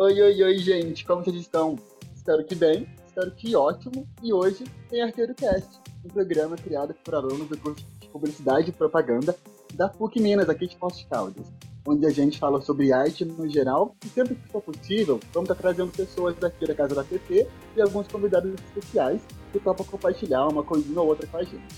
Oi, 0.00 0.22
oi, 0.22 0.42
oi, 0.44 0.58
gente, 0.58 1.04
como 1.04 1.24
vocês 1.24 1.34
estão? 1.34 1.76
Espero 2.14 2.44
que 2.44 2.54
bem, 2.54 2.86
espero 3.04 3.32
que 3.32 3.56
ótimo. 3.56 4.06
E 4.22 4.32
hoje 4.32 4.62
tem 4.88 5.02
Arteiro 5.02 5.34
Cast, 5.34 5.80
um 6.04 6.08
programa 6.08 6.54
criado 6.54 6.94
por 7.02 7.16
alunos 7.16 7.48
do 7.48 7.58
curso 7.58 7.84
de 7.98 8.06
Publicidade 8.06 8.70
e 8.70 8.72
Propaganda 8.72 9.34
da 9.74 9.88
PUC 9.88 10.20
Minas, 10.20 10.48
aqui 10.48 10.68
de 10.68 10.76
Poços 10.76 11.04
Caldas, 11.10 11.52
onde 11.84 12.06
a 12.06 12.10
gente 12.10 12.38
fala 12.38 12.60
sobre 12.60 12.92
arte 12.92 13.24
no 13.24 13.48
geral 13.48 13.96
e 14.06 14.08
sempre 14.08 14.36
que 14.36 14.48
for 14.52 14.62
possível, 14.62 15.18
vamos 15.32 15.50
estar 15.50 15.60
trazendo 15.60 15.90
pessoas 15.90 16.36
daqui 16.36 16.64
da 16.64 16.76
Casa 16.76 16.94
da 16.94 17.02
PP 17.02 17.48
e 17.76 17.82
alguns 17.82 18.06
convidados 18.06 18.54
especiais 18.54 19.20
que 19.52 19.58
topam 19.58 19.84
compartilhar 19.84 20.46
uma 20.46 20.62
coisinha 20.62 21.00
ou 21.00 21.08
outra 21.08 21.26
com 21.26 21.38
a 21.38 21.42
gente. 21.42 21.74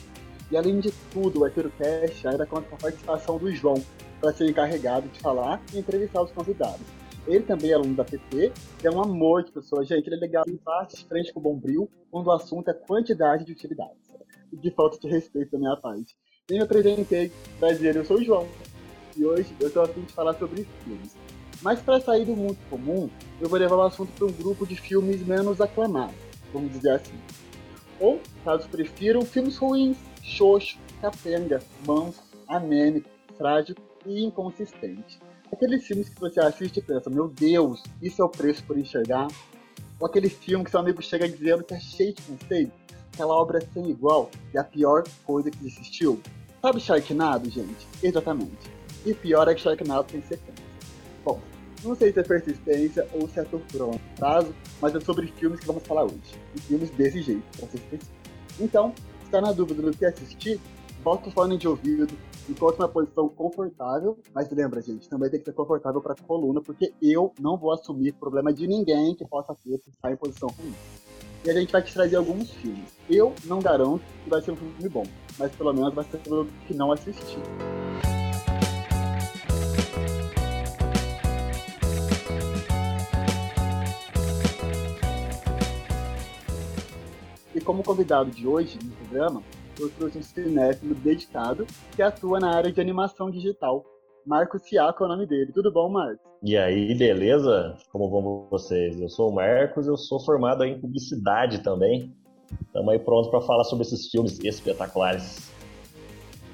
E 0.50 0.58
além 0.58 0.78
de 0.78 0.92
tudo, 1.10 1.40
o 1.40 1.44
Arteiro 1.46 1.72
Cast 1.78 2.28
ainda 2.28 2.44
conta 2.44 2.68
com 2.68 2.74
a 2.74 2.80
participação 2.80 3.38
do 3.38 3.50
João, 3.50 3.82
para 4.20 4.34
ser 4.34 4.46
encarregado 4.46 5.08
de 5.08 5.20
falar 5.20 5.62
e 5.72 5.78
entrevistar 5.78 6.20
os 6.20 6.30
convidados. 6.32 6.99
Ele 7.26 7.44
também 7.44 7.70
é 7.70 7.74
aluno 7.74 7.94
da 7.94 8.04
PP, 8.04 8.52
é 8.82 8.90
um 8.90 9.00
amor 9.00 9.44
de 9.44 9.52
pessoa. 9.52 9.84
Gente, 9.84 10.06
ele 10.06 10.16
é 10.16 10.18
legal 10.18 10.44
em 10.48 10.56
parte 10.56 11.04
frente 11.06 11.32
com 11.32 11.40
o 11.40 11.42
Bombril, 11.42 11.90
quando 12.10 12.26
o 12.26 12.32
assunto 12.32 12.68
é 12.68 12.74
quantidade 12.74 13.44
de 13.44 13.52
utilidades. 13.52 14.10
De 14.52 14.70
falta 14.70 14.98
de 14.98 15.08
respeito 15.08 15.52
da 15.52 15.58
minha 15.58 15.76
parte. 15.76 16.16
E 16.50 16.54
me 16.54 16.60
apresentei, 16.60 17.30
prazer, 17.58 17.94
eu 17.94 18.04
sou 18.04 18.18
o 18.18 18.24
João. 18.24 18.48
E 19.16 19.24
hoje 19.24 19.54
eu 19.60 19.68
estou 19.68 19.82
afim 19.82 20.00
de 20.00 20.12
falar 20.12 20.34
sobre 20.34 20.66
filmes. 20.84 21.16
Mas 21.62 21.80
para 21.80 22.00
sair 22.00 22.24
do 22.24 22.34
mundo 22.34 22.58
comum, 22.68 23.08
eu 23.40 23.48
vou 23.48 23.58
levar 23.58 23.76
o 23.76 23.82
assunto 23.82 24.10
para 24.12 24.26
um 24.26 24.32
grupo 24.32 24.66
de 24.66 24.74
filmes 24.76 25.24
menos 25.24 25.60
aclamados, 25.60 26.14
vamos 26.52 26.72
dizer 26.72 26.92
assim. 26.92 27.18
Ou, 28.00 28.18
caso 28.44 28.68
prefiram, 28.68 29.20
filmes 29.22 29.58
ruins, 29.58 29.98
xoxo, 30.22 30.78
capenga, 31.02 31.62
manso, 31.86 32.22
anêmico, 32.48 33.08
trágico 33.36 33.80
e 34.06 34.24
inconsistente. 34.24 35.20
Aqueles 35.52 35.84
filmes 35.84 36.08
que 36.08 36.20
você 36.20 36.40
assiste 36.40 36.78
e 36.78 36.82
pensa, 36.82 37.10
meu 37.10 37.28
Deus, 37.28 37.82
isso 38.00 38.22
é 38.22 38.24
o 38.24 38.28
preço 38.28 38.62
por 38.64 38.78
enxergar. 38.78 39.28
Ou 39.98 40.06
aquele 40.06 40.28
filme 40.28 40.64
que 40.64 40.70
seu 40.70 40.80
amigo 40.80 41.02
chega 41.02 41.28
dizendo 41.28 41.64
que 41.64 41.74
é 41.74 41.80
cheio 41.80 42.14
de 42.14 42.22
conceito, 42.22 42.72
aquela 43.12 43.34
obra 43.34 43.58
é 43.58 43.60
sem 43.60 43.90
igual 43.90 44.30
e 44.54 44.58
a 44.58 44.64
pior 44.64 45.04
coisa 45.24 45.50
que 45.50 45.66
existiu. 45.66 46.20
Sabe 46.62 46.80
Sharknado, 46.80 47.50
gente? 47.50 47.86
Exatamente. 48.02 48.70
E 49.04 49.12
pior 49.12 49.48
é 49.48 49.54
que 49.54 49.60
Sharknado 49.60 50.04
tem 50.04 50.22
sequência. 50.22 50.64
Bom, 51.24 51.40
não 51.82 51.94
sei 51.94 52.12
se 52.12 52.20
é 52.20 52.22
persistência 52.22 53.08
ou 53.12 53.28
se 53.28 53.40
é 53.40 53.44
tortura 53.44 53.86
um 53.86 53.98
prazo, 54.16 54.54
mas 54.80 54.94
é 54.94 55.00
sobre 55.00 55.26
filmes 55.26 55.60
que 55.60 55.66
vamos 55.66 55.82
falar 55.82 56.04
hoje. 56.04 56.38
E 56.54 56.60
filmes 56.60 56.90
desse 56.90 57.22
jeito, 57.22 57.42
pra 57.58 57.66
ser 57.68 57.78
específico. 57.78 58.16
Então, 58.58 58.94
está 59.24 59.40
na 59.40 59.52
dúvida 59.52 59.82
do 59.82 59.96
que 59.96 60.04
assistir, 60.04 60.60
bota 61.02 61.28
o 61.28 61.32
fone 61.32 61.56
de 61.56 61.66
ouvido, 61.66 62.14
encontre 62.48 62.82
uma 62.82 62.88
posição 62.88 63.28
confortável, 63.28 64.18
mas 64.34 64.50
lembra, 64.50 64.82
gente, 64.82 65.08
também 65.08 65.30
tem 65.30 65.38
que 65.38 65.46
ser 65.46 65.52
confortável 65.52 66.00
para 66.00 66.12
a 66.12 66.16
coluna, 66.16 66.60
porque 66.60 66.92
eu 67.00 67.32
não 67.40 67.56
vou 67.56 67.72
assumir 67.72 68.12
problema 68.12 68.52
de 68.52 68.66
ninguém 68.66 69.14
que 69.14 69.24
possa 69.24 69.54
ter 69.54 69.78
que 69.78 69.90
estar 69.90 70.12
em 70.12 70.16
posição 70.16 70.48
ruim. 70.48 70.74
E 71.44 71.50
a 71.50 71.54
gente 71.54 71.72
vai 71.72 71.82
te 71.82 71.92
trazer 71.94 72.16
alguns 72.16 72.50
filmes. 72.50 72.84
Eu 73.08 73.34
não 73.46 73.60
garanto 73.60 74.02
que 74.22 74.28
vai 74.28 74.42
ser 74.42 74.50
um 74.50 74.56
filme 74.56 74.88
bom, 74.90 75.06
mas 75.38 75.50
pelo 75.56 75.72
menos 75.72 75.94
vai 75.94 76.04
ser 76.04 76.18
pelo 76.18 76.46
que 76.66 76.74
não 76.74 76.92
assistiu. 76.92 77.40
E 87.54 87.60
como 87.60 87.82
convidado 87.82 88.30
de 88.30 88.46
hoje 88.46 88.78
no 88.84 88.90
programa, 88.92 89.42
eu 89.80 89.90
trouxe 89.90 90.18
um 90.18 90.22
cinéfilo 90.22 90.94
dedicado 90.96 91.66
que 91.96 92.02
atua 92.02 92.38
na 92.38 92.54
área 92.54 92.70
de 92.70 92.80
animação 92.80 93.30
digital. 93.30 93.84
Marcos 94.26 94.62
Ciaco 94.62 95.02
é 95.02 95.06
o 95.06 95.08
nome 95.08 95.26
dele. 95.26 95.50
Tudo 95.52 95.72
bom, 95.72 95.88
Marcos? 95.88 96.20
E 96.42 96.56
aí, 96.56 96.94
beleza? 96.94 97.76
Como 97.90 98.10
vão 98.10 98.46
vocês? 98.50 99.00
Eu 99.00 99.08
sou 99.08 99.30
o 99.30 99.34
Marcos, 99.34 99.86
eu 99.86 99.96
sou 99.96 100.20
formado 100.20 100.64
em 100.64 100.78
publicidade 100.78 101.62
também. 101.62 102.14
Estamos 102.66 102.92
aí 102.92 102.98
prontos 102.98 103.30
para 103.30 103.40
falar 103.40 103.64
sobre 103.64 103.86
esses 103.86 104.08
filmes 104.08 104.38
espetaculares. 104.40 105.50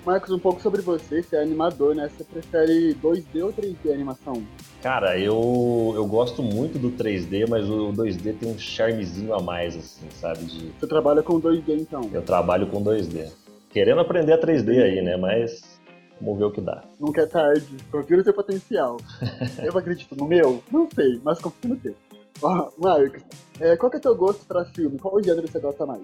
Marcos, 0.07 0.31
um 0.31 0.39
pouco 0.39 0.63
sobre 0.63 0.81
você. 0.83 1.21
Você 1.21 1.35
é 1.35 1.43
animador, 1.43 1.93
né? 1.93 2.09
Você 2.09 2.23
prefere 2.23 2.95
2D 2.95 3.43
ou 3.43 3.53
3D 3.53 3.93
animação? 3.93 4.41
Cara, 4.81 5.19
eu, 5.19 5.93
eu 5.97 6.07
gosto 6.07 6.45
muito 6.45 6.79
do 6.79 6.93
3D, 6.93 7.49
mas 7.49 7.69
o 7.69 7.93
2D 7.93 8.39
tem 8.39 8.49
um 8.49 8.57
charmezinho 8.57 9.35
a 9.35 9.43
mais, 9.43 9.75
assim, 9.77 10.07
sabe? 10.13 10.45
De... 10.45 10.71
Você 10.79 10.87
trabalha 10.87 11.25
com 11.25 11.41
2D, 11.41 11.81
então? 11.81 12.09
Eu 12.13 12.23
trabalho 12.23 12.69
com 12.69 12.85
2D. 12.85 13.33
Querendo 13.71 14.01
aprender 14.01 14.35
a 14.35 14.41
3D 14.41 14.81
aí, 14.81 15.03
né? 15.03 15.17
Mas 15.17 15.81
vamos 16.21 16.39
ver 16.39 16.45
o 16.45 16.53
que 16.53 16.61
dá. 16.61 16.85
Nunca 17.01 17.23
é 17.23 17.27
tarde. 17.27 17.67
Confio 17.91 18.19
no 18.19 18.23
seu 18.23 18.33
potencial. 18.33 18.99
eu 19.61 19.77
acredito 19.77 20.15
no 20.15 20.29
meu? 20.29 20.63
Não 20.71 20.89
sei, 20.89 21.21
mas 21.25 21.41
confio 21.41 21.71
no 21.71 21.77
teu. 21.79 21.97
Ó, 22.43 22.71
Marcos, 22.79 23.25
é, 23.59 23.77
qual 23.77 23.91
que 23.91 23.97
é 23.97 23.99
o 23.99 24.03
teu 24.03 24.15
gosto 24.15 24.47
para 24.47 24.65
filme? 24.67 24.99
Qual 24.99 25.21
gênero 25.21 25.49
você 25.49 25.59
gosta 25.59 25.85
mais? 25.85 26.03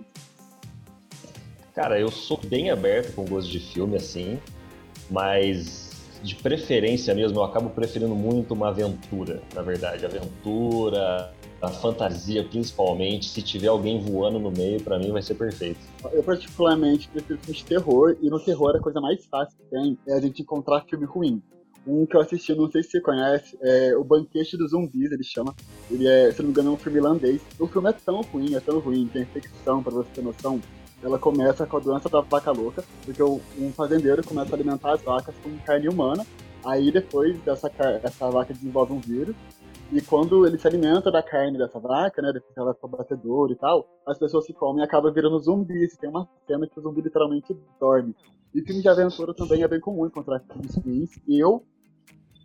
Cara, 1.75 1.99
eu 1.99 2.11
sou 2.11 2.39
bem 2.39 2.71
aberto 2.71 3.15
com 3.15 3.25
gosto 3.25 3.51
de 3.51 3.59
filme, 3.59 3.97
assim, 3.97 4.39
mas 5.11 5.91
de 6.23 6.35
preferência 6.37 7.15
mesmo, 7.15 7.39
eu 7.39 7.45
acabo 7.45 7.71
preferindo 7.71 8.15
muito 8.15 8.53
uma 8.53 8.69
aventura, 8.69 9.43
na 9.55 9.63
verdade. 9.63 10.05
Aventura, 10.05 11.33
a 11.61 11.69
fantasia 11.69 12.45
principalmente. 12.45 13.29
Se 13.29 13.41
tiver 13.41 13.69
alguém 13.69 14.01
voando 14.01 14.39
no 14.39 14.51
meio, 14.51 14.81
para 14.83 14.99
mim 14.99 15.11
vai 15.11 15.23
ser 15.23 15.35
perfeito. 15.35 15.81
Eu 16.13 16.23
particularmente 16.23 17.09
prefiro 17.09 17.39
filmes 17.41 17.59
de 17.59 17.65
terror, 17.65 18.17
e 18.21 18.29
no 18.29 18.39
terror 18.39 18.77
a 18.77 18.81
coisa 18.81 19.01
mais 19.01 19.25
fácil 19.27 19.57
que 19.59 19.65
tem 19.71 19.99
é 20.07 20.15
a 20.15 20.21
gente 20.21 20.43
encontrar 20.43 20.85
filme 20.89 21.07
ruim. 21.07 21.43
Um 21.87 22.07
que 22.07 22.15
eu 22.15 22.21
assisti, 22.21 22.55
não 22.55 22.71
sei 22.71 22.83
se 22.83 22.91
você 22.91 23.01
conhece, 23.01 23.59
é 23.61 23.97
O 23.97 24.05
Banquete 24.05 24.57
dos 24.57 24.71
Zumbis, 24.71 25.11
ele 25.11 25.25
chama. 25.25 25.55
Ele 25.91 26.07
é, 26.07 26.31
se 26.31 26.39
não 26.39 26.47
me 26.47 26.51
engano, 26.51 26.71
é 26.71 26.73
um 26.75 26.77
filme 26.77 26.99
irlandês. 26.99 27.41
O 27.59 27.67
filme 27.67 27.89
é 27.89 27.93
tão 27.93 28.21
ruim, 28.21 28.55
é 28.55 28.61
tão 28.61 28.79
ruim, 28.79 29.09
tem 29.13 29.23
infecção, 29.23 29.83
para 29.83 29.93
você 29.93 30.09
ter 30.15 30.23
noção 30.23 30.61
ela 31.03 31.19
começa 31.19 31.67
com 31.67 31.77
a 31.77 31.81
doença 31.81 32.09
da 32.09 32.21
vaca 32.21 32.51
louca, 32.53 32.85
porque 33.05 33.23
um 33.23 33.73
fazendeiro 33.73 34.27
começa 34.27 34.53
a 34.53 34.57
alimentar 34.57 34.93
as 34.93 35.03
vacas 35.03 35.35
com 35.43 35.57
carne 35.59 35.89
humana, 35.89 36.25
aí 36.65 36.93
depois 36.93 37.41
dessa 37.43 37.71
essa 38.03 38.31
vaca 38.31 38.55
desenvolve 38.55 38.93
um 38.93 39.01
vírus, 39.01 39.35
e 39.93 40.01
quando 40.01 40.47
ele 40.47 40.59
se 40.59 40.67
alimenta 40.67 41.13
da 41.13 41.23
carne 41.23 41.59
dessa 41.59 41.79
vaca, 41.79 42.23
né, 42.23 42.33
depois 42.33 42.57
ela 42.57 42.73
for 42.73 42.89
batedora 42.89 43.53
e 43.53 43.57
tal, 43.57 43.87
as 44.07 44.19
pessoas 44.19 44.47
que 44.47 44.55
comem 44.55 44.83
acabam 44.83 45.13
virando 45.13 45.39
zumbis. 45.39 45.99
Tem 45.99 46.09
uma 46.09 46.27
cena 46.47 46.67
que 46.67 46.79
o 46.79 46.83
zumbi 46.83 47.03
literalmente 47.03 47.55
dorme. 47.79 48.17
E 48.55 48.63
filme 48.63 48.81
de 48.81 48.89
aventura 48.89 49.35
também 49.35 49.63
é 49.63 49.69
bem 49.69 49.81
comum 49.81 50.07
encontrar 50.07 50.41
filmes 50.41 50.77
ruins. 50.77 51.11
Eu 51.29 51.63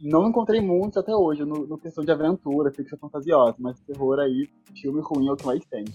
não 0.02 0.28
encontrei 0.28 0.60
muitos 0.60 0.98
até 0.98 1.16
hoje 1.16 1.46
no, 1.46 1.66
no 1.66 1.78
questão 1.78 2.04
de 2.04 2.12
aventura, 2.12 2.70
ficção 2.70 3.00
fantasiosa, 3.00 3.56
mas 3.60 3.80
terror 3.80 4.20
aí, 4.20 4.50
filme 4.82 5.00
ruim 5.02 5.30
é 5.30 5.32
o 5.32 5.38
que 5.38 5.46
mais 5.46 5.64
tem. 5.68 5.86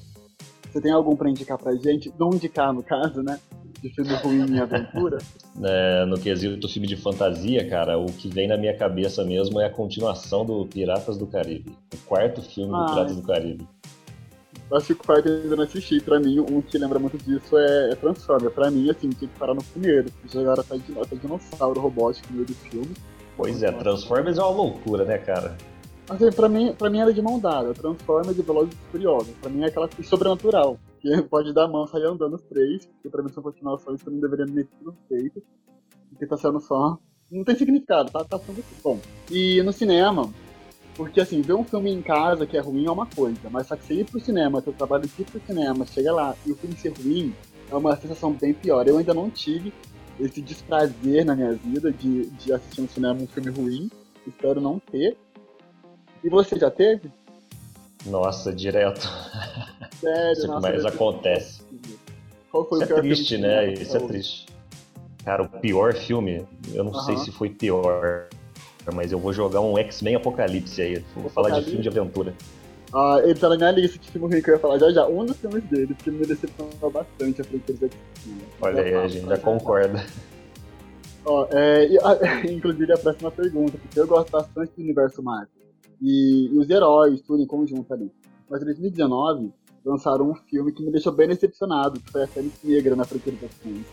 Você 0.70 0.80
tem 0.80 0.92
algum 0.92 1.16
pra 1.16 1.28
indicar 1.28 1.58
pra 1.58 1.74
gente? 1.74 2.12
Não 2.18 2.30
indicar, 2.30 2.72
no 2.72 2.82
caso, 2.82 3.22
né? 3.22 3.38
De 3.80 3.88
filme 3.90 4.14
ruim 4.14 4.54
em 4.54 4.60
aventura? 4.60 5.18
É, 5.62 6.06
no 6.06 6.18
quesito 6.18 6.66
filme 6.66 6.88
de 6.88 6.96
fantasia, 6.96 7.68
cara, 7.68 7.98
o 7.98 8.06
que 8.06 8.26
vem 8.26 8.48
na 8.48 8.56
minha 8.56 8.74
cabeça 8.74 9.22
mesmo 9.22 9.60
é 9.60 9.66
a 9.66 9.70
continuação 9.70 10.46
do 10.46 10.64
Piratas 10.64 11.18
do 11.18 11.26
Caribe. 11.26 11.76
O 11.92 11.98
quarto 12.06 12.40
filme 12.40 12.72
ah, 12.74 12.78
do 12.78 12.86
Piratas 12.86 13.16
do 13.16 13.22
Caribe. 13.22 13.68
Acho 14.72 14.86
que 14.86 14.92
o 14.94 14.96
quarto 14.96 15.28
eu 15.28 15.42
ainda 15.42 15.56
não 15.56 15.64
assisti. 15.64 16.00
Pra 16.00 16.18
mim, 16.18 16.40
um 16.40 16.62
que 16.62 16.78
lembra 16.78 16.98
muito 16.98 17.18
disso 17.18 17.58
é, 17.58 17.90
é 17.90 17.94
Transformers. 17.94 18.54
Pra 18.54 18.70
mim, 18.70 18.90
assim, 18.90 19.10
tinha 19.10 19.28
que 19.28 19.38
parar 19.38 19.52
no 19.52 19.62
primeiro. 19.62 20.08
Jogaram 20.32 20.62
até, 20.62 20.76
até 21.00 21.16
dinossauro 21.16 21.78
robótico 21.78 22.28
no 22.30 22.36
meio 22.36 22.46
do 22.46 22.54
filme. 22.54 22.94
Pois 23.36 23.62
é, 23.62 23.70
Transformers 23.70 24.38
é 24.38 24.40
uma 24.40 24.50
loucura, 24.50 25.04
né, 25.04 25.18
cara? 25.18 25.56
Assim, 26.12 26.30
pra 26.30 26.48
mim, 26.48 26.74
pra 26.74 26.90
mim 26.90 26.98
era 26.98 27.12
de 27.12 27.22
mão 27.22 27.38
dada. 27.38 27.72
Transformers 27.72 28.38
e 28.38 28.42
Velozes 28.42 28.74
e 28.74 28.90
Furiosos. 28.90 29.34
Pra 29.40 29.50
mim 29.50 29.62
é 29.62 29.66
aquela 29.66 29.88
coisa 29.88 30.08
sobrenatural. 30.08 30.78
Que 31.00 31.22
pode 31.28 31.52
dar 31.52 31.64
a 31.64 31.68
mão, 31.68 31.86
sair 31.86 32.04
andando 32.04 32.34
os 32.34 32.42
três. 32.42 32.88
Que 33.02 33.08
pra 33.08 33.22
mim 33.22 33.30
são 33.30 33.42
continuações 33.42 34.02
que 34.02 34.10
não 34.10 34.20
deveriam 34.20 34.46
nem 34.46 34.64
ter 34.64 34.76
sido 34.76 34.96
feitas. 35.08 35.42
Porque 36.10 36.26
tá 36.26 36.36
sendo 36.36 36.60
só... 36.60 36.98
Não 37.30 37.44
tem 37.44 37.56
significado, 37.56 38.10
tá, 38.10 38.22
tá 38.24 38.38
sendo 38.38 38.62
bom. 38.84 39.00
E 39.30 39.62
no 39.62 39.72
cinema, 39.72 40.30
porque 40.94 41.18
assim, 41.20 41.40
ver 41.40 41.54
um 41.54 41.64
filme 41.64 41.90
em 41.90 42.02
casa 42.02 42.46
que 42.46 42.58
é 42.58 42.60
ruim 42.60 42.86
é 42.86 42.90
uma 42.90 43.06
coisa, 43.06 43.48
mas 43.50 43.66
só 43.66 43.76
que 43.76 43.84
você 43.84 43.94
ir 43.94 44.04
pro 44.04 44.20
cinema, 44.20 44.60
seu 44.60 44.72
trabalho 44.72 45.08
de 45.08 45.22
ir 45.22 45.24
pro 45.24 45.40
cinema, 45.40 45.86
chega 45.86 46.12
lá 46.12 46.36
e 46.44 46.52
o 46.52 46.54
filme 46.56 46.76
ser 46.76 46.92
ruim, 46.92 47.34
é 47.70 47.74
uma 47.74 47.96
sensação 47.96 48.32
bem 48.32 48.52
pior. 48.52 48.86
Eu 48.86 48.98
ainda 48.98 49.14
não 49.14 49.30
tive 49.30 49.72
esse 50.20 50.42
desprazer 50.42 51.24
na 51.24 51.34
minha 51.34 51.54
vida 51.54 51.90
de, 51.90 52.26
de 52.26 52.52
assistir 52.52 52.82
no 52.82 52.88
cinema 52.88 53.22
um 53.22 53.26
filme 53.26 53.50
ruim, 53.50 53.90
espero 54.26 54.60
não 54.60 54.78
ter. 54.78 55.16
E 56.22 56.28
você 56.28 56.58
já 56.58 56.70
teve? 56.70 57.10
Nossa, 58.06 58.52
direto. 58.52 59.08
Sério, 60.00 60.32
Isso 60.32 60.44
é 60.44 60.48
nossa, 60.48 60.60
mais 60.60 60.84
acontece. 60.84 61.62
Qual 62.50 62.68
foi 62.68 62.82
Isso 62.82 62.94
o 62.94 62.98
é 62.98 63.00
triste, 63.00 63.38
né? 63.38 63.72
Isso 63.72 63.96
é 63.96 64.00
triste. 64.00 64.46
Cara, 65.24 65.42
o 65.42 65.48
pior 65.48 65.94
filme, 65.94 66.44
eu 66.74 66.82
não 66.82 66.94
sei 66.94 67.16
se 67.16 67.30
foi 67.30 67.48
pior, 67.48 68.28
mas 68.92 69.12
eu 69.12 69.18
vou 69.18 69.32
jogar 69.32 69.60
um 69.60 69.78
X-Men 69.78 70.16
Apocalipse 70.16 70.82
aí. 70.82 70.94
Vou 71.14 71.26
Apocalipse? 71.26 71.34
falar 71.34 71.60
de 71.60 71.64
filme 71.64 71.82
de 71.82 71.88
aventura. 71.88 72.34
Ah, 72.92 73.20
ele 73.22 73.34
tá 73.34 73.48
na 73.48 73.56
minha 73.56 73.70
lista 73.70 73.98
de 73.98 74.10
filme 74.10 74.28
ruim 74.28 74.42
que 74.42 74.50
eu 74.50 74.54
ia 74.54 74.60
falar 74.60 74.78
já 74.78 74.90
já. 74.90 75.06
Um 75.06 75.24
dos 75.24 75.36
filmes 75.36 75.62
dele, 75.64 75.94
que 75.94 76.10
me 76.10 76.26
decepcionou 76.26 76.90
bastante 76.90 77.40
a 77.40 77.44
franquia 77.44 77.74
do 77.74 77.86
X-Men. 77.86 78.38
Olha 78.60 78.82
aí, 78.82 78.94
a 78.94 79.08
gente 79.08 79.26
já 79.26 79.38
concorda. 79.38 80.04
Ó, 81.24 81.46
é, 81.52 81.88
inclusive 82.50 82.92
a 82.92 82.98
próxima 82.98 83.30
pergunta, 83.30 83.78
porque 83.78 84.00
eu 84.00 84.06
gosto 84.06 84.30
bastante 84.30 84.72
do 84.76 84.82
universo 84.82 85.22
Marvel. 85.22 85.61
E, 86.02 86.48
e 86.52 86.58
os 86.58 86.68
heróis, 86.68 87.20
tudo 87.20 87.42
em 87.42 87.46
conjunto 87.46 87.92
ali. 87.94 88.10
Mas 88.50 88.60
em 88.60 88.64
2019 88.66 89.52
lançaram 89.84 90.30
um 90.30 90.34
filme 90.34 90.72
que 90.72 90.82
me 90.82 90.90
deixou 90.90 91.12
bem 91.12 91.28
decepcionado, 91.28 92.00
que 92.00 92.10
foi 92.10 92.24
a 92.24 92.26
Fênix 92.26 92.58
Negra 92.62 92.96
na 92.96 93.04
franquia 93.04 93.32
dos 93.32 93.42
X-Men. 93.42 93.84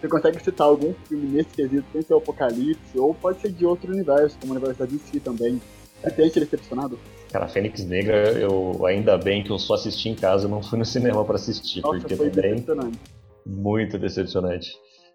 Você 0.00 0.08
consegue 0.08 0.42
citar 0.42 0.66
algum 0.66 0.92
filme 1.08 1.26
nesse 1.28 1.50
quesito, 1.50 1.84
sem 1.90 2.02
ser 2.02 2.14
o 2.14 2.18
Apocalipse, 2.18 2.98
ou 2.98 3.14
pode 3.14 3.40
ser 3.40 3.50
de 3.50 3.64
outro 3.64 3.90
universo, 3.90 4.36
como 4.38 4.52
o 4.52 4.56
universo 4.56 4.78
da 4.78 4.86
DC 4.86 5.20
também, 5.20 5.60
que 6.02 6.10
tenha 6.10 6.28
te 6.28 6.40
decepcionado? 6.40 6.98
Cara, 7.30 7.48
Fênix 7.48 7.84
Negra, 7.84 8.32
eu 8.32 8.84
ainda 8.86 9.16
bem 9.16 9.42
que 9.42 9.50
eu 9.50 9.58
só 9.58 9.74
assisti 9.74 10.10
em 10.10 10.14
casa, 10.14 10.44
eu 10.44 10.50
não 10.50 10.62
fui 10.62 10.78
no 10.78 10.84
cinema 10.84 11.24
para 11.24 11.36
assistir, 11.36 11.80
Nossa, 11.80 11.98
porque 11.98 12.14
foi 12.14 12.30
também 12.30 12.52
decepcionante. 12.52 12.98
muito 13.46 13.98
decepcionante. 13.98 14.68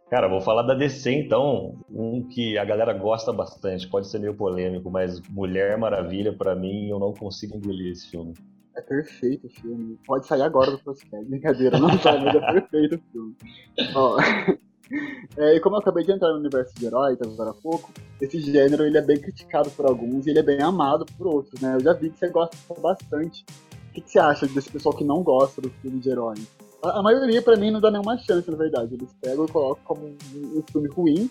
Cara, 0.10 0.28
vou 0.28 0.42
falar 0.42 0.64
da 0.64 0.74
DC 0.74 1.12
então, 1.12 1.76
um 1.88 2.28
que 2.28 2.58
a 2.58 2.66
galera 2.66 2.94
gosta 2.94 3.32
bastante, 3.32 3.88
pode 3.88 4.08
ser 4.08 4.18
meio 4.20 4.34
polêmico, 4.34 4.90
mas 4.90 5.22
Mulher 5.30 5.78
Maravilha, 5.78 6.34
pra 6.34 6.56
mim, 6.56 6.90
eu 6.90 6.98
não 6.98 7.14
consigo 7.14 7.56
engolir 7.56 7.92
esse 7.92 8.10
filme. 8.10 8.34
É 8.76 8.82
perfeito 8.82 9.46
o 9.46 9.50
filme. 9.50 10.00
Pode 10.08 10.26
sair 10.26 10.42
agora 10.42 10.72
do 10.72 10.80
podcast. 10.80 11.30
Brincadeira, 11.30 11.78
não 11.78 11.96
sai, 12.00 12.24
mas 12.24 12.36
é 12.36 12.54
perfeito 12.54 12.96
o 12.96 13.12
filme. 13.12 13.36
Ó, 13.94 14.18
é, 15.38 15.56
e 15.56 15.60
como 15.60 15.76
eu 15.76 15.80
acabei 15.80 16.04
de 16.04 16.12
entrar 16.12 16.30
no 16.30 16.40
universo 16.40 16.74
de 16.74 16.88
heróis 16.88 17.22
agora 17.22 17.52
há 17.52 17.54
pouco, 17.54 17.92
esse 18.20 18.40
gênero 18.40 18.88
ele 18.88 18.98
é 18.98 19.02
bem 19.04 19.20
criticado 19.20 19.70
por 19.72 19.86
alguns 19.86 20.26
e 20.26 20.32
ele 20.32 20.40
é 20.40 20.44
bem 20.44 20.62
amado 20.62 21.06
por 21.20 21.28
outros, 21.28 21.62
né? 21.62 21.76
Eu 21.76 21.82
já 21.82 21.94
vi 21.94 22.10
que 22.10 22.18
você 22.18 22.30
gosta 22.30 22.58
bastante. 22.82 23.46
O 23.90 23.94
que, 23.94 24.02
que 24.02 24.10
você 24.10 24.18
acha 24.18 24.48
desse 24.48 24.72
pessoal 24.72 24.96
que 24.96 25.04
não 25.04 25.22
gosta 25.22 25.62
do 25.62 25.70
filme 25.70 26.00
de 26.00 26.10
heróis? 26.10 26.48
A, 26.82 27.02
maioria, 27.04 27.42
pra 27.42 27.58
mim, 27.58 27.72
não 27.72 27.82
dá 27.82 27.92
nenhuma 27.92 28.18
chance, 28.18 28.50
na 28.50 28.58
verdade. 28.58 28.96
Eles 28.96 29.14
pegam 29.22 29.46
e 29.46 29.48
colocam 29.50 29.84
como 29.84 30.06
um, 30.08 30.64
filme 30.72 30.88
ruim 30.88 31.30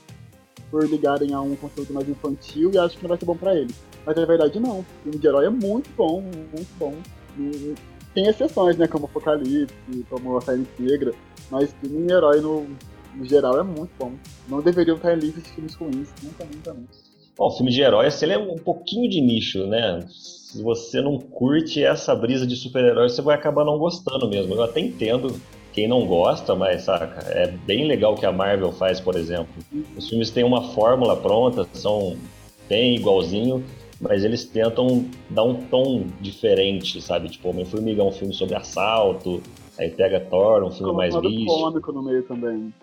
por 0.71 0.85
ligarem 0.85 1.33
a 1.33 1.41
um 1.41 1.57
conteúdo 1.57 1.95
mais 1.95 2.09
infantil 2.09 2.71
e 2.73 2.79
acham 2.79 2.97
que 2.97 3.03
não 3.03 3.09
vai 3.09 3.19
ser 3.19 3.25
bom 3.25 3.37
pra 3.37 3.55
eles. 3.55 3.75
Mas 4.05 4.17
na 4.17 4.27
verdade 4.27 4.61
não. 4.61 4.81
O 4.81 4.87
filme 5.03 5.19
de 5.19 5.27
herói 5.27 5.47
é 5.47 5.51
muito 5.51 5.89
bom, 5.97 6.21
muito 6.21 6.79
bom. 6.79 6.95
E 7.39 7.75
tem 8.13 8.27
exceções, 8.27 8.77
né? 8.77 8.87
Como 8.87 9.07
Apocalipse, 9.07 9.75
como 10.11 10.37
a 10.37 10.41
Fênix 10.43 10.71
Negra. 10.79 11.15
Mas 11.51 11.73
filme 11.81 12.07
de 12.07 12.13
herói 12.13 12.41
no, 12.41 12.67
no 13.15 13.25
geral 13.25 13.59
é 13.59 13.63
muito 13.63 13.91
bom. 13.99 14.13
Não 14.49 14.61
deveriam 14.61 14.97
estar 14.97 15.15
listas 15.15 15.43
de 15.45 15.51
filmes 15.51 15.75
ruins. 15.75 16.09
Nunca, 16.23 16.45
nunca, 16.45 16.75
nunca. 16.75 17.08
Bom, 17.39 17.47
o 17.47 17.51
filme 17.53 17.71
de 17.71 17.81
herói, 17.81 18.07
assim, 18.07 18.27
ele 18.27 18.35
é 18.35 18.39
um 18.39 18.57
pouquinho 18.57 19.09
de 19.09 19.21
nicho, 19.21 19.65
né? 19.69 20.05
Se 20.09 20.61
você 20.61 21.01
não 21.01 21.19
curte 21.19 21.85
essa 21.85 22.13
brisa 22.15 22.45
de 22.45 22.57
super-herói, 22.57 23.09
você 23.09 23.23
vai 23.23 23.37
acabar 23.37 23.65
não 23.65 23.79
gostando 23.79 24.29
mesmo. 24.29 24.55
Eu 24.55 24.63
até 24.65 24.81
entendo 24.81 25.41
quem 25.73 25.87
não 25.87 26.05
gosta, 26.05 26.57
mas, 26.57 26.83
saca, 26.83 27.31
é 27.31 27.47
bem 27.47 27.87
legal 27.87 28.15
o 28.15 28.17
que 28.17 28.27
a 28.27 28.33
Marvel 28.33 28.73
faz, 28.73 28.99
por 28.99 29.15
exemplo. 29.15 29.55
Os 29.97 30.09
filmes 30.09 30.31
têm 30.31 30.43
uma 30.43 30.73
fórmula 30.73 31.17
pronta, 31.17 31.65
são 31.75 32.17
bem 32.69 32.97
igualzinho, 32.97 33.65
mas 34.01 34.25
eles 34.25 34.45
tentam 34.45 35.05
dar 35.31 35.45
um 35.45 35.55
tom 35.55 36.07
diferente, 36.21 37.01
sabe? 37.01 37.29
Tipo, 37.29 37.51
Homem-Formiga 37.51 38.03
é 38.03 38.05
um 38.05 38.11
filme 38.11 38.35
sobre 38.35 38.57
assalto, 38.57 39.41
aí 39.79 39.91
pega 39.91 40.19
Thor, 40.19 40.65
um 40.65 40.73
filme 40.73 40.93
mais 40.93 41.15
místico, 41.15 41.47
cômico 41.47 41.93
no 41.93 42.03
meio 42.03 42.25
também. 42.25 42.75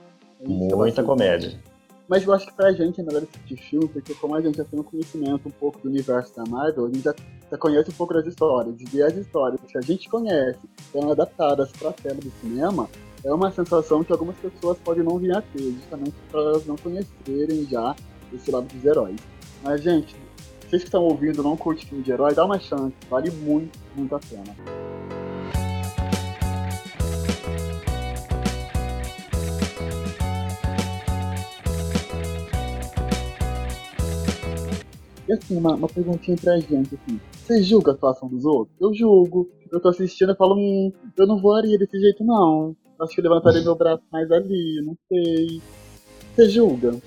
É 0.41 0.47
muita 0.47 0.75
bastante. 0.77 1.05
comédia. 1.05 1.74
Mas 2.07 2.23
eu 2.23 2.33
acho 2.33 2.45
que 2.45 2.53
pra 2.53 2.71
gente 2.71 3.01
é 3.01 3.03
melhor 3.03 3.23
assistir 3.23 3.57
filme, 3.57 3.87
porque 3.87 4.13
como 4.13 4.35
a 4.35 4.41
gente 4.41 4.57
já 4.57 4.63
tem 4.63 4.79
um 4.79 4.83
conhecimento 4.83 5.47
um 5.47 5.51
pouco 5.51 5.79
do 5.79 5.89
universo 5.89 6.35
da 6.35 6.43
Marvel, 6.45 6.85
a 6.85 6.87
gente 6.87 7.01
já, 7.01 7.15
já 7.49 7.57
conhece 7.57 7.89
um 7.89 7.93
pouco 7.93 8.13
das 8.13 8.25
histórias. 8.27 8.75
E 8.93 9.01
as 9.01 9.15
histórias 9.15 9.59
que 9.61 9.77
a 9.77 9.81
gente 9.81 10.07
conhece 10.07 10.59
sendo 10.91 11.11
adaptadas 11.11 11.71
pra 11.71 11.91
tela 11.91 12.15
do 12.15 12.31
cinema, 12.41 12.87
é 13.23 13.33
uma 13.33 13.51
sensação 13.51 14.03
que 14.03 14.11
algumas 14.11 14.35
pessoas 14.37 14.77
podem 14.77 15.03
não 15.03 15.17
vir 15.17 15.35
a 15.35 15.41
ter, 15.41 15.71
justamente 15.71 16.13
por 16.29 16.41
elas 16.41 16.65
não 16.67 16.77
conhecerem 16.77 17.65
já 17.65 17.95
esse 18.31 18.51
lado 18.51 18.67
dos 18.67 18.85
heróis. 18.85 19.19
Mas, 19.63 19.81
gente, 19.81 20.15
vocês 20.61 20.83
que 20.83 20.87
estão 20.87 21.03
ouvindo 21.03 21.41
não 21.41 21.57
curtem 21.57 21.87
filme 21.87 22.03
de 22.03 22.11
herói, 22.11 22.35
dá 22.35 22.45
uma 22.45 22.59
chance, 22.59 22.93
vale 23.09 23.31
muito, 23.31 23.79
muito 23.95 24.15
a 24.15 24.19
pena. 24.19 25.04
E 35.27 35.33
assim, 35.33 35.57
uma, 35.57 35.75
uma 35.75 35.87
perguntinha 35.87 36.37
pra 36.39 36.57
gente, 36.59 36.95
assim. 36.95 37.19
Você 37.31 37.63
julga 37.63 37.91
a 37.91 37.93
atuação 37.93 38.29
dos 38.29 38.45
outros? 38.45 38.75
Eu 38.79 38.93
julgo. 38.93 39.49
Eu 39.71 39.79
tô 39.79 39.89
assistindo 39.89 40.31
e 40.31 40.35
falo, 40.35 40.55
hum, 40.55 40.91
eu 41.17 41.27
não 41.27 41.41
voaria 41.41 41.77
desse 41.77 41.99
jeito 41.99 42.23
não. 42.23 42.75
Acho 42.99 43.13
que 43.13 43.21
eu 43.21 43.23
levantaria 43.23 43.61
meu 43.61 43.75
braço 43.75 44.03
mais 44.11 44.31
ali, 44.31 44.81
não 44.85 44.95
sei. 45.09 45.61
Você 46.33 46.49
julga? 46.49 46.99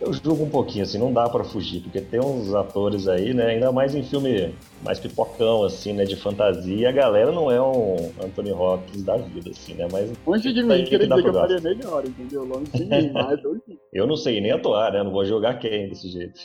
Eu 0.00 0.12
julgo 0.12 0.44
um 0.44 0.50
pouquinho, 0.50 0.84
assim, 0.84 0.96
não 0.96 1.12
dá 1.12 1.28
pra 1.28 1.42
fugir, 1.42 1.80
porque 1.82 2.00
tem 2.00 2.20
uns 2.20 2.54
atores 2.54 3.08
aí, 3.08 3.34
né, 3.34 3.46
ainda 3.46 3.72
mais 3.72 3.96
em 3.96 4.02
filme 4.04 4.54
mais 4.84 5.00
pipocão, 5.00 5.64
assim, 5.64 5.92
né, 5.92 6.04
de 6.04 6.14
fantasia, 6.14 6.76
e 6.76 6.86
a 6.86 6.92
galera 6.92 7.32
não 7.32 7.50
é 7.50 7.60
um 7.60 7.96
Anthony 8.24 8.52
Hopkins 8.52 9.02
da 9.02 9.16
vida, 9.16 9.50
assim, 9.50 9.74
né, 9.74 9.88
mas 9.90 10.12
Longe 10.24 10.52
de 10.52 10.62
mim, 10.62 10.84
que 10.84 10.90
queria 10.90 11.08
dá 11.08 11.16
dizer 11.16 11.30
que 11.30 11.36
eu 11.36 11.40
faria 11.40 11.60
melhor, 11.60 12.06
entendeu? 12.06 12.44
Longe 12.44 12.70
de 12.70 12.84
mim, 12.84 13.10
mas 13.12 13.40
eu 13.92 14.06
não 14.06 14.16
sei 14.16 14.40
nem 14.40 14.52
atuar, 14.52 14.92
né, 14.92 15.02
não 15.02 15.10
vou 15.10 15.24
jogar 15.24 15.58
quem 15.58 15.88
desse 15.88 16.08
jeito. 16.08 16.40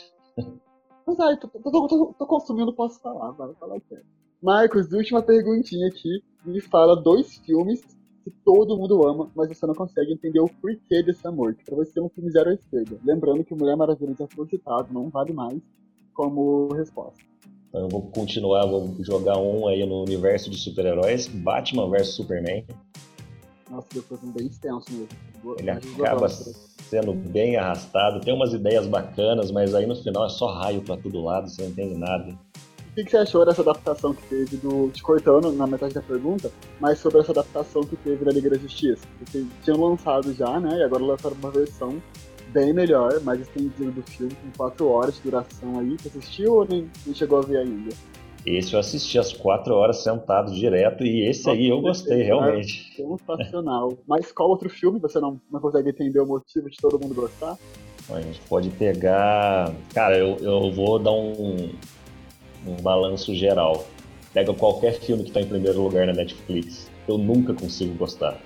Mas 1.06 1.20
ai, 1.20 1.36
tô, 1.36 1.48
tô, 1.48 1.70
tô- 1.70 2.14
tô- 2.18 2.26
consumindo, 2.26 2.72
posso 2.72 3.00
falar, 3.00 3.30
vai 3.32 3.52
falar 3.54 3.80
sério. 3.88 4.04
Marcos, 4.42 4.92
última 4.92 5.22
perguntinha 5.22 5.88
aqui. 5.88 6.22
Me 6.44 6.60
fala 6.60 6.94
dois 6.96 7.36
filmes 7.38 7.82
que 8.22 8.30
todo 8.44 8.76
mundo 8.76 9.06
ama, 9.06 9.30
mas 9.34 9.48
você 9.48 9.66
não 9.66 9.74
consegue 9.74 10.12
entender 10.12 10.40
o 10.40 10.48
porquê 10.48 11.02
desse 11.02 11.26
amor. 11.26 11.54
Que 11.54 11.64
pra 11.64 11.76
você 11.76 11.98
é 11.98 12.02
um 12.02 12.08
filme 12.08 12.30
zero 12.30 12.50
à 12.50 12.54
esquerda. 12.54 12.98
Lembrando 13.04 13.44
que 13.44 13.54
Mulher 13.54 13.76
Maravilha 13.76 14.14
já 14.18 14.26
foi 14.28 14.46
citado, 14.48 14.92
não 14.92 15.08
vale 15.10 15.32
mais 15.32 15.60
como 16.14 16.68
resposta. 16.72 17.22
Então 17.68 17.82
eu 17.82 17.88
vou 17.88 18.02
continuar, 18.02 18.66
vou 18.66 18.94
jogar 19.00 19.36
um 19.38 19.66
aí 19.66 19.84
no 19.84 20.02
universo 20.02 20.48
de 20.50 20.56
super-heróis, 20.58 21.26
Batman 21.26 21.88
vs 21.90 22.14
Superman, 22.14 22.64
Nossa, 23.74 23.88
depois 23.92 24.22
um 24.22 24.30
bem 24.30 24.46
extenso 24.46 24.86
mesmo. 24.92 25.56
Ele 25.58 25.70
acaba 25.70 26.28
sendo 26.28 27.12
bem 27.12 27.56
arrastado, 27.56 28.20
tem 28.20 28.32
umas 28.32 28.52
ideias 28.52 28.86
bacanas, 28.86 29.50
mas 29.50 29.74
aí 29.74 29.84
no 29.84 29.96
final 29.96 30.26
é 30.26 30.28
só 30.28 30.46
raio 30.46 30.80
pra 30.80 30.96
todo 30.96 31.20
lado, 31.22 31.50
você 31.50 31.62
não 31.62 31.70
entende 31.70 31.98
nada. 31.98 32.30
O 32.30 32.94
que, 32.94 33.02
que 33.02 33.10
você 33.10 33.16
achou 33.16 33.44
dessa 33.44 33.62
adaptação 33.62 34.14
que 34.14 34.22
teve 34.28 34.56
do. 34.58 34.88
Te 34.90 35.02
cortando 35.02 35.50
na 35.50 35.66
metade 35.66 35.92
da 35.92 36.02
pergunta, 36.02 36.52
mas 36.78 37.00
sobre 37.00 37.18
essa 37.18 37.32
adaptação 37.32 37.82
que 37.82 37.96
teve 37.96 38.24
da 38.24 38.30
Liga 38.30 38.50
da 38.50 38.56
Justiça? 38.56 39.04
Porque 39.18 39.44
tinham 39.64 39.80
lançado 39.80 40.32
já, 40.32 40.60
né? 40.60 40.78
E 40.78 40.82
agora 40.84 41.02
lançaram 41.02 41.34
uma 41.34 41.50
versão 41.50 42.00
bem 42.52 42.72
melhor, 42.72 43.20
mais 43.22 43.40
estendida 43.40 43.90
do 43.90 44.02
filme, 44.02 44.32
com 44.36 44.56
4 44.56 44.86
horas 44.86 45.16
de 45.16 45.22
duração 45.22 45.80
aí. 45.80 45.96
Você 45.98 46.16
assistiu 46.16 46.54
ou 46.54 46.68
nem, 46.68 46.88
nem 47.04 47.12
chegou 47.12 47.38
a 47.38 47.42
ver 47.42 47.56
ainda? 47.56 47.90
Esse 48.46 48.74
eu 48.74 48.80
assisti 48.80 49.18
às 49.18 49.32
quatro 49.32 49.74
horas 49.74 50.02
sentado 50.02 50.52
direto, 50.52 51.02
e 51.04 51.26
esse 51.26 51.48
aí 51.48 51.68
eu 51.68 51.80
gostei, 51.80 52.22
realmente. 52.22 52.92
Sensacional. 52.96 53.94
Mas 54.06 54.30
qual 54.32 54.50
outro 54.50 54.68
filme 54.68 54.98
você 54.98 55.18
não, 55.18 55.40
não 55.50 55.60
consegue 55.60 55.88
entender 55.88 56.20
o 56.20 56.26
motivo 56.26 56.68
de 56.68 56.76
todo 56.76 57.00
mundo 57.00 57.14
gostar? 57.14 57.56
A 58.10 58.20
gente 58.20 58.40
pode 58.42 58.68
pegar. 58.70 59.74
Cara, 59.94 60.18
eu, 60.18 60.36
eu 60.40 60.70
vou 60.70 60.98
dar 60.98 61.12
um, 61.12 61.70
um 62.66 62.76
balanço 62.82 63.34
geral. 63.34 63.86
Pega 64.34 64.52
qualquer 64.52 65.00
filme 65.00 65.24
que 65.24 65.32
tá 65.32 65.40
em 65.40 65.46
primeiro 65.46 65.82
lugar 65.82 66.06
na 66.06 66.12
Netflix. 66.12 66.90
Eu 67.08 67.16
nunca 67.16 67.54
consigo 67.54 67.94
gostar. 67.94 68.38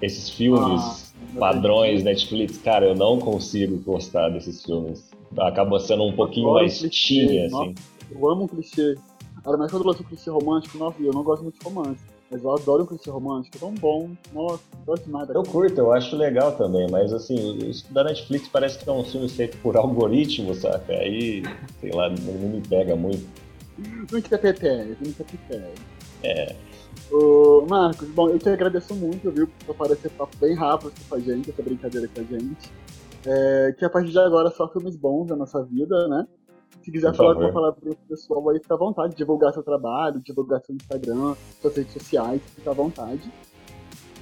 Esses 0.00 0.30
filmes 0.30 1.12
Ah, 1.34 1.38
padrões 1.38 2.04
Netflix, 2.04 2.56
cara, 2.58 2.86
eu 2.86 2.94
não 2.94 3.18
consigo 3.18 3.78
gostar 3.78 4.28
desses 4.28 4.64
filmes. 4.64 5.10
Acaba 5.38 5.78
sendo 5.80 6.04
um 6.04 6.12
pouquinho 6.12 6.48
adoro 6.48 6.60
mais 6.64 6.80
nossa. 6.80 6.86
assim. 6.86 7.74
Eu 8.10 8.28
amo 8.30 8.44
um 8.44 8.48
clichê. 8.48 8.94
Ainda 9.44 9.56
mais 9.58 9.70
quando 9.70 9.86
lança 9.86 10.02
um 10.02 10.06
clichê 10.06 10.30
romântico, 10.30 10.78
nossa, 10.78 11.00
eu 11.02 11.12
não 11.12 11.22
gosto 11.22 11.42
muito 11.42 11.58
de 11.58 11.64
romance. 11.64 12.00
Mas 12.30 12.44
eu 12.44 12.52
adoro 12.52 12.84
um 12.84 12.86
clichê 12.86 13.10
romântico, 13.10 13.56
é 13.56 13.60
tão 13.60 13.74
bom. 13.74 14.10
Nossa, 14.32 14.62
gosto 14.86 15.04
demais 15.04 15.28
Eu 15.28 15.34
daquilo. 15.34 15.52
curto, 15.52 15.78
eu 15.78 15.92
acho 15.92 16.16
legal 16.16 16.52
também, 16.52 16.88
mas 16.90 17.12
assim, 17.12 17.56
isso 17.58 17.92
da 17.92 18.04
Netflix 18.04 18.46
parece 18.48 18.78
que 18.78 18.88
é 18.88 18.92
um 18.92 19.02
filme 19.02 19.28
feito 19.28 19.56
por 19.58 19.74
algoritmo, 19.78 20.54
saca? 20.54 20.92
Aí, 20.92 21.42
sei 21.80 21.90
lá, 21.92 22.08
não, 22.08 22.16
não 22.34 22.48
me 22.50 22.60
pega 22.60 22.94
muito. 22.94 23.26
Muito 23.78 24.28
PPT, 24.28 24.96
muito 25.00 25.16
PPT. 25.24 25.62
É. 26.22 26.54
Ô, 27.10 27.66
Marcos, 27.68 28.08
bom, 28.10 28.28
eu 28.28 28.38
te 28.38 28.48
agradeço 28.48 28.94
muito, 28.94 29.30
viu, 29.30 29.48
por 29.66 29.72
aparecer 29.72 30.10
papo 30.10 30.36
bem 30.36 30.54
rápido 30.54 30.92
com 31.08 31.14
a 31.16 31.18
gente, 31.18 31.50
essa 31.50 31.62
brincadeira 31.62 32.08
com 32.14 32.20
a 32.20 32.24
gente. 32.24 32.70
É, 33.26 33.74
que 33.78 33.84
a 33.84 33.90
partir 33.90 34.10
de 34.12 34.18
agora 34.18 34.50
só 34.50 34.68
filmes 34.68 34.96
bons 34.96 35.26
na 35.28 35.36
nossa 35.36 35.62
vida, 35.64 36.08
né? 36.08 36.26
Se 36.82 36.90
quiser 36.90 37.10
Por 37.10 37.16
falar 37.16 37.34
favor. 37.34 37.44
uma 37.44 37.52
palavra 37.52 37.80
pro 37.80 37.96
pessoal 38.08 38.48
aí, 38.50 38.58
fica 38.58 38.74
à 38.74 38.78
vontade, 38.78 39.14
divulgar 39.14 39.52
seu 39.52 39.62
trabalho, 39.62 40.20
divulgar 40.20 40.60
seu 40.64 40.74
Instagram, 40.74 41.34
suas 41.60 41.76
redes 41.76 41.92
sociais, 41.92 42.40
fica 42.54 42.70
à 42.70 42.74
vontade. 42.74 43.30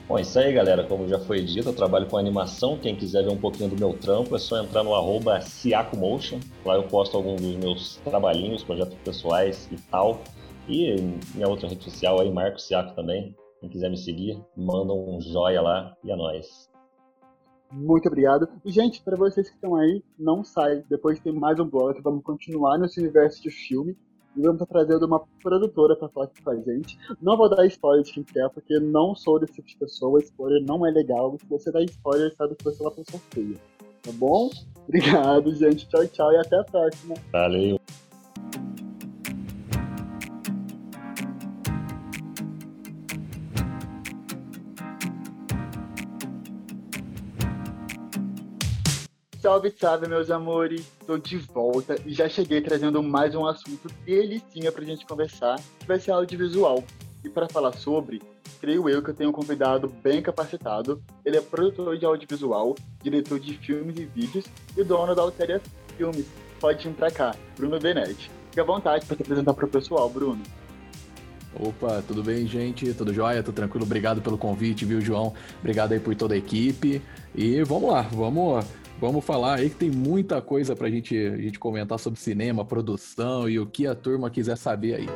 Bom, 0.08 0.18
é 0.18 0.22
isso 0.22 0.38
aí, 0.38 0.52
galera. 0.54 0.84
Como 0.84 1.06
já 1.06 1.18
foi 1.20 1.42
dito, 1.42 1.68
eu 1.68 1.74
trabalho 1.74 2.06
com 2.06 2.16
animação. 2.16 2.78
Quem 2.78 2.96
quiser 2.96 3.22
ver 3.22 3.30
um 3.30 3.36
pouquinho 3.36 3.68
do 3.68 3.76
meu 3.76 3.92
trampo, 3.92 4.34
é 4.34 4.38
só 4.38 4.58
entrar 4.58 4.82
no 4.82 4.94
arroba 4.94 5.38
Siacomotion. 5.42 6.40
Lá 6.64 6.76
eu 6.76 6.84
posto 6.84 7.16
alguns 7.16 7.42
dos 7.42 7.56
meus 7.56 7.96
trabalhinhos, 7.96 8.64
projetos 8.64 8.96
pessoais 9.04 9.68
e 9.70 9.76
tal. 9.90 10.22
E 10.66 10.96
minha 11.34 11.46
outra 11.46 11.68
rede 11.68 11.84
social 11.84 12.20
aí, 12.20 12.30
Marco 12.30 12.58
Siaco 12.58 12.94
também. 12.94 13.36
Quem 13.60 13.68
quiser 13.68 13.90
me 13.90 13.98
seguir, 13.98 14.40
manda 14.56 14.94
um 14.94 15.20
joia 15.20 15.60
lá 15.60 15.94
e 16.02 16.10
é 16.10 16.16
nóis. 16.16 16.70
Muito 17.70 18.06
obrigado. 18.08 18.48
E, 18.64 18.70
gente, 18.70 19.02
para 19.02 19.16
vocês 19.16 19.48
que 19.48 19.54
estão 19.54 19.76
aí, 19.76 20.02
não 20.18 20.42
sai. 20.42 20.82
Depois 20.88 21.20
tem 21.20 21.32
mais 21.32 21.58
um 21.60 21.66
blog, 21.66 22.00
vamos 22.02 22.22
continuar 22.22 22.78
nesse 22.78 23.00
universo 23.00 23.42
de 23.42 23.50
filme. 23.50 23.96
E 24.36 24.40
vamos 24.40 24.60
estar 24.60 24.66
trazendo 24.66 25.04
uma 25.04 25.20
produtora 25.42 25.96
para 25.96 26.08
falar 26.08 26.26
aqui 26.26 26.42
com 26.42 26.50
a 26.50 26.56
gente. 26.56 26.98
Não 27.20 27.36
vou 27.36 27.48
dar 27.48 27.66
spoiler 27.66 28.04
de 28.04 28.12
quem 28.12 28.22
quer, 28.22 28.48
porque 28.50 28.78
não 28.78 29.14
sou 29.14 29.40
desse 29.40 29.54
tipo 29.54 29.66
de 29.66 29.76
pessoa. 29.76 30.20
Spoiler 30.20 30.62
não 30.64 30.86
é 30.86 30.90
legal. 30.90 31.36
Se 31.38 31.46
você 31.46 31.72
dá 31.72 31.82
spoiler, 31.82 32.34
sabe 32.36 32.54
que 32.54 32.64
você 32.64 32.82
é 32.82 32.86
uma 32.86 32.94
pessoa 32.94 33.20
feia. 33.30 33.56
Tá 34.02 34.12
bom? 34.12 34.48
Obrigado, 34.86 35.54
gente. 35.54 35.88
Tchau, 35.88 36.06
tchau 36.06 36.32
e 36.32 36.36
até 36.36 36.56
a 36.56 36.64
próxima. 36.64 37.14
Valeu. 37.32 37.80
Salve, 49.48 49.72
salve, 49.80 50.06
meus 50.06 50.30
amores! 50.30 50.80
Estou 51.00 51.16
de 51.16 51.38
volta 51.38 51.96
e 52.04 52.12
já 52.12 52.28
cheguei 52.28 52.60
trazendo 52.60 53.02
mais 53.02 53.34
um 53.34 53.46
assunto 53.46 53.88
delicinha 54.04 54.70
pra 54.70 54.84
gente 54.84 55.06
conversar, 55.06 55.58
que 55.80 55.86
vai 55.86 55.98
ser 55.98 56.10
audiovisual. 56.10 56.84
E 57.24 57.30
para 57.30 57.48
falar 57.48 57.72
sobre, 57.72 58.20
creio 58.60 58.90
eu 58.90 59.02
que 59.02 59.08
eu 59.08 59.14
tenho 59.14 59.30
um 59.30 59.32
convidado 59.32 59.88
bem 60.04 60.20
capacitado. 60.20 61.02
Ele 61.24 61.38
é 61.38 61.40
produtor 61.40 61.96
de 61.96 62.04
audiovisual, 62.04 62.76
diretor 63.02 63.40
de 63.40 63.54
filmes 63.54 63.96
e 63.96 64.04
vídeos 64.04 64.44
e 64.76 64.84
dono 64.84 65.14
da 65.14 65.22
Altéria 65.22 65.62
Filmes. 65.96 66.26
Pode 66.60 66.86
vir 66.86 66.94
pra 66.94 67.10
cá, 67.10 67.34
Bruno 67.56 67.78
Benetti. 67.78 68.30
Fique 68.50 68.60
à 68.60 68.64
vontade 68.64 69.06
para 69.06 69.16
se 69.16 69.22
apresentar 69.22 69.54
pro 69.54 69.66
pessoal, 69.66 70.10
Bruno. 70.10 70.42
Opa, 71.58 72.04
tudo 72.06 72.22
bem, 72.22 72.46
gente? 72.46 72.92
Tudo 72.92 73.14
jóia? 73.14 73.42
Tudo 73.42 73.54
tranquilo? 73.54 73.86
Obrigado 73.86 74.20
pelo 74.20 74.36
convite, 74.36 74.84
viu, 74.84 75.00
João? 75.00 75.32
Obrigado 75.60 75.92
aí 75.92 76.00
por 76.00 76.14
toda 76.14 76.34
a 76.34 76.36
equipe. 76.36 77.00
E 77.34 77.62
vamos 77.62 77.90
lá, 77.90 78.02
vamos 78.02 78.66
Vamos 79.00 79.24
falar 79.24 79.58
aí 79.58 79.70
que 79.70 79.76
tem 79.76 79.90
muita 79.92 80.42
coisa 80.42 80.74
pra 80.74 80.90
gente, 80.90 81.16
a 81.16 81.36
gente 81.36 81.56
comentar 81.56 82.00
sobre 82.00 82.18
cinema, 82.18 82.64
produção 82.64 83.48
e 83.48 83.60
o 83.60 83.64
que 83.64 83.86
a 83.86 83.94
turma 83.94 84.28
quiser 84.28 84.56
saber 84.56 84.96
aí. 84.96 85.06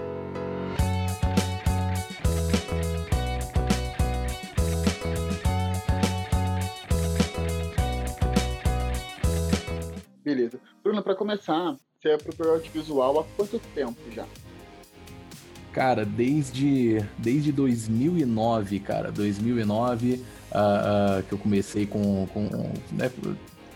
Beleza. 10.25 10.61
Bruno, 10.85 11.03
para 11.03 11.17
começar, 11.17 11.77
você 12.01 12.11
é 12.11 12.17
produtor 12.17 12.55
audiovisual 12.55 13.19
há 13.19 13.25
quanto 13.37 13.59
tempo 13.75 13.99
já? 14.15 14.27
Cara, 15.73 16.05
desde, 16.05 17.05
desde 17.19 17.51
2009, 17.51 18.79
cara. 18.79 19.11
2009, 19.11 20.13
uh, 20.13 20.19
uh, 20.21 21.23
que 21.25 21.33
eu 21.33 21.39
comecei 21.39 21.85
com, 21.85 22.29
com 22.33 22.43
né, 22.93 23.11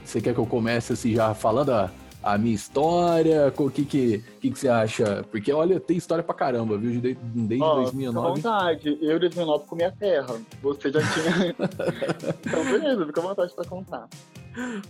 você 0.08 0.20
quer 0.20 0.34
que 0.34 0.40
eu 0.40 0.46
comece 0.46 0.92
assim 0.92 1.14
já 1.14 1.34
falando 1.34 1.70
a, 1.72 1.90
a 2.22 2.38
minha 2.38 2.54
história? 2.54 3.52
O 3.56 3.70
que 3.70 3.84
que, 3.84 4.25
que 4.40 4.50
que 4.50 4.58
você 4.58 4.68
acha? 4.68 5.25
Porque, 5.30 5.52
olha, 5.52 5.78
tem 5.78 5.96
história 5.96 6.25
pra 6.25 6.34
caramba, 6.34 6.76
viu? 6.76 7.00
Desde, 7.00 7.20
desde 7.22 7.64
oh, 7.64 7.75
2009. 7.76 8.36
Fica 8.36 8.48
à 8.48 8.52
vontade. 8.58 8.98
Eu, 9.00 9.16
em 9.16 9.20
2009, 9.20 9.64
comi 9.66 9.84
a 9.84 9.92
terra. 9.92 10.36
Você 10.62 10.90
já 10.90 11.00
tinha... 11.00 11.54
então, 12.46 12.64
beleza. 12.64 13.06
Fica 13.06 13.20
à 13.20 13.25
vontade 13.25 13.54
pra 13.54 13.64
contar. 13.64 14.08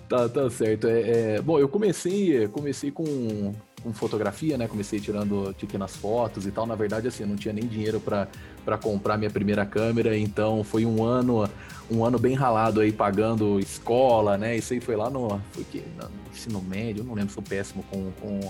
Tá, 0.08 0.28
tá 0.28 0.48
certo. 0.50 0.86
É, 0.86 1.36
é... 1.36 1.42
Bom, 1.42 1.58
eu 1.58 1.68
comecei, 1.68 2.46
comecei 2.48 2.90
com 2.90 3.52
com 3.86 3.92
fotografia, 3.92 4.58
né? 4.58 4.66
Comecei 4.66 4.98
tirando 4.98 5.54
pequenas 5.58 5.94
fotos 5.94 6.44
e 6.44 6.50
tal. 6.50 6.66
Na 6.66 6.74
verdade, 6.74 7.06
assim, 7.06 7.22
eu 7.22 7.28
não 7.28 7.36
tinha 7.36 7.54
nem 7.54 7.64
dinheiro 7.64 8.00
para 8.00 8.78
comprar 8.78 9.16
minha 9.16 9.30
primeira 9.30 9.64
câmera, 9.64 10.18
então 10.18 10.64
foi 10.64 10.84
um 10.84 11.04
ano 11.04 11.48
um 11.88 12.04
ano 12.04 12.18
bem 12.18 12.34
ralado 12.34 12.80
aí 12.80 12.90
pagando 12.90 13.60
escola, 13.60 14.36
né? 14.36 14.56
Isso 14.56 14.72
aí 14.72 14.80
foi 14.80 14.96
lá 14.96 15.08
no 15.08 15.40
foi 15.52 15.62
que 15.62 15.84
no 15.96 16.10
ensino 16.32 16.60
médio, 16.60 17.04
não 17.04 17.14
lembro, 17.14 17.32
sou 17.32 17.42
péssimo 17.42 17.84
com, 17.84 18.10
com, 18.20 18.40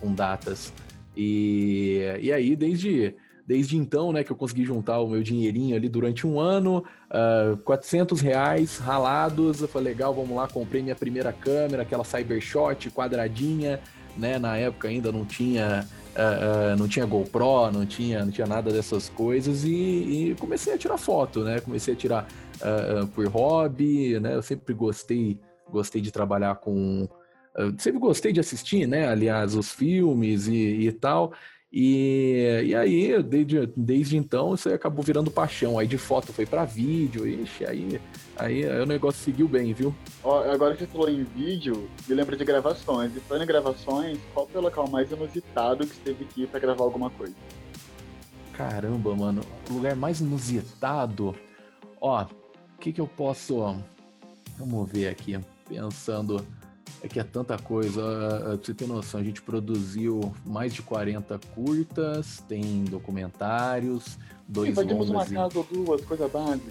com 0.00 0.12
datas. 0.12 0.72
E, 1.16 2.00
e 2.20 2.32
aí 2.32 2.56
desde 2.56 3.14
desde 3.46 3.76
então, 3.76 4.12
né, 4.12 4.22
que 4.22 4.30
eu 4.30 4.36
consegui 4.36 4.64
juntar 4.64 5.00
o 5.00 5.08
meu 5.08 5.24
dinheirinho 5.24 5.74
ali 5.74 5.88
durante 5.88 6.24
um 6.24 6.38
ano, 6.38 6.78
uh, 7.10 7.54
ah, 7.54 7.58
400 7.64 8.20
reais 8.20 8.78
ralados, 8.78 9.60
eu 9.60 9.66
falei, 9.66 9.92
legal, 9.92 10.14
vamos 10.14 10.36
lá, 10.36 10.46
comprei 10.46 10.80
minha 10.80 10.94
primeira 10.94 11.32
câmera, 11.32 11.82
aquela 11.82 12.04
Cybershot 12.04 12.88
quadradinha, 12.90 13.80
né? 14.20 14.38
Na 14.38 14.56
época 14.56 14.88
ainda 14.88 15.10
não 15.10 15.24
tinha, 15.24 15.86
uh, 16.14 16.74
uh, 16.74 16.76
não 16.78 16.86
tinha 16.86 17.06
GoPro, 17.06 17.72
não 17.72 17.86
tinha, 17.86 18.24
não 18.24 18.30
tinha 18.30 18.46
nada 18.46 18.70
dessas 18.70 19.08
coisas 19.08 19.64
e, 19.64 19.70
e 19.70 20.36
comecei 20.38 20.74
a 20.74 20.78
tirar 20.78 20.98
foto, 20.98 21.42
né? 21.42 21.60
Comecei 21.60 21.94
a 21.94 21.96
tirar 21.96 22.28
uh, 22.56 23.06
por 23.08 23.26
hobby, 23.26 24.20
né? 24.20 24.34
Eu 24.34 24.42
sempre 24.42 24.74
gostei, 24.74 25.40
gostei 25.68 26.00
de 26.00 26.12
trabalhar 26.12 26.56
com, 26.56 27.08
sempre 27.78 27.98
gostei 27.98 28.32
de 28.32 28.40
assistir, 28.40 28.86
né? 28.86 29.08
Aliás, 29.08 29.54
os 29.56 29.72
filmes 29.72 30.46
e, 30.46 30.52
e 30.52 30.92
tal. 30.92 31.32
E, 31.72 32.62
e 32.66 32.74
aí, 32.74 33.22
desde, 33.22 33.66
desde 33.76 34.16
então, 34.16 34.54
isso 34.54 34.68
acabou 34.68 35.04
virando 35.04 35.30
paixão. 35.30 35.78
Aí 35.78 35.86
de 35.86 35.96
foto 35.96 36.32
foi 36.32 36.44
para 36.44 36.64
vídeo, 36.64 37.26
ixi, 37.26 37.64
aí, 37.64 38.00
aí, 38.36 38.64
aí, 38.64 38.80
o 38.80 38.86
negócio 38.86 39.22
seguiu 39.22 39.46
bem, 39.46 39.72
viu? 39.72 39.94
Ó, 40.24 40.42
agora 40.50 40.74
que 40.74 40.80
você 40.80 40.90
falou 40.90 41.08
em 41.08 41.22
vídeo, 41.22 41.88
me 42.08 42.14
lembra 42.14 42.36
de 42.36 42.44
gravações. 42.44 43.16
E 43.16 43.20
falando 43.20 43.44
em 43.44 43.46
gravações, 43.46 44.18
qual 44.34 44.48
foi 44.48 44.60
o 44.60 44.64
local 44.64 44.88
mais 44.88 45.12
inusitado 45.12 45.86
que 45.86 45.94
você 45.94 46.00
teve 46.02 46.24
que 46.24 46.42
ir 46.42 46.48
pra 46.48 46.58
gravar 46.58 46.82
alguma 46.82 47.08
coisa? 47.10 47.34
Caramba, 48.52 49.14
mano, 49.14 49.42
o 49.70 49.74
lugar 49.74 49.94
mais 49.94 50.20
inusitado. 50.20 51.36
Ó, 52.00 52.24
o 52.24 52.78
que 52.80 52.92
que 52.92 53.00
eu 53.00 53.06
posso. 53.06 53.76
Vamos 54.58 54.90
ver 54.90 55.08
aqui, 55.08 55.38
pensando. 55.68 56.44
É 57.02 57.08
que 57.08 57.18
é 57.18 57.24
tanta 57.24 57.58
coisa. 57.58 58.02
Pra 58.42 58.56
você 58.56 58.74
ter 58.74 58.86
noção, 58.86 59.20
a 59.20 59.24
gente 59.24 59.40
produziu 59.40 60.32
mais 60.44 60.74
de 60.74 60.82
40 60.82 61.38
curtas, 61.54 62.42
tem 62.48 62.84
documentários, 62.84 64.18
dois 64.46 64.70
Invadimos 64.70 65.08
uma 65.08 65.24
casa 65.24 65.58
ou 65.58 65.66
duas, 65.70 66.00
coisa 66.02 66.28
básica. 66.28 66.70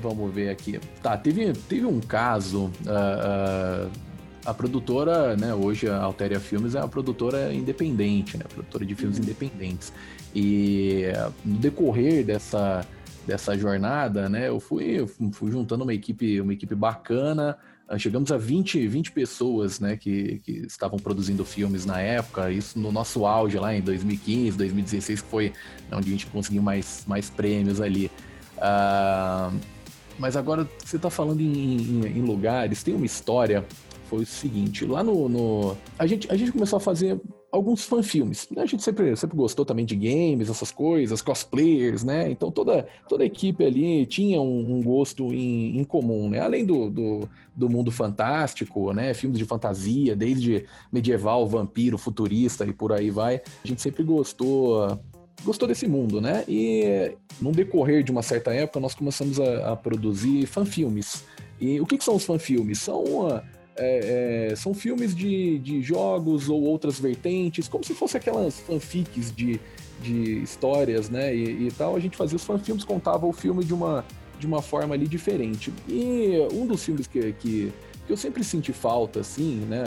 Vamos 0.00 0.32
ver 0.32 0.50
aqui. 0.50 0.80
Tá, 1.02 1.16
teve, 1.16 1.52
teve 1.52 1.84
um 1.84 2.00
caso. 2.00 2.70
Uh, 2.86 3.88
uh, 3.88 4.10
a 4.44 4.54
produtora, 4.54 5.36
né, 5.36 5.54
hoje 5.54 5.88
a 5.88 6.00
Alteria 6.00 6.40
Filmes 6.40 6.74
é 6.74 6.78
uma 6.78 6.88
produtora 6.88 7.52
independente, 7.52 8.38
né, 8.38 8.44
produtora 8.48 8.86
de 8.86 8.94
filmes 8.94 9.18
uhum. 9.18 9.24
independentes. 9.24 9.92
E 10.34 11.04
no 11.44 11.58
decorrer 11.58 12.24
dessa, 12.24 12.86
dessa 13.26 13.56
jornada, 13.56 14.28
né, 14.28 14.48
eu 14.48 14.58
fui, 14.58 15.06
fui 15.32 15.50
juntando 15.50 15.84
uma 15.84 15.92
equipe, 15.92 16.40
uma 16.40 16.54
equipe 16.54 16.74
bacana, 16.74 17.58
ah, 17.58 17.69
chegamos 17.98 18.30
a 18.30 18.36
20, 18.36 18.86
20 18.86 19.12
pessoas 19.12 19.80
né, 19.80 19.96
que, 19.96 20.40
que 20.44 20.52
estavam 20.66 20.98
produzindo 20.98 21.44
filmes 21.44 21.84
na 21.84 22.00
época, 22.00 22.50
isso 22.50 22.78
no 22.78 22.92
nosso 22.92 23.26
auge 23.26 23.58
lá 23.58 23.74
em 23.74 23.80
2015, 23.80 24.56
2016, 24.56 25.22
que 25.22 25.28
foi 25.28 25.52
onde 25.90 26.08
a 26.08 26.12
gente 26.12 26.26
conseguiu 26.26 26.62
mais, 26.62 27.04
mais 27.06 27.28
prêmios 27.28 27.80
ali. 27.80 28.10
Uh, 28.56 29.58
mas 30.18 30.36
agora 30.36 30.68
você 30.84 30.96
está 30.96 31.10
falando 31.10 31.40
em, 31.40 31.76
em, 31.76 32.06
em, 32.18 32.22
lugares, 32.22 32.82
tem 32.82 32.94
uma 32.94 33.06
história, 33.06 33.64
foi 34.08 34.22
o 34.22 34.26
seguinte, 34.26 34.84
lá 34.84 35.02
no, 35.02 35.28
no. 35.28 35.76
a, 35.98 36.06
gente, 36.06 36.30
a 36.30 36.36
gente 36.36 36.52
começou 36.52 36.76
a 36.76 36.80
fazer 36.80 37.18
alguns 37.52 37.84
fanfilmes. 37.84 38.48
A 38.56 38.66
gente 38.66 38.82
sempre, 38.82 39.16
sempre 39.16 39.36
gostou 39.36 39.64
também 39.64 39.84
de 39.84 39.96
games, 39.96 40.48
essas 40.48 40.70
coisas, 40.70 41.20
cosplayers, 41.20 42.04
né? 42.04 42.30
Então 42.30 42.50
toda, 42.50 42.86
toda 43.08 43.22
a 43.22 43.26
equipe 43.26 43.64
ali 43.64 44.06
tinha 44.06 44.40
um, 44.40 44.76
um 44.76 44.82
gosto 44.82 45.32
em, 45.32 45.78
em, 45.78 45.84
comum, 45.84 46.28
né? 46.28 46.40
Além 46.40 46.64
do, 46.64 46.88
do, 46.88 47.28
do, 47.54 47.68
mundo 47.68 47.90
fantástico, 47.90 48.92
né? 48.92 49.12
Filmes 49.14 49.38
de 49.38 49.44
fantasia, 49.44 50.14
desde 50.14 50.66
medieval, 50.92 51.46
vampiro, 51.46 51.98
futurista 51.98 52.64
e 52.64 52.72
por 52.72 52.92
aí 52.92 53.10
vai. 53.10 53.40
A 53.64 53.68
gente 53.68 53.82
sempre 53.82 54.02
gostou 54.02 54.98
gostou 55.44 55.66
desse 55.66 55.86
mundo, 55.86 56.20
né? 56.20 56.44
E 56.46 57.12
no 57.40 57.52
decorrer 57.52 58.02
de 58.02 58.12
uma 58.12 58.22
certa 58.22 58.52
época 58.52 58.78
nós 58.80 58.94
começamos 58.94 59.40
a, 59.40 59.72
a 59.72 59.76
produzir 59.76 60.46
fanfilmes. 60.46 61.24
E 61.60 61.80
o 61.80 61.86
que, 61.86 61.98
que 61.98 62.04
são 62.04 62.16
os 62.16 62.24
fanfilmes? 62.24 62.78
São 62.80 63.02
uh, 63.02 63.42
é, 63.80 64.50
é, 64.50 64.56
são 64.56 64.74
filmes 64.74 65.14
de, 65.14 65.58
de 65.58 65.80
jogos 65.80 66.50
ou 66.50 66.62
outras 66.62 67.00
vertentes, 67.00 67.66
como 67.66 67.82
se 67.82 67.94
fossem 67.94 68.20
aquelas 68.20 68.60
fanfics 68.60 69.34
de, 69.34 69.58
de 70.02 70.42
histórias, 70.42 71.08
né? 71.08 71.34
E, 71.34 71.68
e, 71.68 71.72
tal. 71.72 71.96
A 71.96 72.00
gente 72.00 72.14
fazia 72.14 72.36
os 72.36 72.44
fanfilmes, 72.44 72.84
contava 72.84 73.26
o 73.26 73.32
filme 73.32 73.64
de 73.64 73.72
uma, 73.72 74.04
de 74.38 74.46
uma 74.46 74.60
forma 74.60 74.94
ali 74.94 75.08
diferente. 75.08 75.72
E 75.88 76.46
um 76.52 76.66
dos 76.66 76.84
filmes 76.84 77.06
que, 77.06 77.32
que, 77.32 77.72
que 78.06 78.12
eu 78.12 78.16
sempre 78.18 78.44
senti 78.44 78.70
falta, 78.70 79.20
assim, 79.20 79.64
né? 79.66 79.82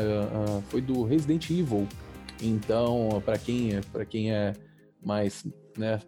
Foi 0.69 0.81
do 0.81 1.03
Resident 1.03 1.47
Evil. 1.51 1.87
Então, 2.41 3.21
para 3.23 3.37
quem, 3.37 3.79
quem 4.09 4.33
é 4.33 4.53
mais, 5.03 5.45
né? 5.77 5.99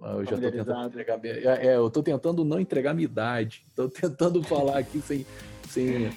Eu 0.00 0.24
já 0.24 0.36
tô 0.38 0.50
tentando 0.50 0.86
entregar. 0.86 1.20
É, 1.24 1.66
é, 1.66 1.76
eu 1.76 1.90
tô 1.90 2.02
tentando 2.04 2.44
não 2.44 2.60
entregar 2.60 2.94
minha 2.94 3.04
idade. 3.04 3.66
Tô 3.74 3.88
tentando 3.88 4.40
falar 4.44 4.78
aqui 4.78 5.00
sem, 5.00 5.26
sem 5.68 6.10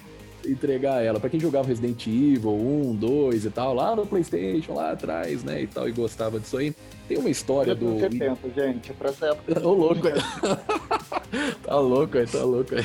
entregar 0.46 1.02
ela. 1.02 1.18
Para 1.20 1.30
quem 1.30 1.40
jogava 1.40 1.68
Resident 1.68 2.06
Evil 2.06 2.54
1, 2.54 2.96
2 2.96 3.44
e 3.44 3.50
tal, 3.50 3.74
lá 3.74 3.94
no 3.94 4.06
PlayStation, 4.06 4.74
lá 4.74 4.92
atrás, 4.92 5.42
né, 5.42 5.62
e 5.62 5.66
tal, 5.66 5.88
e 5.88 5.92
gostava 5.92 6.38
disso 6.38 6.56
aí, 6.56 6.74
tem 7.08 7.18
uma 7.18 7.30
história 7.30 7.74
do. 7.74 7.98
70, 7.98 8.50
gente, 8.50 8.92
pra 8.94 9.10
essa 9.10 9.26
época. 9.26 9.66
Ô, 9.66 9.72
louco, 9.72 10.02
tá 11.62 11.78
louco 11.78 12.18
aí, 12.18 12.26
tá 12.26 12.44
louco 12.44 12.74
aí. 12.74 12.84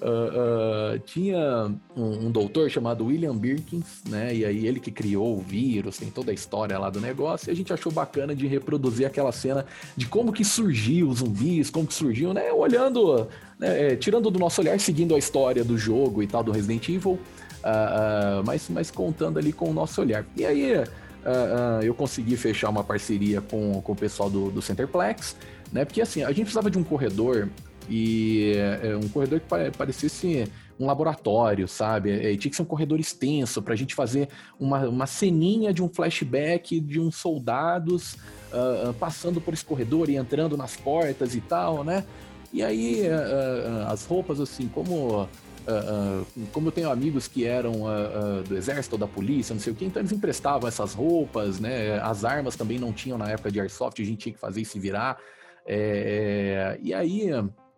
Uh, 0.00 0.96
uh, 0.96 0.98
tinha 1.00 1.70
um, 1.94 2.26
um, 2.26 2.30
doutor 2.30 2.70
chamado 2.70 3.04
William 3.04 3.36
Birkins, 3.36 4.02
né? 4.08 4.34
E 4.34 4.46
aí 4.46 4.66
ele 4.66 4.80
que 4.80 4.90
criou 4.90 5.36
o 5.36 5.40
vírus, 5.40 5.98
tem 5.98 6.10
toda 6.10 6.30
a 6.30 6.34
história 6.34 6.78
lá 6.78 6.88
do 6.88 7.00
negócio, 7.00 7.50
e 7.50 7.52
a 7.52 7.54
gente 7.54 7.70
achou 7.70 7.92
bacana 7.92 8.34
de 8.34 8.46
reproduzir 8.46 9.06
aquela 9.06 9.30
cena 9.30 9.66
de 9.94 10.06
como 10.06 10.32
que 10.32 10.42
surgiu 10.42 11.10
os 11.10 11.18
zumbis, 11.18 11.68
como 11.68 11.86
que 11.86 11.92
surgiu, 11.92 12.32
né? 12.32 12.50
Olhando, 12.50 13.28
é, 13.60 13.96
tirando 13.96 14.30
do 14.30 14.38
nosso 14.38 14.60
olhar, 14.60 14.78
seguindo 14.80 15.14
a 15.14 15.18
história 15.18 15.64
do 15.64 15.76
jogo 15.76 16.22
e 16.22 16.26
tal, 16.26 16.42
do 16.42 16.52
Resident 16.52 16.88
Evil, 16.88 17.12
uh, 17.12 18.44
mas, 18.44 18.68
mas 18.68 18.90
contando 18.90 19.38
ali 19.38 19.52
com 19.52 19.70
o 19.70 19.72
nosso 19.72 20.00
olhar. 20.00 20.24
E 20.36 20.44
aí 20.44 20.72
eu 21.82 21.94
consegui 21.94 22.34
fechar 22.34 22.70
uma 22.70 22.82
parceria 22.82 23.42
com, 23.42 23.82
com 23.82 23.92
o 23.92 23.96
pessoal 23.96 24.30
do, 24.30 24.50
do 24.50 24.62
Centerplex, 24.62 25.36
né? 25.70 25.84
Porque 25.84 26.00
assim, 26.00 26.22
a 26.22 26.28
gente 26.28 26.44
precisava 26.44 26.70
de 26.70 26.78
um 26.78 26.82
corredor 26.82 27.50
e 27.90 28.54
é, 28.82 28.96
um 28.96 29.06
corredor 29.08 29.38
que 29.38 29.46
parecesse 29.76 30.50
um 30.80 30.86
laboratório, 30.86 31.68
sabe? 31.68 32.10
E 32.10 32.36
tinha 32.38 32.50
que 32.50 32.56
ser 32.56 32.62
um 32.62 32.66
corredor 32.66 32.98
extenso 32.98 33.60
para 33.60 33.74
a 33.74 33.76
gente 33.76 33.94
fazer 33.94 34.28
uma, 34.58 34.88
uma 34.88 35.06
ceninha 35.06 35.74
de 35.74 35.82
um 35.82 35.88
flashback 35.88 36.80
de 36.80 36.98
uns 36.98 37.16
soldados 37.16 38.14
uh, 38.50 38.94
passando 38.94 39.42
por 39.42 39.52
esse 39.52 39.64
corredor 39.64 40.08
e 40.08 40.16
entrando 40.16 40.56
nas 40.56 40.76
portas 40.76 41.34
e 41.34 41.40
tal, 41.42 41.84
né? 41.84 42.04
E 42.52 42.62
aí 42.62 43.02
uh, 43.08 43.88
as 43.88 44.04
roupas, 44.04 44.40
assim, 44.40 44.68
como 44.68 45.28
Uh, 45.60 46.22
uh, 46.22 46.46
como 46.52 46.68
eu 46.68 46.72
tenho 46.72 46.90
amigos 46.90 47.28
que 47.28 47.44
eram 47.44 47.82
uh, 47.82 48.42
do 48.48 48.56
exército 48.56 48.96
ou 48.96 48.98
da 48.98 49.06
polícia, 49.06 49.54
não 49.54 49.60
sei 49.60 49.74
o 49.74 49.76
que, 49.76 49.84
então 49.84 50.00
eles 50.00 50.10
emprestavam 50.10 50.66
essas 50.66 50.94
roupas, 50.94 51.60
né? 51.60 52.00
As 52.00 52.24
armas 52.24 52.56
também 52.56 52.78
não 52.78 52.94
tinham 52.94 53.18
na 53.18 53.28
época 53.28 53.50
de 53.52 53.60
airsoft, 53.60 54.00
a 54.00 54.04
gente 54.04 54.18
tinha 54.18 54.32
que 54.32 54.40
fazer 54.40 54.62
e 54.62 54.64
se 54.64 54.80
virar. 54.80 55.18
É, 55.66 56.78
e 56.82 56.94
aí 56.94 57.28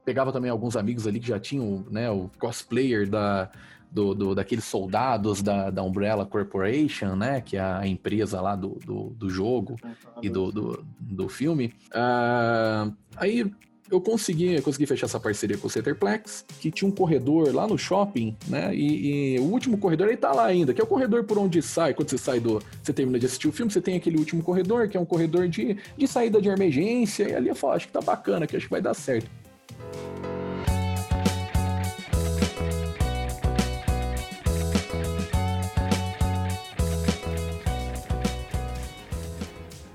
pegava 0.05 0.33
também 0.33 0.51
alguns 0.51 0.77
amigos 0.77 1.07
ali 1.07 1.19
que 1.19 1.27
já 1.27 1.41
tinham 1.41 1.85
né, 1.91 2.09
o 2.09 2.31
cosplayer 2.39 3.09
da, 3.11 3.51
do, 3.91 4.15
do, 4.15 4.35
daqueles 4.35 4.65
soldados 4.65 5.43
da, 5.43 5.71
da 5.71 5.83
Umbrella 5.83 6.25
Corporation, 6.25 7.15
né? 7.17 7.41
Que 7.41 7.57
é 7.57 7.61
a 7.61 7.87
empresa 7.87 8.41
lá 8.41 8.57
do, 8.57 8.79
do, 8.85 9.11
do 9.11 9.29
jogo 9.29 9.77
e 10.23 10.31
do, 10.31 10.51
do, 10.51 10.87
do 10.99 11.29
filme. 11.29 11.75
Uh, 11.89 12.95
aí 13.17 13.51
eu 13.93 14.01
consegui, 14.01 14.55
eu 14.55 14.63
consegui 14.63 14.87
fechar 14.87 15.05
essa 15.05 15.21
parceria 15.21 15.59
com 15.59 15.67
o 15.67 15.71
Centerplex, 15.71 16.47
que 16.61 16.71
tinha 16.71 16.89
um 16.89 16.93
corredor 16.93 17.55
lá 17.55 17.67
no 17.67 17.77
shopping, 17.77 18.35
né? 18.49 18.75
E, 18.75 19.35
e, 19.35 19.39
o 19.39 19.45
último 19.45 19.77
corredor 19.77 20.09
ele 20.09 20.17
tá 20.17 20.33
lá 20.33 20.47
ainda, 20.47 20.73
que 20.73 20.81
é 20.81 20.85
o 20.85 20.87
corredor 20.87 21.25
por 21.25 21.37
onde 21.37 21.61
sai, 21.61 21.93
quando 21.93 22.09
você 22.09 22.17
sai 22.17 22.41
do. 22.41 22.63
Você 22.83 22.93
termina 22.93 23.19
de 23.19 23.27
assistir 23.27 23.49
o 23.49 23.53
filme, 23.53 23.71
você 23.71 23.83
tem 23.83 23.97
aquele 23.97 24.17
último 24.17 24.43
corredor, 24.43 24.89
que 24.89 24.97
é 24.97 25.01
um 25.01 25.05
corredor 25.05 25.47
de, 25.47 25.77
de 25.97 26.09
saída 26.09 26.41
de 26.41 26.49
emergência. 26.49 27.29
E 27.29 27.35
ali 27.35 27.49
eu 27.49 27.55
falo, 27.55 27.75
acho 27.75 27.87
que 27.87 27.93
tá 27.93 28.01
bacana, 28.01 28.47
que 28.47 28.57
acho 28.57 28.65
que 28.65 28.71
vai 28.71 28.81
dar 28.81 28.95
certo. 28.95 29.31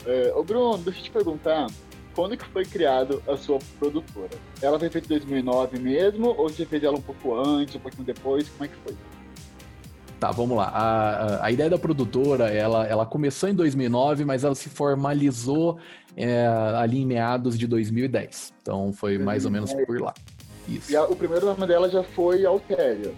É, 0.05 0.31
ô 0.35 0.43
Bruno, 0.43 0.77
deixa 0.77 0.99
eu 0.99 1.03
te 1.03 1.11
perguntar, 1.11 1.67
quando 2.17 2.36
que 2.36 2.45
foi 2.45 2.65
criado 2.65 3.21
a 3.27 3.38
sua 3.38 3.59
produtora? 3.77 4.31
Ela 4.59 4.79
foi 4.79 4.89
feita 4.89 5.05
em 5.13 5.19
2009 5.19 5.77
mesmo, 5.77 6.29
ou 6.29 6.50
você 6.50 6.65
fez 6.65 6.83
ela 6.83 6.97
um 6.97 7.01
pouco 7.01 7.36
antes, 7.36 7.75
um 7.75 7.79
pouquinho 7.79 8.05
depois? 8.05 8.50
Como 8.50 8.65
é 8.65 8.67
que 8.67 8.75
foi? 8.77 8.97
Tá, 10.19 10.31
vamos 10.31 10.57
lá. 10.57 10.65
A, 10.69 11.45
a, 11.45 11.51
ideia 11.51 11.69
da 11.69 11.77
produtora, 11.77 12.50
ela, 12.50 12.88
ela 12.88 13.05
começou 13.05 13.47
em 13.47 13.53
2009, 13.53 14.25
mas 14.25 14.43
ela 14.43 14.55
se 14.55 14.67
formalizou 14.67 15.77
é, 16.15 16.47
ali 16.75 17.03
em 17.03 17.05
meados 17.05 17.55
de 17.55 17.67
2010. 17.67 18.51
Então 18.63 18.91
foi 18.91 19.19
mais 19.19 19.45
ou 19.45 19.51
menos 19.51 19.71
por 19.71 20.01
lá. 20.01 20.15
Isso. 20.67 20.91
E 20.91 20.95
a, 20.95 21.03
o 21.03 21.15
primeiro 21.15 21.45
nome 21.45 21.67
dela 21.67 21.88
já 21.88 22.01
foi 22.01 22.43
Altéria. 22.47 23.13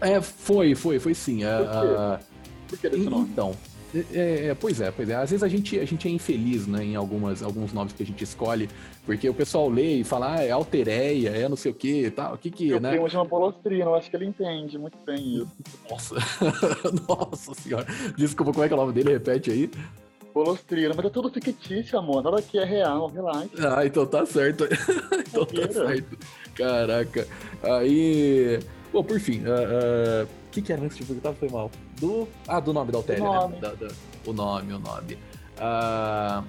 É, 0.00 0.20
foi, 0.20 0.76
foi, 0.76 1.00
foi 1.00 1.12
sim. 1.12 1.40
Por 1.40 1.80
quê? 1.80 2.24
Por 2.68 2.78
que 2.78 2.88
desse 2.88 3.10
nome? 3.10 3.28
Então, 3.32 3.52
é, 4.12 4.46
é, 4.48 4.54
pois 4.54 4.80
é, 4.80 4.90
pois 4.90 5.08
é. 5.08 5.14
Às 5.14 5.30
vezes 5.30 5.42
a 5.42 5.48
gente, 5.48 5.78
a 5.78 5.84
gente 5.84 6.08
é 6.08 6.10
infeliz, 6.10 6.66
né, 6.66 6.84
em 6.84 6.96
algumas, 6.96 7.42
alguns 7.42 7.72
nomes 7.72 7.92
que 7.92 8.02
a 8.02 8.06
gente 8.06 8.22
escolhe, 8.24 8.68
porque 9.04 9.28
o 9.28 9.34
pessoal 9.34 9.68
lê 9.68 9.96
e 9.96 10.04
fala, 10.04 10.36
ah, 10.36 10.42
é 10.42 10.50
alteréia, 10.50 11.30
é 11.30 11.48
não 11.48 11.56
sei 11.56 11.70
o 11.72 11.74
que 11.74 12.10
tal. 12.10 12.34
O 12.34 12.38
que 12.38 12.50
que, 12.50 12.68
Meu 12.68 12.80
né? 12.80 12.90
primo 12.90 13.08
chama 13.08 13.26
Polostrino, 13.26 13.82
eu 13.90 13.94
acho 13.94 14.10
que 14.10 14.16
ele 14.16 14.26
entende 14.26 14.78
muito 14.78 14.98
bem 15.04 15.36
isso. 15.36 15.48
Nossa, 15.88 16.16
nossa 17.08 17.54
senhora. 17.54 17.86
Desculpa, 18.16 18.52
como 18.52 18.64
é 18.64 18.68
que 18.68 18.74
é 18.74 18.76
o 18.76 18.80
nome 18.80 18.92
dele? 18.92 19.12
Repete 19.12 19.50
aí. 19.50 19.70
Polostrino, 20.32 20.94
mas 20.96 21.06
é 21.06 21.10
tudo 21.10 21.30
fictício, 21.30 21.96
amor. 21.96 22.22
Nada 22.24 22.38
aqui 22.38 22.58
é 22.58 22.64
real, 22.64 23.06
relaxa. 23.06 23.48
Ah, 23.76 23.86
então 23.86 24.04
tá 24.04 24.26
certo. 24.26 24.64
então 25.28 25.44
tá 25.44 25.72
certo. 25.72 26.18
Caraca. 26.56 27.28
Aí. 27.62 28.58
Bom, 28.92 29.04
por 29.04 29.20
fim, 29.20 29.40
uh, 29.40 30.24
uh, 30.24 30.28
que, 30.54 30.62
que 30.62 30.72
era 30.72 30.82
antes 30.82 30.96
de 30.96 31.04
perguntar? 31.04 31.32
Foi 31.34 31.48
mal. 31.48 31.70
Do. 31.98 32.28
Ah, 32.46 32.60
do 32.60 32.72
nome 32.72 32.92
da 32.92 32.98
Altéria, 32.98 33.24
o 33.24 33.26
nome. 33.26 33.54
né? 33.54 33.60
Da, 33.60 33.74
da, 33.74 33.88
o 34.24 34.32
nome, 34.32 34.72
o 34.72 34.78
nome. 34.78 35.14
Uh, 35.58 36.46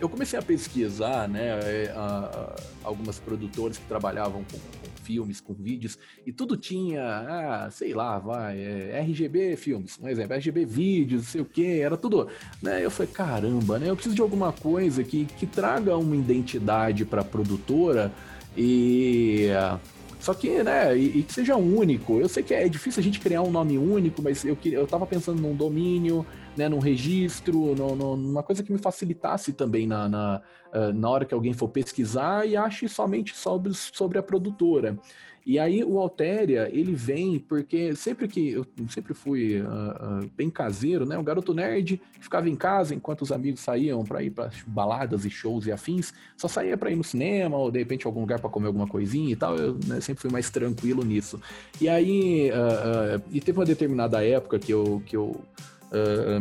eu 0.00 0.08
comecei 0.08 0.38
a 0.38 0.42
pesquisar, 0.42 1.28
né, 1.28 1.54
uh, 1.56 2.62
algumas 2.84 3.18
produtoras 3.18 3.78
que 3.78 3.84
trabalhavam 3.86 4.44
com, 4.44 4.58
com, 4.58 4.96
filmes, 5.02 5.40
com 5.40 5.54
vídeos, 5.54 5.98
e 6.26 6.32
tudo 6.32 6.56
tinha, 6.56 7.00
ah, 7.00 7.70
sei 7.70 7.94
lá, 7.94 8.18
vai, 8.18 8.58
é, 8.58 9.00
RGB 9.00 9.56
Filmes, 9.56 9.96
um 10.02 10.08
exemplo, 10.08 10.34
RGB 10.34 10.64
Vídeos, 10.66 11.22
não 11.22 11.28
sei 11.30 11.40
o 11.40 11.44
que, 11.44 11.80
era 11.80 11.96
tudo, 11.96 12.28
né, 12.60 12.84
eu 12.84 12.90
falei, 12.90 13.12
caramba, 13.12 13.78
né, 13.78 13.88
eu 13.88 13.94
preciso 13.94 14.16
de 14.16 14.20
alguma 14.20 14.52
coisa 14.52 15.04
que, 15.04 15.24
que 15.24 15.46
traga 15.46 15.96
uma 15.96 16.16
identidade 16.16 17.04
para 17.04 17.22
a 17.22 17.24
produtora 17.24 18.12
e... 18.56 19.48
Uh, 19.50 19.95
só 20.18 20.34
que, 20.34 20.62
né, 20.62 20.96
e, 20.96 21.18
e, 21.18 21.22
que 21.22 21.32
seja 21.32 21.56
único. 21.56 22.18
Eu 22.18 22.28
sei 22.28 22.42
que 22.42 22.54
é 22.54 22.68
difícil 22.68 23.00
a 23.00 23.04
gente 23.04 23.20
criar 23.20 23.42
um 23.42 23.50
nome 23.50 23.78
único, 23.78 24.22
mas 24.22 24.44
eu, 24.44 24.56
eu 24.64 24.86
tava 24.86 25.06
pensando 25.06 25.40
num 25.40 25.54
domínio, 25.54 26.26
né, 26.56 26.68
num 26.68 26.78
registro, 26.78 27.74
no, 27.74 27.94
no, 27.94 28.16
numa 28.16 28.42
coisa 28.42 28.62
que 28.62 28.72
me 28.72 28.78
facilitasse 28.78 29.52
também 29.52 29.86
na, 29.86 30.08
na, 30.08 30.42
uh, 30.74 30.92
na 30.92 31.10
hora 31.10 31.24
que 31.24 31.34
alguém 31.34 31.52
for 31.52 31.68
pesquisar 31.68 32.46
e 32.46 32.56
ache 32.56 32.88
somente 32.88 33.36
sobre, 33.36 33.72
sobre 33.74 34.18
a 34.18 34.22
produtora. 34.22 34.98
E 35.46 35.60
aí 35.60 35.84
o 35.84 36.00
Altéria, 36.00 36.68
ele 36.72 36.92
vem 36.92 37.38
porque 37.38 37.94
sempre 37.94 38.26
que 38.26 38.50
eu 38.50 38.66
sempre 38.88 39.14
fui 39.14 39.60
uh, 39.60 39.64
uh, 39.64 40.30
bem 40.36 40.50
caseiro, 40.50 41.06
né? 41.06 41.16
Um 41.16 41.22
garoto 41.22 41.54
nerd 41.54 42.00
que 42.14 42.24
ficava 42.24 42.50
em 42.50 42.56
casa 42.56 42.96
enquanto 42.96 43.22
os 43.22 43.30
amigos 43.30 43.60
saíam 43.60 44.02
para 44.02 44.24
ir 44.24 44.30
para 44.30 44.50
baladas 44.66 45.24
e 45.24 45.30
shows 45.30 45.64
e 45.66 45.70
afins, 45.70 46.12
só 46.36 46.48
saía 46.48 46.76
para 46.76 46.90
ir 46.90 46.96
no 46.96 47.04
cinema 47.04 47.56
ou 47.56 47.70
de 47.70 47.78
repente 47.78 48.08
algum 48.08 48.22
lugar 48.22 48.40
para 48.40 48.50
comer 48.50 48.66
alguma 48.66 48.88
coisinha 48.88 49.32
e 49.32 49.36
tal. 49.36 49.54
Eu 49.54 49.78
né, 49.86 50.00
sempre 50.00 50.22
fui 50.22 50.32
mais 50.32 50.50
tranquilo 50.50 51.04
nisso. 51.04 51.40
E 51.80 51.88
aí 51.88 52.50
uh, 52.50 53.22
e 53.30 53.40
teve 53.40 53.56
uma 53.56 53.64
determinada 53.64 54.26
época 54.26 54.58
que 54.58 54.72
eu 54.72 55.00
que 55.06 55.16
eu 55.16 55.40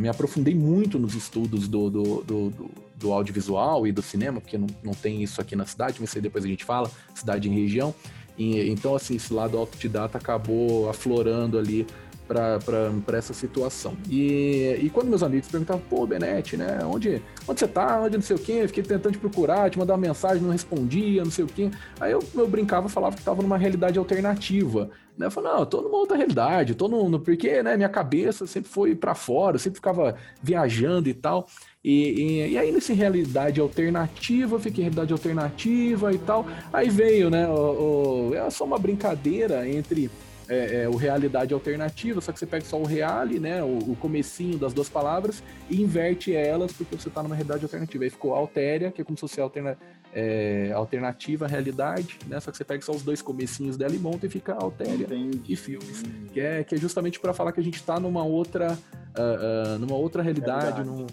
me 0.01 0.09
aprofundei 0.09 0.55
muito 0.55 0.99
nos 0.99 1.13
estudos 1.13 1.67
do, 1.67 1.89
do, 1.89 2.03
do, 2.23 2.49
do 2.49 2.71
do 2.97 3.11
audiovisual 3.11 3.85
e 3.85 3.91
do 3.91 4.01
cinema, 4.01 4.39
porque 4.41 4.57
não, 4.57 4.67
não 4.83 4.93
tem 4.93 5.21
isso 5.21 5.41
aqui 5.41 5.55
na 5.55 5.65
cidade, 5.65 5.97
mas 5.99 6.15
aí 6.15 6.21
depois 6.21 6.43
a 6.43 6.47
gente 6.47 6.63
fala, 6.63 6.89
cidade 7.13 7.49
em 7.49 7.53
região. 7.53 7.93
Então, 8.37 8.95
assim, 8.95 9.15
esse 9.15 9.33
lado 9.33 9.57
autodidata 9.57 10.17
acabou 10.17 10.89
aflorando 10.89 11.57
ali 11.57 11.87
para 12.27 13.17
essa 13.17 13.33
situação. 13.33 13.95
E, 14.09 14.79
e 14.81 14.89
quando 14.89 15.09
meus 15.09 15.21
amigos 15.21 15.47
perguntavam, 15.47 15.81
pô, 15.87 16.05
Benete, 16.07 16.57
né, 16.57 16.79
onde, 16.83 17.21
onde 17.47 17.59
você 17.59 17.67
tá, 17.67 18.01
onde 18.01 18.17
não 18.17 18.23
sei 18.23 18.35
o 18.35 18.39
quê, 18.39 18.67
fiquei 18.67 18.83
tentando 18.83 19.13
te 19.13 19.19
procurar, 19.19 19.69
te 19.69 19.77
mandar 19.77 19.95
mensagem, 19.97 20.41
não 20.41 20.51
respondia, 20.51 21.23
não 21.23 21.31
sei 21.31 21.45
o 21.45 21.47
quê. 21.47 21.69
Aí 21.99 22.11
eu, 22.11 22.23
eu 22.33 22.47
brincava, 22.47 22.89
falava 22.89 23.15
que 23.15 23.21
estava 23.21 23.41
numa 23.41 23.57
realidade 23.57 23.99
alternativa. 23.99 24.89
Né? 25.17 25.27
Eu 25.27 25.31
falei, 25.31 25.51
não, 25.51 25.59
eu 25.59 25.65
tô 25.65 25.81
numa 25.81 25.97
outra 25.97 26.17
realidade, 26.17 26.75
tô 26.75 26.87
no, 26.87 27.07
no 27.07 27.19
porque, 27.19 27.61
né, 27.61 27.77
minha 27.77 27.89
cabeça 27.89 28.47
sempre 28.47 28.69
foi 28.69 28.95
para 28.95 29.13
fora, 29.13 29.57
sempre 29.57 29.77
ficava 29.77 30.15
viajando 30.41 31.07
e 31.07 31.13
tal. 31.13 31.47
E, 31.85 32.19
e, 32.19 32.53
e, 32.53 32.57
aí, 32.57 32.71
nessa 32.71 32.95
realidade 32.95 33.61
alternativa, 33.61 34.59
fiquei 34.59 34.81
em 34.81 34.85
realidade 34.85 35.13
alternativa 35.13 36.11
e 36.11 36.17
tal. 36.17 36.47
Aí 36.73 36.89
veio, 36.89 37.29
né? 37.29 37.47
O, 37.47 38.31
o, 38.31 38.33
é 38.33 38.49
só 38.49 38.65
uma 38.65 38.79
brincadeira 38.79 39.69
entre 39.69 40.09
é, 40.49 40.81
é, 40.81 40.89
o 40.89 40.95
realidade 40.95 41.53
alternativa, 41.53 42.19
só 42.21 42.31
que 42.31 42.39
você 42.39 42.47
pega 42.47 42.65
só 42.65 42.79
o 42.79 42.85
reale, 42.85 43.39
né? 43.39 43.61
O, 43.61 43.91
o 43.91 43.95
comecinho 43.97 44.57
das 44.57 44.73
duas 44.73 44.89
palavras 44.89 45.43
e 45.69 45.79
inverte 45.79 46.33
elas 46.33 46.73
porque 46.73 46.97
você 46.97 47.07
está 47.07 47.21
numa 47.21 47.35
realidade 47.35 47.63
alternativa. 47.63 48.03
Aí 48.03 48.09
ficou 48.09 48.33
altéria, 48.33 48.91
que 48.91 49.01
é 49.01 49.05
como 49.05 49.15
se 49.15 49.21
fosse 49.21 49.39
alterna, 49.39 49.77
é, 50.11 50.71
alternativa 50.73 51.45
realidade, 51.45 52.17
né? 52.25 52.39
Só 52.39 52.49
que 52.49 52.57
você 52.57 52.63
pega 52.63 52.81
só 52.81 52.93
os 52.93 53.03
dois 53.03 53.21
comecinhos 53.21 53.77
dela 53.77 53.93
e 53.93 53.99
monta 53.99 54.25
e 54.25 54.29
fica 54.29 54.53
altéria 54.53 55.07
e 55.47 55.55
filmes. 55.55 56.01
Que 56.33 56.39
é, 56.39 56.63
que 56.63 56.73
é 56.73 56.77
justamente 56.79 57.19
para 57.19 57.31
falar 57.31 57.51
que 57.51 57.59
a 57.59 57.63
gente 57.63 57.75
está 57.75 57.99
numa 57.99 58.23
outra, 58.23 58.73
uh, 58.73 59.75
uh, 59.75 59.77
numa 59.77 59.95
outra 59.95 60.23
realidade, 60.23 60.81
realidade. 60.81 60.89
Num, 60.89 61.05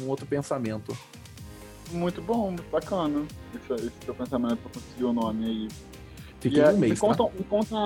um 0.00 0.08
outro 0.08 0.26
pensamento. 0.26 0.96
Muito 1.90 2.22
bom, 2.22 2.56
bacana 2.70 3.26
esse, 3.54 3.86
esse 3.86 3.98
teu 4.00 4.14
pensamento 4.14 4.56
pra 4.56 4.70
conseguir 4.72 5.04
o 5.04 5.12
nome 5.12 5.44
aí. 5.44 5.68
Fiquei 6.40 6.62
um 6.62 6.66
é, 6.66 6.72
mês, 6.72 6.92
me, 6.92 6.98
conta, 6.98 7.24
tá? 7.24 7.30
me, 7.38 7.44
conta, 7.44 7.76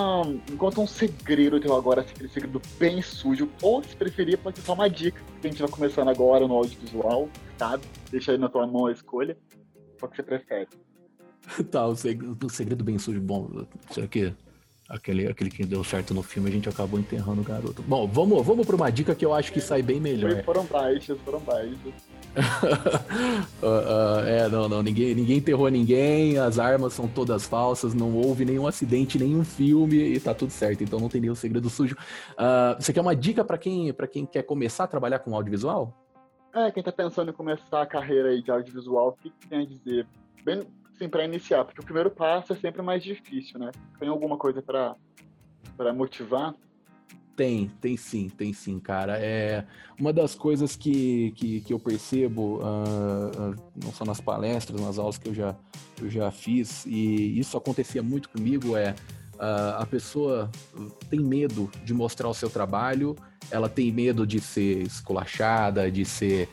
me 0.51 0.57
conta 0.57 0.81
um 0.81 0.87
segredo 0.87 1.61
teu 1.61 1.75
agora, 1.75 2.01
aquele 2.01 2.29
segredo 2.29 2.63
bem 2.79 3.03
sujo, 3.03 3.51
ou 3.61 3.83
se 3.83 3.95
preferir, 3.95 4.39
pode 4.39 4.59
ser 4.59 4.65
só 4.65 4.73
uma 4.73 4.89
dica, 4.89 5.21
que 5.41 5.47
a 5.47 5.51
gente 5.51 5.61
vai 5.61 5.71
começando 5.71 6.09
agora 6.09 6.49
no 6.49 6.55
audiovisual, 6.55 7.29
sabe? 7.59 7.85
Deixa 8.11 8.33
aí 8.33 8.39
na 8.39 8.49
tua 8.49 8.67
mão 8.67 8.87
a 8.87 8.93
escolha. 8.93 9.37
Qual 9.99 10.11
que 10.11 10.17
você 10.17 10.23
prefere? 10.23 10.69
tá, 11.71 11.87
o 11.87 11.95
segredo, 11.95 12.47
o 12.47 12.51
segredo 12.51 12.83
bem 12.83 12.99
sujo, 12.99 13.21
bom, 13.21 13.67
será 13.91 14.07
que 14.07 14.33
aquele, 14.89 15.27
aquele 15.27 15.51
que 15.51 15.65
deu 15.65 15.83
certo 15.83 16.15
no 16.15 16.23
filme, 16.23 16.49
a 16.49 16.53
gente 16.53 16.69
acabou 16.69 16.99
enterrando 16.99 17.41
o 17.41 17.45
garoto. 17.45 17.83
Bom, 17.83 18.07
vamos, 18.07 18.45
vamos 18.45 18.67
para 18.67 18.77
uma 18.77 18.91
dica 18.91 19.15
que 19.15 19.25
eu 19.25 19.35
acho 19.35 19.53
que 19.53 19.61
sai 19.61 19.83
bem 19.83 20.01
melhor. 20.01 20.43
Foram 20.45 20.65
baixas, 20.65 21.19
foram 21.21 21.41
baixas. 21.41 21.77
uh, 22.37 23.67
uh, 23.67 24.27
é, 24.27 24.49
não, 24.49 24.69
não, 24.69 24.83
ninguém, 24.83 25.15
ninguém 25.15 25.39
enterrou 25.39 25.69
ninguém, 25.69 26.39
as 26.39 26.59
armas 26.59 26.93
são 26.93 27.09
todas 27.09 27.47
falsas, 27.47 27.95
não 27.95 28.15
houve 28.15 28.45
nenhum 28.45 28.67
acidente, 28.67 29.19
nenhum 29.19 29.45
filme 29.45 29.97
e 29.97 30.21
tá 30.21 30.35
tudo 30.35 30.51
certo, 30.51 30.85
então 30.85 31.01
não 31.01 31.09
tem 31.09 31.21
nenhum 31.21 31.35
segredo 31.35 31.69
sujo. 31.69 31.97
Uh, 32.33 32.81
você 32.81 32.93
quer 32.93 33.01
uma 33.01 33.17
dica 33.17 33.45
para 33.45 33.59
quem, 33.59 33.93
quem 34.13 34.27
quer 34.27 34.43
começar 34.43 34.85
a 34.85 34.89
trabalhar 34.89 35.19
com 35.19 35.35
audiovisual? 35.35 35.93
É, 36.55 36.71
quem 36.71 36.83
tá 36.83 36.91
pensando 36.91 37.31
em 37.31 37.35
começar 37.35 37.83
a 37.83 37.87
carreira 37.87 38.31
aí 38.31 38.43
de 38.43 38.51
audiovisual, 38.51 39.09
o 39.09 39.23
que, 39.23 39.31
que 39.31 39.47
tem 39.47 39.61
a 39.61 39.67
dizer? 39.67 40.07
Bem, 40.43 40.67
sim, 40.99 41.09
para 41.09 41.25
iniciar, 41.25 41.65
porque 41.65 41.81
o 41.81 41.85
primeiro 41.85 42.11
passo 42.11 42.53
é 42.53 42.57
sempre 42.57 42.83
mais 42.83 43.03
difícil, 43.03 43.59
né? 43.59 43.71
Tem 43.99 44.09
alguma 44.09 44.37
coisa 44.37 44.63
para 44.63 44.97
motivar? 45.93 46.55
Tem, 47.37 47.71
tem 47.83 47.99
sim, 47.99 48.31
tem 48.31 48.55
sim, 48.55 48.81
cara. 48.81 49.19
É 49.19 49.67
uma 50.01 50.11
das 50.11 50.35
coisas 50.35 50.75
que, 50.75 51.33
que, 51.33 51.61
que 51.61 51.73
eu 51.73 51.79
percebo, 51.79 52.61
uh, 52.61 53.55
não 53.77 53.93
só 53.93 54.07
nas 54.07 54.23
palestras, 54.23 54.81
nas 54.81 54.99
aulas 54.99 55.19
que 55.19 55.29
eu 55.29 55.35
já, 55.35 55.55
eu 56.01 56.09
já 56.09 56.31
fiz, 56.31 56.87
e 56.87 57.39
isso 57.39 57.57
acontecia 57.59 58.03
muito 58.03 58.31
comigo, 58.31 58.75
é 58.75 58.95
uh, 59.35 59.77
a 59.79 59.87
pessoa 59.87 60.51
tem 61.11 61.21
medo 61.21 61.71
de 61.85 61.93
mostrar 61.93 62.27
o 62.29 62.35
seu 62.35 62.49
trabalho, 62.49 63.15
ela 63.51 63.69
tem 63.69 63.93
medo 63.93 64.27
de 64.27 64.41
ser 64.41 64.79
esculachada, 64.79 65.91
de 65.91 66.07
ser 66.07 66.49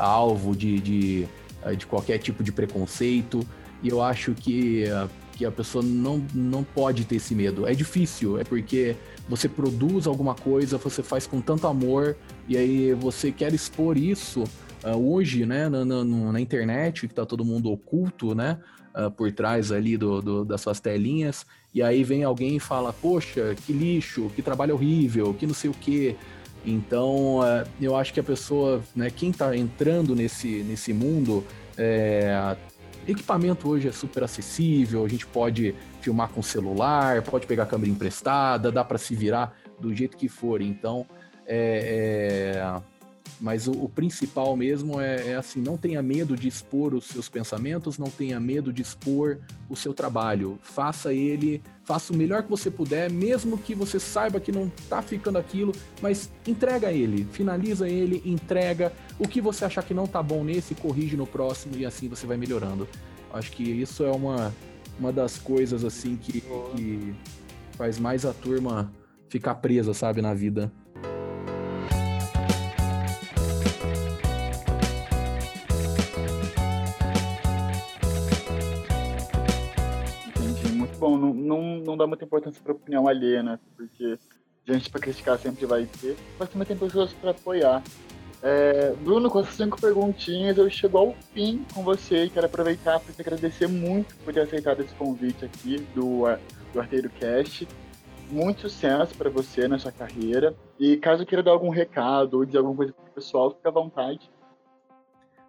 alvo 0.00 0.56
de, 0.56 0.80
de, 0.80 1.28
de 1.76 1.86
qualquer 1.86 2.18
tipo 2.18 2.42
de 2.42 2.52
preconceito. 2.52 3.46
E 3.86 3.88
eu 3.88 4.02
acho 4.02 4.34
que, 4.34 4.86
que 5.34 5.46
a 5.46 5.52
pessoa 5.52 5.84
não, 5.84 6.20
não 6.34 6.64
pode 6.64 7.04
ter 7.04 7.16
esse 7.16 7.36
medo. 7.36 7.68
É 7.68 7.72
difícil, 7.72 8.36
é 8.36 8.42
porque 8.42 8.96
você 9.28 9.48
produz 9.48 10.08
alguma 10.08 10.34
coisa, 10.34 10.76
você 10.76 11.04
faz 11.04 11.24
com 11.24 11.40
tanto 11.40 11.68
amor, 11.68 12.16
e 12.48 12.56
aí 12.56 12.92
você 12.94 13.30
quer 13.30 13.54
expor 13.54 13.96
isso 13.96 14.42
uh, 14.82 14.96
hoje, 14.96 15.46
né, 15.46 15.68
na, 15.68 15.84
na, 15.84 16.04
na, 16.04 16.40
internet, 16.40 17.06
que 17.06 17.14
tá 17.14 17.24
todo 17.24 17.44
mundo 17.44 17.70
oculto, 17.70 18.34
né, 18.34 18.58
uh, 18.92 19.08
por 19.08 19.30
trás 19.30 19.70
ali 19.70 19.96
do, 19.96 20.20
do, 20.20 20.44
das 20.44 20.62
suas 20.62 20.80
telinhas, 20.80 21.46
e 21.72 21.80
aí 21.80 22.02
vem 22.02 22.24
alguém 22.24 22.56
e 22.56 22.60
fala, 22.60 22.92
poxa, 22.92 23.54
que 23.64 23.72
lixo, 23.72 24.32
que 24.34 24.42
trabalho 24.42 24.74
horrível, 24.74 25.32
que 25.32 25.46
não 25.46 25.54
sei 25.54 25.70
o 25.70 25.74
quê. 25.74 26.16
Então, 26.64 27.38
uh, 27.38 27.64
eu 27.80 27.94
acho 27.94 28.12
que 28.12 28.18
a 28.18 28.24
pessoa, 28.24 28.82
né, 28.96 29.10
quem 29.10 29.30
tá 29.30 29.56
entrando 29.56 30.12
nesse, 30.12 30.64
nesse 30.64 30.92
mundo, 30.92 31.44
é, 31.78 32.56
Equipamento 33.06 33.68
hoje 33.68 33.88
é 33.88 33.92
super 33.92 34.24
acessível, 34.24 35.04
a 35.04 35.08
gente 35.08 35.26
pode 35.26 35.74
filmar 36.00 36.28
com 36.28 36.42
celular, 36.42 37.22
pode 37.22 37.46
pegar 37.46 37.66
câmera 37.66 37.90
emprestada, 37.90 38.72
dá 38.72 38.84
para 38.84 38.98
se 38.98 39.14
virar 39.14 39.56
do 39.78 39.94
jeito 39.94 40.16
que 40.16 40.28
for. 40.28 40.60
Então, 40.60 41.06
é, 41.46 42.56
é... 42.56 42.95
mas 43.40 43.66
o, 43.66 43.72
o, 43.72 43.88
principal 43.88 44.56
mesmo 44.56 45.00
é, 45.00 45.30
é, 45.32 45.36
assim: 45.36 45.60
não 45.60 45.76
tenha 45.76 46.02
medo 46.02 46.36
de 46.36 46.48
expor 46.48 46.94
os 46.94 47.04
seus 47.06 47.28
pensamentos, 47.28 47.98
não 47.98 48.10
tenha 48.10 48.40
medo 48.40 48.72
de 48.72 48.82
expor 48.82 49.38
o 49.68 49.76
seu 49.76 49.92
trabalho. 49.92 50.58
Faça 50.62 51.12
ele 51.12 51.62
faça 51.86 52.12
o 52.12 52.16
melhor 52.16 52.42
que 52.42 52.50
você 52.50 52.68
puder, 52.68 53.08
mesmo 53.08 53.56
que 53.56 53.72
você 53.72 54.00
saiba 54.00 54.40
que 54.40 54.50
não 54.50 54.68
tá 54.88 55.00
ficando 55.00 55.38
aquilo, 55.38 55.70
mas 56.02 56.28
entrega 56.44 56.90
ele, 56.90 57.24
finaliza 57.30 57.88
ele, 57.88 58.20
entrega. 58.26 58.92
O 59.20 59.28
que 59.28 59.40
você 59.40 59.64
achar 59.64 59.84
que 59.84 59.94
não 59.94 60.04
tá 60.04 60.20
bom 60.20 60.42
nesse, 60.42 60.74
corrige 60.74 61.16
no 61.16 61.28
próximo 61.28 61.76
e 61.76 61.86
assim 61.86 62.08
você 62.08 62.26
vai 62.26 62.36
melhorando. 62.36 62.88
Acho 63.32 63.52
que 63.52 63.62
isso 63.62 64.04
é 64.04 64.10
uma, 64.10 64.52
uma 64.98 65.12
das 65.12 65.38
coisas 65.38 65.84
assim 65.84 66.16
que, 66.16 66.40
que 66.40 67.14
faz 67.76 68.00
mais 68.00 68.26
a 68.26 68.32
turma 68.32 68.92
ficar 69.28 69.54
presa, 69.54 69.94
sabe, 69.94 70.20
na 70.20 70.34
vida. 70.34 70.72
Não, 81.96 82.04
dá 82.04 82.06
muita 82.06 82.24
importância 82.24 82.60
para 82.62 82.72
opinião 82.72 83.08
alheia, 83.08 83.42
né? 83.42 83.58
Porque 83.76 84.18
gente 84.66 84.90
para 84.90 85.00
criticar 85.00 85.38
sempre 85.38 85.64
vai 85.64 85.86
ter, 86.00 86.16
mas 86.38 86.48
também 86.48 86.66
tem 86.66 86.76
pessoas 86.76 87.12
para 87.12 87.30
apoiar. 87.30 87.82
É, 88.42 88.92
Bruno, 89.00 89.30
com 89.30 89.40
essas 89.40 89.54
cinco 89.54 89.80
perguntinhas, 89.80 90.58
eu 90.58 90.68
chego 90.68 90.98
ao 90.98 91.14
fim 91.32 91.64
com 91.74 91.82
você 91.82 92.24
e 92.24 92.30
quero 92.30 92.46
aproveitar 92.46 93.00
para 93.00 93.12
te 93.12 93.20
agradecer 93.20 93.66
muito 93.66 94.14
por 94.16 94.34
ter 94.34 94.40
aceitado 94.40 94.80
esse 94.80 94.94
convite 94.94 95.44
aqui 95.44 95.78
do, 95.94 96.24
do 96.72 96.80
Arteiro 96.80 97.08
Cast. 97.10 97.66
Muito 98.30 98.62
sucesso 98.62 99.14
para 99.14 99.30
você 99.30 99.68
na 99.68 99.78
sua 99.78 99.92
carreira. 99.92 100.54
E 100.78 100.96
caso 100.96 101.24
queira 101.24 101.42
dar 101.42 101.52
algum 101.52 101.70
recado 101.70 102.34
ou 102.34 102.44
dizer 102.44 102.58
alguma 102.58 102.76
coisa 102.76 102.92
para 102.92 103.04
o 103.04 103.14
pessoal, 103.14 103.52
fique 103.52 103.66
à 103.66 103.70
vontade. 103.70 104.28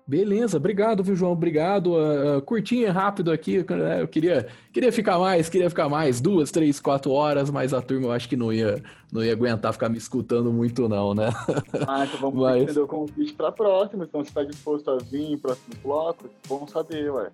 Beleza, 0.07 0.55
obrigado, 0.55 1.03
viu, 1.03 1.17
João? 1.17 1.33
Obrigado. 1.33 1.93
Uh, 1.93 2.41
curtinho 2.41 2.87
e 2.87 2.89
rápido 2.89 3.29
aqui. 3.29 3.65
Né? 3.69 4.01
Eu 4.01 4.07
queria, 4.07 4.47
queria 4.71 4.89
ficar 4.89 5.19
mais, 5.19 5.49
queria 5.49 5.69
ficar 5.69 5.89
mais, 5.89 6.21
duas, 6.21 6.49
três, 6.49 6.79
quatro 6.79 7.11
horas, 7.11 7.49
mas 7.49 7.73
a 7.73 7.81
turma 7.81 8.07
eu 8.07 8.11
acho 8.13 8.29
que 8.29 8.37
não 8.37 8.53
ia, 8.53 8.81
não 9.11 9.21
ia 9.21 9.33
aguentar 9.33 9.73
ficar 9.73 9.89
me 9.89 9.97
escutando 9.97 10.49
muito, 10.49 10.87
não, 10.87 11.13
né? 11.13 11.27
Ah, 11.85 12.05
então 12.05 12.19
vamos 12.21 12.39
mas... 12.39 12.61
estender 12.61 12.83
o 12.83 12.87
convite 12.87 13.33
para 13.33 13.49
a 13.49 13.51
próxima. 13.51 14.05
Então, 14.05 14.23
você 14.23 14.29
está 14.29 14.43
disposto 14.43 14.89
a 14.89 14.97
vir 14.97 15.33
em 15.33 15.37
próximos 15.37 15.77
blocos? 15.83 16.29
Vamos 16.47 16.71
saber, 16.71 17.11
ué. 17.11 17.29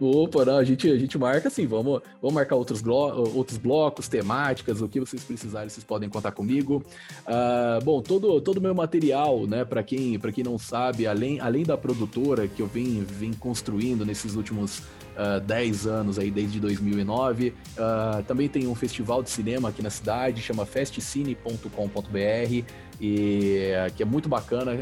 Opa, 0.00 0.44
não, 0.44 0.58
a 0.58 0.64
gente, 0.64 0.88
a 0.88 0.96
gente 0.96 1.18
marca 1.18 1.48
assim, 1.48 1.66
vamos, 1.66 2.00
vamos 2.22 2.34
marcar 2.34 2.54
outros, 2.54 2.84
outros 2.86 3.58
blocos, 3.58 4.06
temáticas, 4.06 4.80
o 4.80 4.88
que 4.88 5.00
vocês 5.00 5.24
precisarem, 5.24 5.68
vocês 5.68 5.82
podem 5.82 6.08
contar 6.08 6.30
comigo. 6.30 6.84
Uh, 7.26 7.84
bom, 7.84 8.00
todo 8.00 8.40
todo 8.40 8.60
meu 8.60 8.74
material, 8.74 9.46
né, 9.46 9.64
para 9.64 9.82
quem, 9.82 10.18
quem 10.18 10.44
não 10.44 10.56
sabe, 10.56 11.06
além, 11.06 11.40
além 11.40 11.64
da 11.64 11.76
produtora 11.76 12.46
que 12.46 12.62
eu 12.62 12.66
vim, 12.66 13.02
vim 13.02 13.32
construindo 13.32 14.06
nesses 14.06 14.36
últimos 14.36 14.78
uh, 14.78 14.82
ah, 15.16 15.38
10 15.40 15.86
anos 15.86 16.18
aí, 16.18 16.30
desde 16.30 16.60
2009, 16.60 17.48
uh, 17.48 17.52
ah, 17.78 18.22
também 18.26 18.48
tem 18.48 18.68
um 18.68 18.74
festival 18.74 19.22
de 19.22 19.30
cinema 19.30 19.70
aqui 19.70 19.82
na 19.82 19.90
cidade, 19.90 20.40
chama 20.40 20.64
festcine.com.br, 20.64 22.64
e 23.00 23.70
que 23.96 24.02
é 24.02 24.06
muito 24.06 24.28
bacana. 24.28 24.72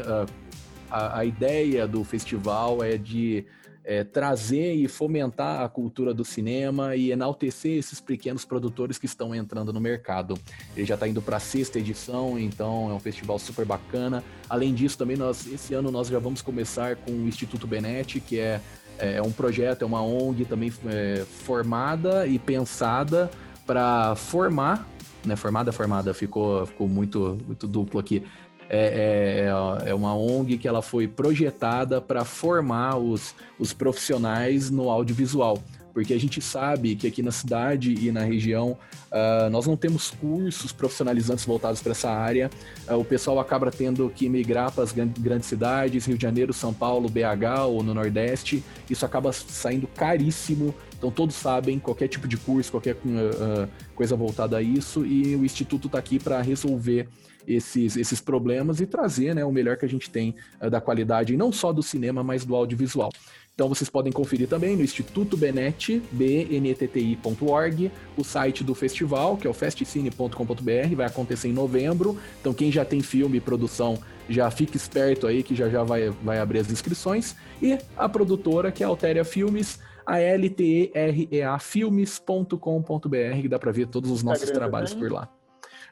a, 0.89 1.19
a 1.19 1.25
ideia 1.25 1.87
do 1.87 2.03
festival 2.03 2.83
é 2.83 2.97
de 2.97 3.45
é, 3.87 4.03
trazer 4.03 4.73
e 4.73 4.85
fomentar 4.85 5.61
a 5.61 5.69
cultura 5.69 6.13
do 6.13 6.25
cinema 6.25 6.93
e 6.97 7.09
enaltecer 7.09 7.77
esses 7.77 8.01
pequenos 8.01 8.43
produtores 8.43 8.97
que 8.97 9.05
estão 9.05 9.33
entrando 9.33 9.71
no 9.71 9.79
mercado. 9.79 10.37
Ele 10.75 10.85
já 10.85 10.95
está 10.95 11.07
indo 11.07 11.21
para 11.21 11.37
a 11.37 11.39
sexta 11.39 11.79
edição, 11.79 12.37
então 12.37 12.91
é 12.91 12.93
um 12.93 12.99
festival 12.99 13.39
super 13.39 13.65
bacana. 13.65 14.21
Além 14.49 14.73
disso, 14.73 14.97
também 14.97 15.15
nós 15.15 15.47
esse 15.47 15.73
ano 15.73 15.89
nós 15.89 16.09
já 16.09 16.19
vamos 16.19 16.41
começar 16.41 16.97
com 16.97 17.11
o 17.11 17.27
Instituto 17.29 17.65
Benetti, 17.65 18.19
que 18.19 18.37
é, 18.37 18.59
é 18.99 19.21
um 19.21 19.31
projeto, 19.31 19.83
é 19.83 19.85
uma 19.85 20.01
ONG 20.01 20.43
também 20.43 20.73
é, 20.87 21.23
formada 21.45 22.27
e 22.27 22.37
pensada 22.37 23.31
para 23.65 24.17
formar 24.17 24.85
né, 25.25 25.35
formada, 25.35 25.71
formada, 25.71 26.13
ficou, 26.13 26.65
ficou 26.65 26.87
muito, 26.87 27.37
muito 27.45 27.67
duplo 27.67 27.99
aqui 27.99 28.23
é, 28.69 29.49
é, 29.85 29.89
é 29.89 29.93
uma 29.93 30.15
ONG 30.15 30.57
que 30.57 30.67
ela 30.67 30.81
foi 30.81 31.07
projetada 31.07 32.01
para 32.01 32.25
formar 32.25 32.97
os, 32.97 33.33
os 33.59 33.73
profissionais 33.73 34.69
no 34.69 34.89
audiovisual 34.89 35.61
porque 35.97 36.13
a 36.13 36.19
gente 36.19 36.39
sabe 36.39 36.95
que 36.95 37.07
aqui 37.07 37.23
na 37.23 37.31
cidade 37.31 37.91
e 37.91 38.11
na 38.11 38.21
região 38.21 38.77
uh, 39.07 39.49
nós 39.49 39.65
não 39.65 39.75
temos 39.75 40.11
cursos 40.11 40.71
profissionalizantes 40.71 41.43
voltados 41.43 41.81
para 41.81 41.91
essa 41.91 42.11
área. 42.11 42.51
Uh, 42.87 42.97
o 42.97 43.03
pessoal 43.03 43.39
acaba 43.39 43.71
tendo 43.71 44.07
que 44.07 44.29
migrar 44.29 44.71
para 44.71 44.83
as 44.83 44.91
grandes 44.91 45.47
cidades, 45.47 46.05
Rio 46.05 46.15
de 46.15 46.21
Janeiro, 46.21 46.53
São 46.53 46.71
Paulo, 46.71 47.09
BH 47.09 47.65
ou 47.67 47.81
no 47.81 47.95
Nordeste. 47.95 48.63
Isso 48.87 49.07
acaba 49.07 49.33
saindo 49.33 49.87
caríssimo. 49.87 50.71
Então 50.95 51.09
todos 51.09 51.33
sabem 51.33 51.79
qualquer 51.79 52.09
tipo 52.09 52.27
de 52.27 52.37
curso, 52.37 52.69
qualquer 52.69 52.93
uh, 52.93 53.67
coisa 53.95 54.15
voltada 54.15 54.57
a 54.57 54.61
isso 54.61 55.03
e 55.03 55.35
o 55.35 55.43
instituto 55.43 55.87
está 55.87 55.97
aqui 55.97 56.19
para 56.19 56.39
resolver 56.43 57.09
esses, 57.47 57.95
esses 57.95 58.19
problemas 58.19 58.81
e 58.81 58.85
trazer 58.85 59.33
né, 59.33 59.45
o 59.45 59.51
melhor 59.51 59.77
que 59.77 59.85
a 59.85 59.89
gente 59.89 60.09
tem 60.09 60.35
uh, 60.61 60.69
da 60.69 60.81
qualidade, 60.81 61.37
não 61.37 61.51
só 61.51 61.71
do 61.71 61.81
cinema, 61.81 62.23
mas 62.23 62.43
do 62.43 62.55
audiovisual. 62.55 63.09
Então 63.57 63.67
vocês 63.69 63.89
podem 63.89 64.13
conferir 64.13 64.47
também 64.47 64.75
no 64.75 64.83
Instituto 64.83 65.35
Benetti, 65.35 65.99
bntti.org, 66.11 67.91
o 68.15 68.23
site 68.23 68.63
do 68.63 68.75
festival, 68.75 69.35
que 69.35 69.47
é 69.47 69.49
o 69.49 69.53
festcine.com.br, 69.53 70.95
vai 70.95 71.07
acontecer 71.07 71.47
em 71.47 71.53
novembro. 71.53 72.19
Então 72.39 72.53
quem 72.53 72.71
já 72.71 72.85
tem 72.85 73.01
filme 73.01 73.37
e 73.37 73.41
produção, 73.41 73.97
já 74.29 74.51
fique 74.51 74.77
esperto 74.77 75.25
aí 75.25 75.41
que 75.41 75.55
já 75.55 75.69
já 75.69 75.83
vai, 75.83 76.11
vai 76.23 76.37
abrir 76.37 76.59
as 76.59 76.69
inscrições. 76.69 77.35
E 77.59 77.79
a 77.97 78.07
produtora, 78.07 78.71
que 78.71 78.83
é 78.83 78.85
a 78.85 78.89
Altéria 78.89 79.25
Filmes, 79.25 79.79
a 80.05 81.59
filmes.com.br, 81.59 83.41
que 83.41 83.47
dá 83.47 83.57
para 83.57 83.71
ver 83.71 83.87
todos 83.87 84.11
os 84.11 84.21
nossos 84.21 84.51
trabalhos 84.51 84.93
por 84.93 85.11
lá. 85.11 85.36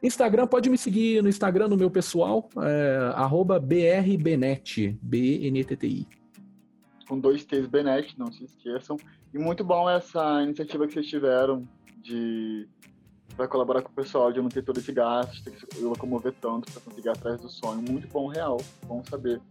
Instagram, 0.05 0.47
pode 0.47 0.69
me 0.69 0.77
seguir 0.77 1.21
no 1.21 1.29
Instagram, 1.29 1.67
no 1.67 1.77
meu 1.77 1.89
pessoal, 1.89 2.49
é, 2.57 3.59
BRBenet, 3.59 4.97
B-N-T-T-I. 5.01 6.07
Com 7.07 7.19
dois 7.19 7.45
T's 7.45 7.67
Benet, 7.67 8.17
não 8.17 8.31
se 8.31 8.43
esqueçam. 8.43 8.97
E 9.33 9.37
muito 9.37 9.63
bom 9.63 9.89
essa 9.89 10.41
iniciativa 10.41 10.87
que 10.87 10.93
vocês 10.93 11.07
tiveram 11.07 11.67
de 12.01 12.67
para 13.35 13.47
colaborar 13.47 13.81
com 13.81 13.89
o 13.89 13.93
pessoal, 13.95 14.31
de 14.31 14.41
não 14.41 14.47
ter 14.47 14.63
todo 14.63 14.79
esse 14.79 14.93
gasto, 14.93 15.43
ter 15.43 15.51
que 15.51 15.81
locomover 15.81 16.33
tanto 16.39 16.71
para 16.71 16.81
conseguir 16.81 17.07
ir 17.07 17.11
atrás 17.11 17.41
do 17.41 17.49
sonho. 17.49 17.81
Muito 17.81 18.07
bom, 18.07 18.27
real. 18.27 18.57
Bom 18.85 19.03
saber. 19.03 19.41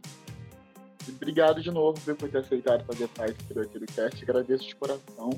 E 1.07 1.11
obrigado 1.11 1.61
de 1.61 1.71
novo 1.71 2.01
por 2.17 2.29
ter 2.29 2.39
aceitado 2.39 2.85
fazer 2.87 3.09
parte 3.09 3.43
do 3.53 3.61
Arqueiro 3.61 3.87
Cast. 3.87 4.23
Agradeço 4.23 4.67
de 4.67 4.77
coração. 4.77 5.31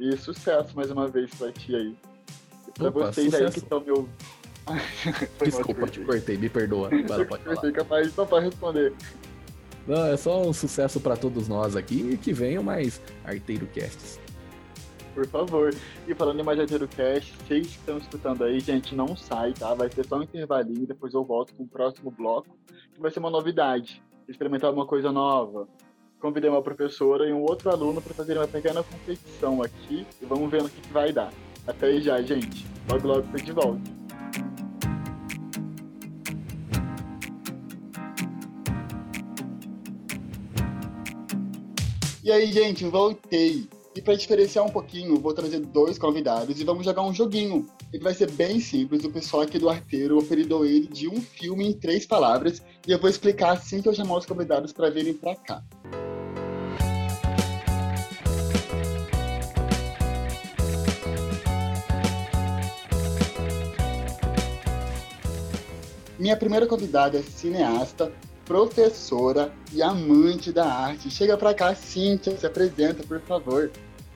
E 0.00 0.16
sucesso 0.16 0.74
mais 0.74 0.90
uma 0.90 1.06
vez 1.06 1.32
pra 1.34 1.52
ti 1.52 1.74
aí. 1.76 1.94
Pra 2.74 2.88
Opa, 2.88 3.12
vocês 3.12 3.26
sucesso. 3.26 3.44
aí 3.44 3.52
que 3.52 3.58
estão 3.58 3.80
me 3.80 3.90
ouvindo. 3.90 4.10
Desculpa, 5.44 5.86
te 5.86 6.00
cortei, 6.00 6.36
me 6.36 6.48
perdoa. 6.48 6.88
Agora 6.88 7.24
pode 7.26 7.44
falar. 7.44 7.72
capaz 7.72 8.12
só 8.12 8.24
pra 8.24 8.40
responder. 8.40 8.92
Não, 9.86 10.06
é 10.06 10.16
só 10.16 10.40
um 10.40 10.52
sucesso 10.52 10.98
pra 10.98 11.16
todos 11.16 11.46
nós 11.46 11.76
aqui 11.76 12.12
e 12.12 12.16
que 12.16 12.32
venham 12.32 12.62
mais 12.62 13.00
Arteiro 13.24 13.66
Casts. 13.66 14.18
Por 15.14 15.26
favor. 15.26 15.74
E 16.08 16.14
falando 16.14 16.40
em 16.40 16.42
Majadeiro 16.42 16.88
Cast, 16.88 17.32
vocês 17.36 17.66
que 17.66 17.74
estão 17.74 17.98
escutando 17.98 18.42
aí, 18.42 18.58
gente, 18.58 18.94
não 18.94 19.14
sai, 19.14 19.52
tá? 19.52 19.72
Vai 19.74 19.90
ser 19.90 20.04
só 20.06 20.18
um 20.18 20.22
intervalinho, 20.22 20.86
depois 20.86 21.14
eu 21.14 21.22
volto 21.22 21.54
com 21.54 21.62
o 21.62 21.68
próximo 21.68 22.10
bloco, 22.10 22.56
que 22.92 23.00
vai 23.00 23.10
ser 23.10 23.20
uma 23.20 23.30
novidade. 23.30 24.02
Experimentar 24.26 24.72
uma 24.72 24.86
coisa 24.86 25.12
nova. 25.12 25.68
Convidei 26.18 26.50
uma 26.50 26.62
professora 26.62 27.28
e 27.28 27.32
um 27.32 27.42
outro 27.42 27.70
aluno 27.70 28.00
para 28.00 28.14
fazer 28.14 28.36
uma 28.38 28.48
pequena 28.48 28.82
competição 28.82 29.62
aqui 29.62 30.06
e 30.20 30.24
vamos 30.24 30.50
ver 30.50 30.62
no 30.62 30.70
que, 30.70 30.80
que 30.80 30.92
vai 30.92 31.12
dar. 31.12 31.30
Até 31.66 32.00
já, 32.00 32.20
gente. 32.20 32.66
Logo, 32.90 33.08
logo 33.08 33.28
tô 33.30 33.36
de 33.38 33.52
volta. 33.52 33.80
E 42.22 42.32
aí, 42.32 42.50
gente, 42.52 42.84
voltei. 42.86 43.68
E 43.96 44.02
para 44.02 44.16
diferenciar 44.16 44.64
um 44.64 44.70
pouquinho, 44.70 45.20
vou 45.20 45.32
trazer 45.32 45.60
dois 45.60 45.98
convidados 45.98 46.60
e 46.60 46.64
vamos 46.64 46.84
jogar 46.84 47.02
um 47.02 47.14
joguinho. 47.14 47.64
Ele 47.92 48.02
vai 48.02 48.12
ser 48.12 48.30
bem 48.30 48.58
simples, 48.58 49.04
o 49.04 49.10
pessoal 49.10 49.42
aqui 49.42 49.58
do 49.58 49.68
Arteiro 49.68 50.18
apelidou 50.18 50.64
ele 50.64 50.88
de 50.88 51.08
um 51.08 51.20
filme 51.20 51.68
em 51.68 51.72
três 51.72 52.04
palavras 52.04 52.60
e 52.88 52.90
eu 52.90 52.98
vou 52.98 53.08
explicar 53.08 53.52
assim 53.52 53.80
que 53.80 53.88
eu 53.88 53.94
chamar 53.94 54.16
os 54.16 54.26
convidados 54.26 54.72
para 54.72 54.90
virem 54.90 55.14
para 55.14 55.36
cá. 55.36 55.62
Minha 66.24 66.38
primeira 66.38 66.66
convidada 66.66 67.18
é 67.18 67.22
cineasta, 67.22 68.10
professora 68.46 69.52
e 69.70 69.82
amante 69.82 70.50
da 70.50 70.64
arte. 70.64 71.10
Chega 71.10 71.36
pra 71.36 71.52
cá, 71.52 71.74
Cíntia, 71.74 72.34
se 72.34 72.46
apresenta, 72.46 73.02
por 73.06 73.20
favor. 73.20 73.70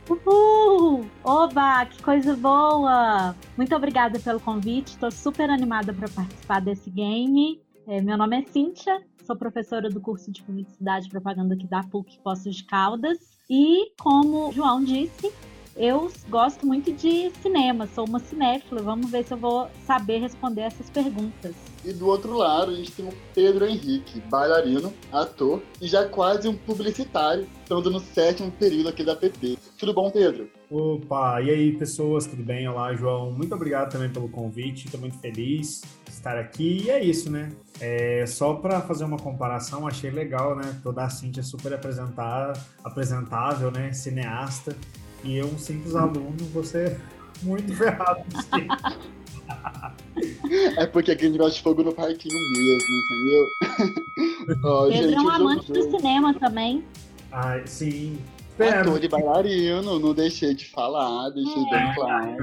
Uhul! 0.09 1.05
Oba, 1.23 1.85
que 1.85 2.03
coisa 2.03 2.35
boa! 2.35 3.37
Muito 3.59 3.77
obrigada 3.77 4.19
pelo 4.19 4.41
convite, 4.41 4.93
estou 4.93 5.11
super 5.11 5.51
animada 5.51 5.93
para 5.93 6.09
participar 6.09 6.63
desse 6.63 6.89
game. 6.89 7.61
É, 7.87 8.01
meu 8.01 8.17
nome 8.17 8.41
é 8.41 8.43
Cíntia, 8.51 9.03
sou 9.27 9.37
professora 9.37 9.91
do 9.91 10.01
curso 10.01 10.33
de 10.33 10.43
Publicidade 10.43 11.09
e 11.09 11.11
Propaganda 11.11 11.53
aqui 11.53 11.67
da 11.67 11.83
PUC 11.83 12.21
Poços 12.25 12.57
de 12.57 12.65
Caldas. 12.65 13.19
E, 13.51 13.93
como 14.01 14.49
o 14.49 14.53
João 14.55 14.83
disse, 14.83 15.31
eu 15.77 16.11
gosto 16.31 16.67
muito 16.67 16.91
de 16.91 17.31
cinema, 17.43 17.87
sou 17.87 18.07
uma 18.09 18.19
cinéfila. 18.19 18.81
Vamos 18.81 19.11
ver 19.11 19.27
se 19.27 19.35
eu 19.35 19.39
vou 19.39 19.69
saber 19.85 20.21
responder 20.21 20.63
essas 20.63 20.89
perguntas. 20.89 21.68
E 21.85 21.93
do 21.93 22.07
outro 22.07 22.37
lado, 22.37 22.73
a 22.73 22.75
gente 22.75 22.93
tem 22.93 23.07
o 23.07 23.13
Pedro 23.35 23.67
Henrique, 23.67 24.21
bailarino, 24.29 24.93
ator 25.13 25.63
e 25.81 25.87
já 25.87 26.07
quase 26.07 26.49
um 26.49 26.57
publicitário, 26.57 27.47
estando 27.63 27.91
no 27.91 28.01
sétimo 28.01 28.51
período 28.51 28.89
aqui 28.89 29.05
da 29.05 29.15
PP. 29.15 29.57
Tudo 29.79 29.95
bom, 29.95 30.11
Pedro? 30.11 30.51
Opa, 30.71 31.41
e 31.41 31.51
aí 31.51 31.73
pessoas, 31.73 32.27
tudo 32.27 32.43
bem? 32.43 32.69
Olá, 32.69 32.95
João. 32.95 33.31
Muito 33.31 33.55
obrigado 33.55 33.91
também 33.91 34.11
pelo 34.11 34.29
convite, 34.29 34.87
estou 34.87 35.01
muito 35.01 35.19
feliz 35.19 35.83
de 36.05 36.11
estar 36.11 36.37
aqui. 36.37 36.85
E 36.85 36.91
é 36.91 37.03
isso, 37.03 37.31
né? 37.31 37.53
É, 37.81 38.25
só 38.27 38.55
para 38.55 38.81
fazer 38.81 39.05
uma 39.05 39.17
comparação, 39.17 39.87
achei 39.87 40.11
legal, 40.11 40.57
né? 40.57 40.79
Toda 40.83 41.05
a 41.05 41.09
Cintia 41.09 41.43
super 41.43 41.73
apresentável, 41.73 43.71
né? 43.71 43.93
Cineasta. 43.93 44.77
E 45.25 45.37
eu, 45.37 45.47
um 45.47 45.59
simples 45.59 45.97
aluno, 45.97 46.37
você 46.53 46.99
muito 47.43 47.75
ferrado. 47.75 48.25
É 50.77 50.87
porque 50.87 51.13
aqui 51.13 51.25
a 51.25 51.29
gente 51.29 51.39
gosta 51.39 51.55
de 51.55 51.63
fogo 51.63 51.83
no 51.83 51.93
parquinho 51.93 52.35
mesmo, 52.53 52.89
entendeu? 53.05 54.59
Ó, 54.65 54.89
Pedro 54.89 55.03
gente, 55.03 55.15
é 55.15 55.21
um 55.21 55.29
amante 55.29 55.73
do 55.73 55.83
cinema 55.91 56.35
também. 56.35 56.85
Ai, 57.31 57.63
sim. 57.67 58.19
Ator 58.59 59.03
e 59.05 59.09
bailarino, 59.09 60.01
não 60.01 60.13
deixei 60.13 60.55
de 60.55 60.67
falar, 60.67 61.31
deixei 61.31 61.65
bem 61.71 61.95
claro. 61.95 62.37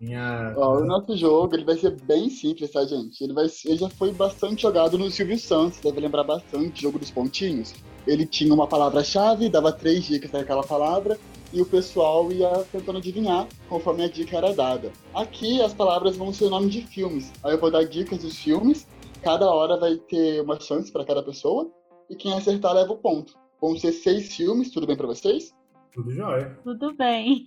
Minha... 0.00 0.54
Ó, 0.56 0.78
o 0.78 0.84
nosso 0.84 1.16
jogo 1.16 1.54
ele 1.54 1.64
vai 1.64 1.76
ser 1.76 1.90
bem 2.02 2.28
simples, 2.30 2.70
tá, 2.70 2.84
gente? 2.84 3.22
Ele, 3.22 3.32
vai, 3.32 3.46
ele 3.64 3.76
já 3.76 3.88
foi 3.88 4.12
bastante 4.12 4.62
jogado 4.62 4.98
no 4.98 5.10
Silvio 5.10 5.38
Santos, 5.38 5.78
deve 5.78 6.00
lembrar 6.00 6.24
bastante, 6.24 6.82
jogo 6.82 6.98
dos 6.98 7.10
pontinhos. 7.10 7.74
Ele 8.06 8.26
tinha 8.26 8.52
uma 8.52 8.66
palavra-chave, 8.66 9.50
dava 9.50 9.70
três 9.72 10.04
dicas 10.04 10.30
daquela 10.30 10.64
palavra, 10.64 11.18
e 11.52 11.60
o 11.60 11.66
pessoal 11.66 12.30
ia 12.32 12.48
tentando 12.70 12.98
adivinhar 12.98 13.46
conforme 13.68 14.04
a 14.04 14.08
dica 14.08 14.36
era 14.36 14.52
dada. 14.54 14.92
Aqui 15.14 15.60
as 15.60 15.74
palavras 15.74 16.16
vão 16.16 16.32
ser 16.32 16.44
o 16.44 16.50
nome 16.50 16.68
de 16.68 16.82
filmes. 16.86 17.32
Aí 17.42 17.52
eu 17.52 17.58
vou 17.60 17.70
dar 17.70 17.84
dicas 17.84 18.18
dos 18.22 18.36
filmes, 18.38 18.86
cada 19.22 19.50
hora 19.50 19.76
vai 19.78 19.96
ter 19.96 20.40
uma 20.42 20.58
chance 20.60 20.90
para 20.92 21.04
cada 21.04 21.22
pessoa, 21.22 21.70
e 22.08 22.14
quem 22.16 22.32
acertar 22.32 22.72
leva 22.74 22.92
o 22.92 22.98
ponto. 22.98 23.34
Vão 23.60 23.76
ser 23.76 23.92
seis 23.92 24.34
filmes, 24.34 24.70
tudo 24.70 24.86
bem 24.86 24.96
para 24.96 25.06
vocês? 25.06 25.54
Tudo 25.92 26.12
jóia. 26.12 26.58
Tudo 26.62 26.94
bem. 26.94 27.44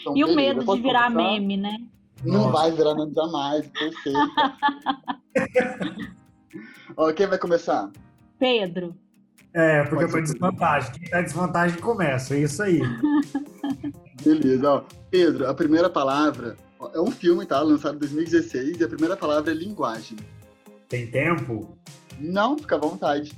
Então, 0.00 0.16
E 0.16 0.24
o 0.24 0.34
medo 0.34 0.64
de 0.64 0.80
virar 0.82 1.10
começar? 1.10 1.30
meme, 1.32 1.56
né? 1.56 1.78
Não 2.24 2.44
Nossa. 2.44 2.50
vai 2.52 2.72
virar 2.72 2.94
meme 2.94 3.12
jamais, 3.14 3.68
perfeito. 3.68 4.18
Ó, 6.96 7.12
quem 7.12 7.26
vai 7.26 7.38
começar? 7.38 7.90
Pedro. 8.38 8.94
É, 9.54 9.84
porque 9.84 10.04
Pode 10.04 10.06
eu 10.06 10.10
tô 10.10 10.18
em 10.18 10.22
desvantagem. 10.24 10.92
Quem 10.92 11.08
tá 11.08 11.20
em 11.20 11.24
desvantagem 11.24 11.80
começa, 11.80 12.34
é 12.34 12.40
isso 12.40 12.62
aí. 12.62 12.80
Beleza, 14.24 14.68
ó. 14.70 14.82
Pedro, 15.10 15.48
a 15.48 15.54
primeira 15.54 15.88
palavra 15.88 16.56
ó, 16.78 16.90
é 16.92 17.00
um 17.00 17.10
filme, 17.10 17.46
tá? 17.46 17.60
Lançado 17.60 17.94
em 17.94 17.98
2016, 18.00 18.80
e 18.80 18.84
a 18.84 18.88
primeira 18.88 19.16
palavra 19.16 19.52
é 19.52 19.54
linguagem. 19.54 20.18
Tem 20.88 21.06
tempo? 21.06 21.78
Não, 22.18 22.58
fica 22.58 22.74
à 22.74 22.78
vontade, 22.78 23.32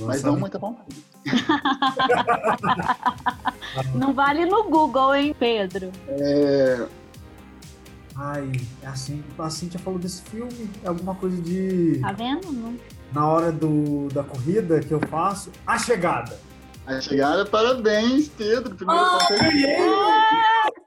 mas 0.00 0.22
não 0.22 0.36
muita 0.38 0.58
vontade. 0.58 0.96
Não 3.94 4.12
vale 4.12 4.46
no 4.46 4.64
Google, 4.64 5.14
hein, 5.14 5.36
Pedro? 5.38 5.92
É, 6.08 6.86
Ai, 8.16 8.50
é 8.82 8.86
assim, 8.86 9.22
a 9.38 9.48
Cintia 9.48 9.80
falou 9.80 9.98
desse 9.98 10.20
filme, 10.22 10.68
é 10.84 10.88
alguma 10.88 11.14
coisa 11.14 11.40
de. 11.40 11.98
Tá 12.00 12.12
vendo? 12.12 12.52
Não- 12.52 12.76
Na 13.12 13.28
hora 13.28 13.50
do, 13.50 14.08
da 14.08 14.22
corrida 14.22 14.80
que 14.80 14.92
eu 14.92 15.00
faço, 15.00 15.50
a 15.66 15.78
chegada. 15.78 16.38
a 16.86 17.00
chegada, 17.00 17.44
parabéns, 17.44 18.28
Pedro. 18.28 18.74
Primeiro 18.74 19.04
ganhei! 19.28 19.76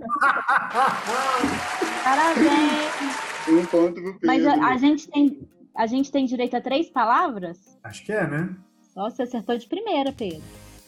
Parabéns! 2.03 3.49
um 3.49 3.65
ponto 3.65 3.93
pro 3.93 4.19
Pedro. 4.19 4.27
Mas 4.27 4.45
a, 4.45 4.53
a 4.67 4.77
gente 4.77 5.07
tem, 5.09 5.47
a 5.75 5.88
gente 5.88 6.12
tem 6.12 6.25
direito 6.25 6.55
a 6.55 6.62
três 6.62 6.89
palavras? 6.89 7.57
Acho 7.83 8.05
que 8.05 8.12
é, 8.12 8.27
né? 8.27 8.55
Só 8.93 9.09
você 9.09 9.23
acertou 9.23 9.57
de 9.57 9.67
primeira, 9.67 10.12
Pedro. 10.12 10.41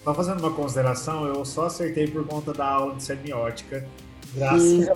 Só 0.03 0.13
fazendo 0.13 0.39
uma 0.39 0.51
consideração, 0.51 1.25
eu 1.25 1.43
só 1.43 1.65
acertei 1.65 2.07
por 2.07 2.25
conta 2.27 2.53
da 2.53 2.67
aula 2.67 2.95
de 2.95 3.03
semiótica. 3.03 3.87
Graças 4.33 4.89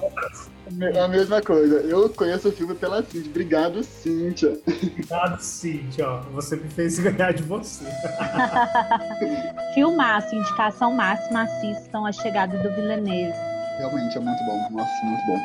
é 0.81 0.99
a 0.99 1.07
mesma 1.07 1.41
coisa. 1.41 1.77
Eu 1.81 2.09
conheço 2.09 2.49
o 2.49 2.51
filme 2.51 2.75
pela 2.75 3.01
Cintia. 3.03 3.29
Obrigado, 3.29 3.83
Cíntia. 3.83 4.59
a 5.11 5.37
Cintia, 5.37 6.07
ó. 6.07 6.21
Você 6.33 6.55
me 6.55 6.69
fez 6.69 6.99
ganhar 6.99 7.33
de 7.33 7.43
você. 7.43 7.85
Filmaço, 9.73 10.35
indicação 10.35 10.93
máxima, 10.93 11.43
assistam 11.43 12.05
A 12.05 12.11
Chegada 12.11 12.57
do 12.57 12.69
Villeneuve. 12.75 13.33
Realmente 13.79 14.17
é 14.17 14.19
muito 14.19 14.43
bom. 14.45 14.69
Nossa, 14.71 15.05
muito 15.05 15.25
bom. 15.25 15.39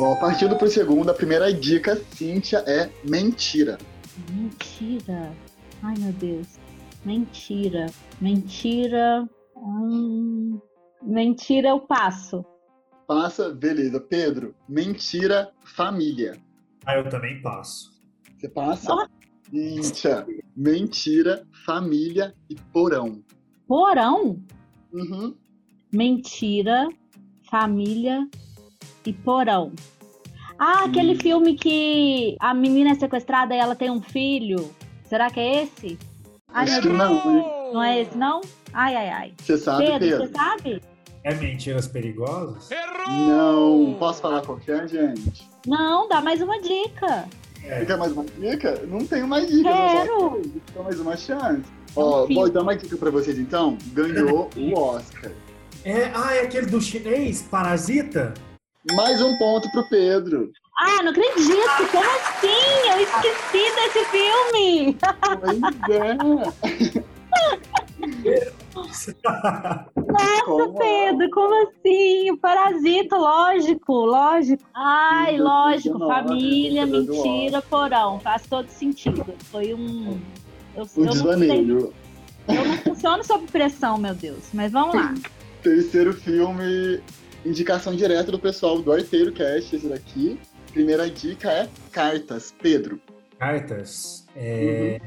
Ó, 0.00 0.16
partindo 0.16 0.56
pro 0.56 0.68
segundo, 0.68 1.10
a 1.10 1.14
primeira 1.14 1.52
dica, 1.52 2.00
Cíntia, 2.16 2.64
é 2.66 2.88
mentira. 3.04 3.78
Mentira. 4.30 5.30
Ai, 5.82 5.94
meu 5.98 6.12
Deus. 6.12 6.48
Mentira. 7.04 7.86
Mentira. 8.20 9.28
Hum, 9.56 10.60
mentira, 11.02 11.68
eu 11.68 11.80
passo. 11.80 12.44
Passa, 13.06 13.50
beleza. 13.50 14.00
Pedro, 14.00 14.54
mentira, 14.68 15.52
família. 15.62 16.36
Ah, 16.86 16.96
eu 16.96 17.08
também 17.08 17.40
passo. 17.42 17.92
Você 18.36 18.48
passa? 18.48 19.08
Cíntia, 19.50 20.26
mentira, 20.56 21.46
família 21.64 22.34
e 22.48 22.54
porão. 22.72 23.22
Porão. 23.66 24.42
Uhum. 24.92 25.34
Mentira, 25.92 26.88
família 27.50 28.26
e 29.06 29.12
porão. 29.12 29.72
Ah, 30.58 30.84
aquele 30.84 31.14
filme 31.16 31.54
que 31.56 32.36
a 32.40 32.54
menina 32.54 32.90
é 32.90 32.94
sequestrada 32.94 33.54
e 33.54 33.58
ela 33.58 33.74
tem 33.74 33.90
um 33.90 34.00
filho. 34.00 34.70
Será 35.04 35.30
que 35.30 35.40
é 35.40 35.64
esse? 35.64 35.98
Ai, 36.48 36.64
Acho 36.64 36.82
que 36.82 36.88
não, 36.88 37.12
hein? 37.12 37.44
Não 37.72 37.82
é 37.82 38.00
esse, 38.02 38.16
não? 38.16 38.40
Ai, 38.72 38.96
ai, 38.96 39.08
ai. 39.08 39.34
Você 39.38 39.58
sabe, 39.58 39.84
Pedro, 39.86 39.98
Pedro? 39.98 40.26
você 40.26 40.32
sabe? 40.32 40.82
É 41.24 41.34
mentiras 41.34 41.88
perigosas? 41.88 42.68
Não. 43.08 43.96
Posso 43.98 44.20
falar 44.20 44.42
qualquer, 44.42 44.86
gente? 44.86 45.48
Não, 45.66 46.06
dá 46.06 46.20
mais 46.20 46.42
uma 46.42 46.60
dica. 46.60 47.26
É. 47.64 47.78
Você 47.78 47.86
quer 47.86 47.96
mais 47.96 48.12
uma 48.12 48.24
dica? 48.24 48.82
Não 48.86 49.06
tenho 49.06 49.26
mais 49.26 49.48
dicas. 49.48 49.72
Quero. 49.72 50.42
Quero 50.70 50.84
mais 50.84 51.00
uma 51.00 51.16
chance. 51.16 51.62
Ó, 51.96 52.26
vou 52.26 52.50
dar 52.50 52.60
uma 52.60 52.76
dica 52.76 52.94
pra 52.98 53.10
vocês 53.10 53.38
então. 53.38 53.78
Ganhou 53.94 54.50
o 54.54 54.78
Oscar. 54.78 55.32
É, 55.82 56.12
ah, 56.14 56.34
é 56.34 56.42
aquele 56.42 56.66
do 56.66 56.78
chinês, 56.78 57.40
Parasita? 57.50 58.34
Mais 58.92 59.22
um 59.22 59.34
ponto 59.38 59.70
pro 59.70 59.88
Pedro. 59.88 60.52
Ah, 60.78 61.02
não 61.02 61.10
acredito! 61.10 61.88
Como 61.90 62.04
assim? 62.04 62.48
Eu 62.90 63.00
esqueci 63.00 63.64
desse 63.76 64.04
filme! 64.10 64.98
Pois 65.40 65.58
é. 68.52 68.54
Nossa, 68.74 69.14
Como- 70.44 70.74
Pedro, 70.78 71.30
como 71.30 71.68
assim? 71.68 72.30
O 72.30 72.36
Parasita, 72.36 73.16
lógico, 73.16 73.92
lógico. 73.92 74.62
Ai, 74.74 75.38
lógico, 75.38 75.98
2019, 75.98 76.28
família, 76.28 76.86
do 76.86 77.02
mentira, 77.14 77.62
porão. 77.62 78.18
Faz 78.20 78.42
todo 78.46 78.68
sentido. 78.68 79.24
Foi 79.50 79.72
um. 79.74 80.18
Eu, 80.76 80.82
O 80.84 81.00
eu 81.00 81.04
não, 81.04 81.12
sei, 81.12 81.22
desvaneio. 81.22 81.94
eu 82.48 82.64
não 82.64 82.76
funciono 82.78 83.24
sob 83.24 83.46
pressão, 83.46 83.96
meu 83.96 84.14
Deus. 84.14 84.48
Mas 84.52 84.72
vamos 84.72 84.94
lá. 84.94 85.14
Terceiro 85.62 86.12
filme, 86.12 87.00
indicação 87.46 87.94
direta 87.94 88.30
do 88.32 88.38
pessoal 88.38 88.80
do 88.82 88.92
Arteiro 88.92 89.32
Cast, 89.32 89.76
esse 89.76 89.88
daqui. 89.88 90.38
Primeira 90.72 91.08
dica 91.08 91.50
é 91.50 91.68
Cartas, 91.92 92.52
Pedro. 92.60 93.00
Cartas. 93.38 94.26
É... 94.34 95.00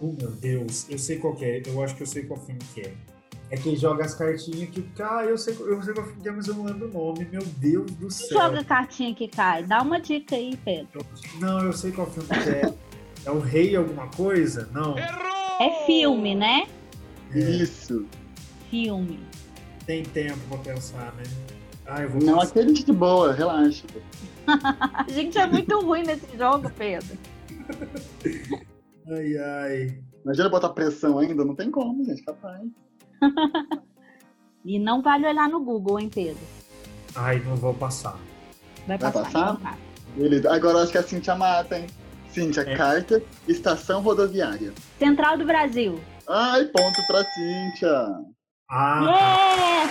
Oh, 0.00 0.12
meu 0.20 0.32
Deus, 0.32 0.90
eu 0.90 0.98
sei 0.98 1.18
qual 1.18 1.36
que 1.36 1.44
é. 1.44 1.62
Eu 1.64 1.80
acho 1.80 1.94
que 1.94 2.02
eu 2.02 2.06
sei 2.08 2.24
qual 2.24 2.40
filme 2.40 2.60
que 2.74 2.80
é. 2.80 2.92
É 3.52 3.56
que 3.58 3.76
joga 3.76 4.02
as 4.02 4.14
cartinhas 4.14 4.70
que. 4.70 4.82
Ah, 4.98 5.24
eu 5.26 5.36
sei, 5.36 5.54
eu 5.60 5.82
sei 5.82 5.92
qual 5.92 6.06
filme 6.06 6.22
que 6.22 6.28
é, 6.28 6.32
mas 6.32 6.48
eu 6.48 6.54
não 6.54 6.64
lembro 6.64 6.88
o 6.88 6.92
nome. 6.92 7.28
Meu 7.30 7.42
Deus 7.58 7.90
do 7.92 8.10
céu. 8.10 8.28
Joga 8.40 8.60
a 8.60 8.64
cartinha 8.64 9.14
que 9.14 9.28
cai. 9.28 9.62
Dá 9.62 9.82
uma 9.82 10.00
dica 10.00 10.34
aí, 10.34 10.56
Pedro. 10.64 11.04
Não, 11.38 11.60
eu 11.60 11.72
sei 11.74 11.92
qual 11.92 12.06
filme 12.10 12.28
que 12.30 12.48
é. 12.48 12.74
É 13.26 13.30
o 13.30 13.38
Rei 13.40 13.76
alguma 13.76 14.08
coisa? 14.08 14.70
Não. 14.72 14.96
É 14.98 15.84
filme, 15.84 16.34
né? 16.34 16.66
É, 17.30 17.38
Isso. 17.38 18.06
Filme. 18.70 19.20
tem 19.84 20.02
tempo 20.02 20.38
pra 20.48 20.56
pensar, 20.72 21.12
né? 21.14 21.22
Ah, 21.84 22.00
eu 22.02 22.08
vou 22.08 22.22
Não 22.22 22.36
passar. 22.38 22.50
aquele 22.52 22.72
de 22.72 22.90
boa, 22.90 23.34
relaxa. 23.34 23.84
A 24.46 25.04
gente 25.12 25.36
é 25.36 25.46
muito 25.46 25.78
ruim 25.78 26.04
nesse 26.04 26.26
jogo, 26.38 26.70
Pedro. 26.70 27.18
Ai, 29.08 29.36
ai. 29.36 29.98
Imagina 30.24 30.48
botar 30.48 30.70
pressão 30.70 31.18
ainda, 31.18 31.44
não 31.44 31.54
tem 31.54 31.70
como, 31.70 32.02
gente, 32.04 32.22
capaz. 32.24 32.62
E 34.64 34.78
não 34.78 35.02
vale 35.02 35.26
olhar 35.26 35.48
no 35.48 35.58
Google, 35.64 35.98
hein, 35.98 36.08
Pedro? 36.08 36.38
Ai, 37.16 37.40
não 37.40 37.56
vou 37.56 37.74
passar. 37.74 38.16
Vai 38.86 38.96
Vai 38.96 39.10
passar. 39.10 39.32
passar? 39.32 39.56
tá. 39.56 39.76
Beleza. 40.16 40.54
Agora 40.54 40.78
eu 40.78 40.82
acho 40.84 40.92
que 40.92 40.98
a 40.98 41.02
Cintia 41.02 41.34
mata, 41.34 41.76
hein? 41.78 41.88
Cintia, 42.30 42.62
É. 42.62 42.76
carta, 42.76 43.20
estação 43.48 44.00
rodoviária. 44.02 44.72
Central 45.00 45.36
do 45.36 45.44
Brasil. 45.44 46.00
Ai, 46.28 46.64
ponto 46.66 47.04
pra 47.08 47.24
Cintia. 47.24 48.06
Ah, 48.70 49.02
Yeah! 49.02 49.90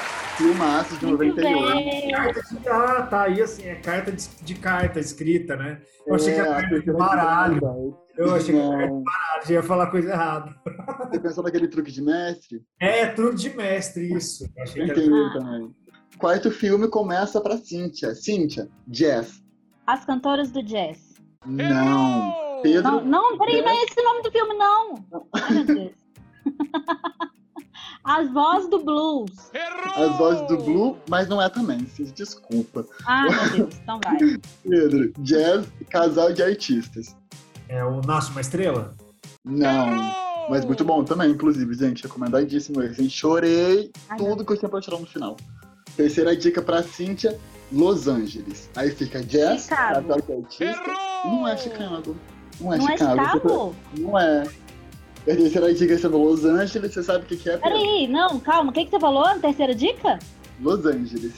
Filmaço 0.36 0.96
de 0.98 1.06
Muito 1.06 1.36
98. 1.36 1.74
bem. 1.74 2.10
carta 2.10 2.40
de... 2.42 2.68
ah, 2.68 3.02
tá 3.06 3.22
aí 3.22 3.40
assim, 3.42 3.64
é 3.66 3.74
carta 3.76 4.10
de, 4.12 4.28
de 4.42 4.54
carta 4.56 4.98
escrita, 5.00 5.56
né? 5.56 5.80
Eu 6.06 6.14
achei 6.16 6.34
que 6.34 6.40
É, 6.40 6.42
era 6.42 6.50
a 6.58 6.60
carta 6.60 6.80
de 6.80 6.92
baralho. 6.92 7.96
Eu 8.16 8.34
achei 8.34 8.54
que 8.54 8.60
era 8.60 8.70
carta 8.70 8.86
Não. 8.88 8.98
de 8.98 9.04
baralho, 9.04 9.46
já 9.46 9.54
ia 9.54 9.62
falar 9.62 9.90
coisa 9.90 10.10
errada. 10.10 10.54
Você 11.10 11.20
pensou 11.20 11.44
naquele 11.44 11.68
truque 11.68 11.92
de 11.92 12.02
mestre? 12.02 12.62
É, 12.80 13.06
truque 13.06 13.36
de 13.36 13.56
mestre, 13.56 14.12
isso. 14.12 14.44
Eu 14.56 14.62
achei 14.62 14.82
Eu 14.82 14.86
que 14.86 14.90
era... 14.92 15.00
entendi 15.02 15.32
também. 15.38 15.74
Quarto 16.18 16.50
filme 16.50 16.88
começa 16.88 17.40
pra 17.40 17.56
Cíntia. 17.56 18.14
Cíntia, 18.14 18.68
Jazz. 18.86 19.42
As 19.86 20.04
cantoras 20.04 20.50
do 20.50 20.62
jazz. 20.62 21.14
Não. 21.46 22.60
Pedro, 22.62 22.82
Não, 22.90 23.04
não, 23.04 23.38
peraí, 23.38 23.60
não 23.60 23.68
é 23.68 23.84
esse 23.84 24.00
o 24.00 24.04
nome 24.04 24.22
do 24.22 24.32
filme, 24.32 24.54
não. 24.54 24.94
Ai, 25.34 25.52
meu 25.52 25.64
Deus. 25.64 25.92
As 28.04 28.30
vozes 28.32 28.68
do 28.68 28.80
blues. 28.84 29.30
as 29.96 30.18
vozes 30.18 30.46
do 30.46 30.58
Blue, 30.58 30.96
mas 31.08 31.26
não 31.26 31.40
é 31.40 31.48
também, 31.48 31.78
desculpa. 32.14 32.84
Ah, 33.06 33.22
meu 33.30 33.50
Deus, 33.50 33.74
então 33.82 33.98
vai. 34.04 34.18
Pedro, 34.62 35.12
Jazz, 35.20 35.66
casal 35.88 36.32
de 36.32 36.42
artistas. 36.42 37.16
É 37.68 37.82
o 37.82 38.02
Nasce 38.02 38.30
uma 38.30 38.42
Estrela? 38.42 38.94
Não. 39.42 40.12
Mas 40.50 40.64
muito 40.66 40.84
bom 40.84 41.02
também, 41.02 41.30
inclusive, 41.30 41.72
gente. 41.74 42.02
Recomendadíssimo 42.02 42.82
esse. 42.82 43.00
hein? 43.02 43.08
Chorei 43.08 43.90
Ai, 44.10 44.18
tudo 44.18 44.44
que 44.44 44.52
eu 44.52 44.58
tinha 44.58 44.68
pra 44.68 44.80
tirar 44.80 44.98
no 44.98 45.06
final. 45.06 45.36
Terceira 45.96 46.36
dica 46.36 46.60
pra 46.60 46.82
Cíntia, 46.82 47.38
Los 47.72 48.06
Angeles. 48.06 48.68
Aí 48.76 48.90
fica 48.90 49.22
Jazz, 49.22 49.62
Chicago. 49.62 50.08
casal 50.08 50.20
de 50.20 50.32
artistas. 50.32 50.94
Não 51.24 51.48
é 51.48 51.56
Chicago. 51.56 52.16
Não 52.60 52.74
é 52.74 52.76
Não 52.78 52.88
é 52.88 52.96
Chicago. 52.98 53.24
Chicago? 53.32 53.76
Não 53.98 54.18
é. 54.18 54.44
A 55.24 55.34
terceira 55.36 55.72
dica 55.74 55.98
sendo 55.98 56.18
Los 56.18 56.44
Angeles, 56.44 56.92
você 56.92 57.02
sabe 57.02 57.24
o 57.24 57.26
que, 57.26 57.36
que 57.36 57.48
é? 57.48 57.56
Pedro? 57.56 57.78
Peraí, 57.78 58.06
não, 58.06 58.38
calma. 58.40 58.70
O 58.70 58.72
que, 58.74 58.84
que 58.84 58.90
você 58.90 59.00
falou 59.00 59.24
na 59.24 59.38
terceira 59.38 59.74
dica? 59.74 60.18
Los 60.60 60.84
Angeles. 60.84 61.32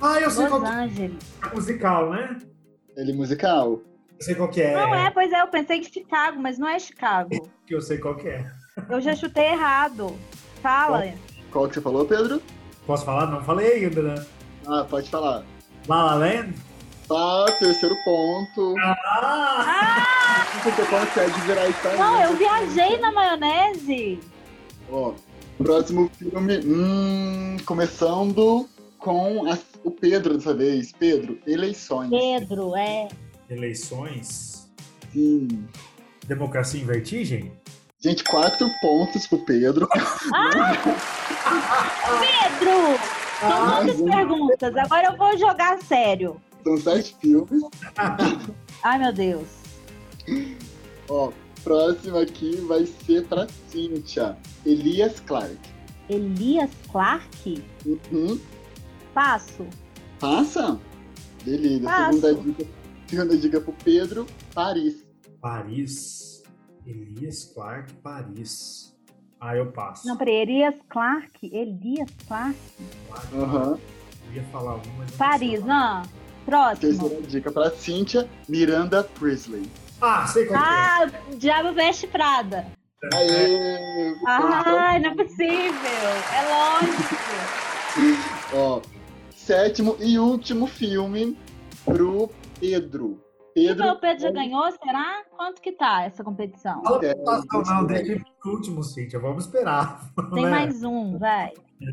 Ah, 0.00 0.20
eu 0.20 0.30
sei 0.30 0.48
Los 0.48 0.58
qual 0.58 0.64
Angeles. 0.72 1.24
é 1.42 1.54
musical, 1.54 2.10
né? 2.10 2.36
Ele 2.96 3.12
musical. 3.12 3.82
Eu 4.18 4.24
sei 4.24 4.34
qual 4.34 4.48
que 4.48 4.62
é. 4.62 4.72
Não 4.74 4.94
é, 4.94 5.10
pois 5.10 5.30
é, 5.32 5.42
eu 5.42 5.48
pensei 5.48 5.80
que 5.80 5.92
Chicago, 5.92 6.40
mas 6.40 6.58
não 6.58 6.66
é 6.66 6.78
Chicago. 6.78 7.30
Que 7.66 7.74
eu 7.74 7.80
sei 7.82 7.98
qual 7.98 8.16
que 8.16 8.28
é. 8.28 8.50
Eu 8.88 9.00
já 9.02 9.14
chutei 9.14 9.44
errado. 9.48 10.16
Fala. 10.62 11.12
Qual 11.50 11.68
que 11.68 11.74
você 11.74 11.80
falou, 11.82 12.06
Pedro? 12.06 12.40
Posso 12.86 13.04
falar? 13.04 13.26
Não 13.26 13.42
falei 13.42 13.84
ainda, 13.84 14.00
né? 14.02 14.26
Ah, 14.66 14.86
pode 14.88 15.10
falar. 15.10 15.44
La 15.86 16.04
La 16.04 16.14
Land? 16.14 16.54
Tá, 17.08 17.44
terceiro 17.58 17.96
ponto. 18.04 18.74
Ah! 18.80 20.44
Você 20.64 20.84
consegue 20.86 21.40
virar 21.42 21.68
isso 21.68 21.88
aí. 21.88 21.98
Não, 21.98 22.20
eu 22.22 22.36
viajei 22.36 22.98
na 22.98 23.12
maionese. 23.12 24.18
Ó, 24.90 25.12
próximo 25.56 26.10
filme, 26.18 26.58
hum, 26.64 27.56
começando 27.64 28.68
com 28.98 29.48
a- 29.48 29.58
o 29.84 29.90
Pedro 29.90 30.36
dessa 30.36 30.52
vez. 30.52 30.90
Pedro, 30.92 31.38
eleições. 31.46 32.10
Pedro, 32.10 32.74
é. 32.76 33.06
Eleições? 33.48 34.68
Sim. 35.12 35.64
Democracia 36.26 36.80
em 36.80 36.84
Vertigem? 36.84 37.52
Gente, 38.00 38.24
quatro 38.24 38.68
pontos 38.82 39.26
pro 39.28 39.38
Pedro. 39.44 39.88
Pedro! 42.20 42.98
São 43.40 43.52
Ah, 43.52 43.80
muitas 43.82 43.98
gente. 43.98 44.10
perguntas. 44.10 44.76
Agora 44.76 45.06
eu 45.06 45.16
vou 45.16 45.38
jogar 45.38 45.78
sério. 45.82 46.40
São 46.66 46.76
sete 46.78 47.14
filmes. 47.20 47.62
Ai, 48.82 48.98
meu 48.98 49.12
Deus. 49.12 49.46
Ó, 51.08 51.30
próximo 51.62 52.18
aqui 52.18 52.56
vai 52.62 52.84
ser 52.84 53.24
pra 53.28 53.46
Cíntia. 53.68 54.36
Elias 54.64 55.20
Clark. 55.20 55.56
Elias 56.08 56.70
Clark? 56.90 57.62
Uhum. 57.86 58.40
Passo. 59.14 59.64
Passa? 60.18 60.80
Beleza. 61.44 61.84
Passo. 61.84 62.20
Segunda 62.20 62.42
dica, 62.42 62.70
segunda 63.06 63.36
dica 63.38 63.60
pro 63.60 63.72
Pedro, 63.84 64.26
Paris. 64.52 65.06
Paris. 65.40 66.42
Elias 66.84 67.44
Clark, 67.54 67.92
Paris. 68.02 68.92
Ah, 69.40 69.54
eu 69.54 69.70
passo. 69.70 70.08
Não, 70.08 70.16
peraí. 70.16 70.34
Elias 70.34 70.74
Clark? 70.88 71.30
Elias 71.44 72.10
Clark? 72.26 72.58
Aham. 73.32 73.78
Eu 74.26 74.32
ia 74.32 74.42
falar 74.50 74.74
um, 74.74 74.82
mas 74.98 75.12
não 75.12 75.16
Paris, 75.16 75.64
não. 75.64 76.25
Próximo. 76.46 77.08
Terceira 77.08 77.26
dica 77.26 77.50
pra 77.52 77.70
Cíntia, 77.70 78.28
Miranda 78.48 79.02
Priestley. 79.02 79.68
Ah, 80.00 80.26
sei 80.26 80.46
qual 80.46 80.58
que 80.62 80.68
Ah, 80.68 81.06
Diabo 81.36 81.74
Veste 81.74 82.06
Prada. 82.06 82.66
é. 83.12 83.16
Aê! 83.16 84.14
Ai, 84.26 85.00
não 85.00 85.10
é 85.10 85.14
possível. 85.14 85.90
É 86.32 86.48
lógico. 86.48 87.14
Ó, 88.54 88.80
sétimo 89.34 89.96
e 90.00 90.18
último 90.18 90.66
filme 90.66 91.36
pro 91.84 92.30
Pedro. 92.60 93.20
Pedro. 93.54 93.84
Tipo, 93.84 93.96
o 93.96 94.00
Pedro 94.00 94.22
já 94.22 94.30
ganhou, 94.30 94.70
será? 94.70 95.24
Quanto 95.30 95.62
que 95.62 95.72
tá 95.72 96.02
essa 96.04 96.22
competição? 96.22 96.82
É, 97.02 97.14
não, 97.14 97.86
deixa 97.86 98.04
deixa 98.04 98.24
pro 98.40 98.52
último, 98.52 98.82
Cíntia. 98.82 99.18
Vamos 99.18 99.46
esperar. 99.46 100.10
Tem 100.34 100.44
né? 100.44 100.50
mais 100.50 100.84
um, 100.84 101.18
vai. 101.18 101.52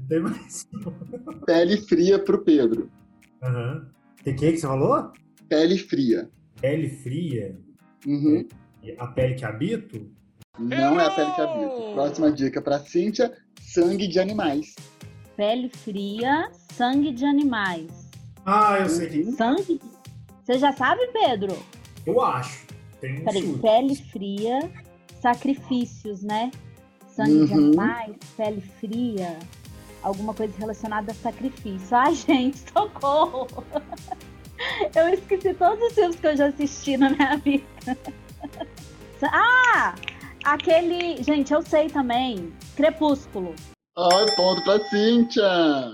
Tem 0.09 0.19
mais. 0.19 0.67
Pele 1.45 1.77
fria 1.77 2.19
pro 2.19 2.43
Pedro. 2.43 2.91
Aham. 3.41 3.87
O 4.25 4.35
que, 4.35 4.51
que 4.51 4.57
você 4.57 4.67
falou? 4.67 5.11
Pele 5.49 5.77
fria. 5.77 6.29
Pele 6.61 6.89
fria. 6.89 7.59
Uhum. 8.05 8.47
A 8.97 9.07
pele 9.07 9.35
que 9.35 9.45
habito? 9.45 10.09
Não 10.57 10.99
é 10.99 11.05
a 11.05 11.11
pele 11.11 11.31
que 11.33 11.41
habita. 11.41 11.91
Próxima 11.93 12.31
dica 12.31 12.61
pra 12.61 12.79
Cíntia: 12.79 13.33
sangue 13.61 14.07
de 14.07 14.19
animais. 14.19 14.75
Pele 15.35 15.69
fria, 15.69 16.49
sangue 16.71 17.11
de 17.11 17.25
animais. 17.25 18.09
Ah, 18.45 18.77
eu 18.79 18.89
sei 18.89 19.09
que. 19.09 19.31
Sangue? 19.33 19.81
Você 20.43 20.57
já 20.59 20.71
sabe, 20.73 21.01
Pedro? 21.11 21.57
Eu 22.05 22.21
acho. 22.21 22.65
Tem 23.01 23.21
um 23.21 23.25
Peraí, 23.25 23.41
chute. 23.41 23.59
pele 23.61 23.95
fria, 23.95 24.71
sacrifícios, 25.21 26.21
né? 26.23 26.51
Sangue 27.07 27.45
de 27.47 27.53
Uhum. 27.53 27.59
animais, 27.67 28.15
pele 28.37 28.61
fria. 28.61 29.39
Alguma 30.03 30.33
coisa 30.33 30.53
relacionada 30.57 31.11
a 31.11 31.15
sacrifício. 31.15 31.95
Ai, 31.95 32.13
gente, 32.15 32.59
socorro! 32.71 33.47
Eu 34.95 35.09
esqueci 35.09 35.53
todos 35.53 35.83
os 35.83 35.93
filmes 35.93 36.15
que 36.17 36.27
eu 36.27 36.37
já 36.37 36.47
assisti 36.47 36.97
na 36.97 37.09
minha 37.09 37.37
vida. 37.37 37.65
Ah! 39.25 39.95
Aquele. 40.43 41.23
Gente, 41.23 41.53
eu 41.53 41.61
sei 41.61 41.87
também. 41.87 42.51
Crepúsculo. 42.75 43.55
Ai, 43.97 44.35
ponto 44.35 44.61
pra 44.63 44.79
Cíntia! 44.89 45.93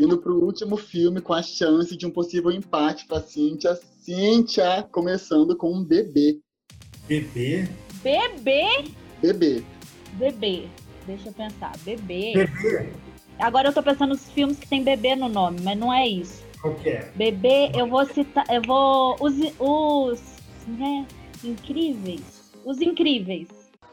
Indo 0.00 0.18
pro 0.18 0.42
último 0.42 0.76
filme 0.76 1.20
com 1.20 1.32
a 1.32 1.42
chance 1.42 1.96
de 1.96 2.06
um 2.06 2.10
possível 2.10 2.50
empate 2.50 3.06
pra 3.06 3.20
Cíntia. 3.20 3.78
Cíntia 4.00 4.82
começando 4.90 5.56
com 5.56 5.72
um 5.72 5.84
bebê. 5.84 6.40
Bebê? 7.06 7.68
Bebê? 8.02 8.92
Bebê. 9.22 9.64
Bebê. 10.12 10.66
Deixa 11.06 11.28
eu 11.28 11.32
pensar. 11.32 11.72
Bebê. 11.84 12.32
Bebê? 12.34 12.92
Agora 13.38 13.68
eu 13.68 13.72
tô 13.72 13.82
pensando 13.82 14.10
nos 14.10 14.30
filmes 14.30 14.58
que 14.58 14.68
tem 14.68 14.84
bebê 14.84 15.16
no 15.16 15.28
nome, 15.28 15.60
mas 15.62 15.78
não 15.78 15.92
é 15.92 16.06
isso. 16.06 16.42
Qual 16.60 16.74
que 16.74 16.90
é? 16.90 17.10
Bebê, 17.14 17.72
eu 17.74 17.86
vou 17.86 18.04
citar. 18.04 18.44
Eu 18.50 18.62
vou. 18.62 19.16
Os. 19.20 19.34
os 19.58 20.20
né? 20.66 21.06
Incríveis. 21.42 22.52
Os 22.64 22.80
incríveis. 22.80 23.48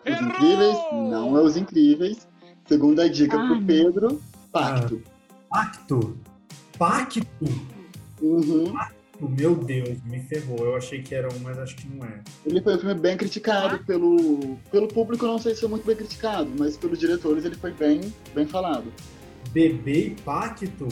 Os 0.06 0.22
Incríveis? 0.22 0.78
Não 0.92 1.38
é 1.38 1.42
Os 1.42 1.58
Incríveis. 1.58 2.28
Segunda 2.66 3.10
dica 3.10 3.38
Ai, 3.38 3.48
pro 3.48 3.66
Pedro, 3.66 4.22
Pacto. 4.52 5.02
Pacto? 5.50 6.18
Pacto? 6.78 7.22
Uhum. 8.22 8.74
Meu 9.20 9.56
Deus, 9.56 10.02
me 10.04 10.20
ferrou. 10.22 10.60
Eu 10.60 10.76
achei 10.76 11.02
que 11.02 11.16
era 11.16 11.28
um, 11.28 11.40
mas 11.40 11.58
acho 11.58 11.76
que 11.76 11.88
não 11.88 12.06
é. 12.06 12.22
Ele 12.46 12.62
foi 12.62 12.76
um 12.76 12.80
filme 12.80 12.96
bem 12.96 13.18
criticado 13.18 13.84
pelo, 13.86 14.58
pelo 14.72 14.88
público, 14.88 15.26
não 15.26 15.40
sei 15.40 15.56
se 15.56 15.62
foi 15.62 15.70
muito 15.70 15.86
bem 15.86 15.96
criticado, 15.96 16.50
mas 16.58 16.78
pelos 16.78 17.00
diretores 17.00 17.44
ele 17.46 17.56
foi 17.56 17.72
bem, 17.72 18.14
bem 18.36 18.46
falado. 18.46 18.92
Bebê 19.52 20.08
e 20.08 20.16
Pacto? 20.22 20.88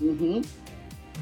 Uhum. 0.00 0.42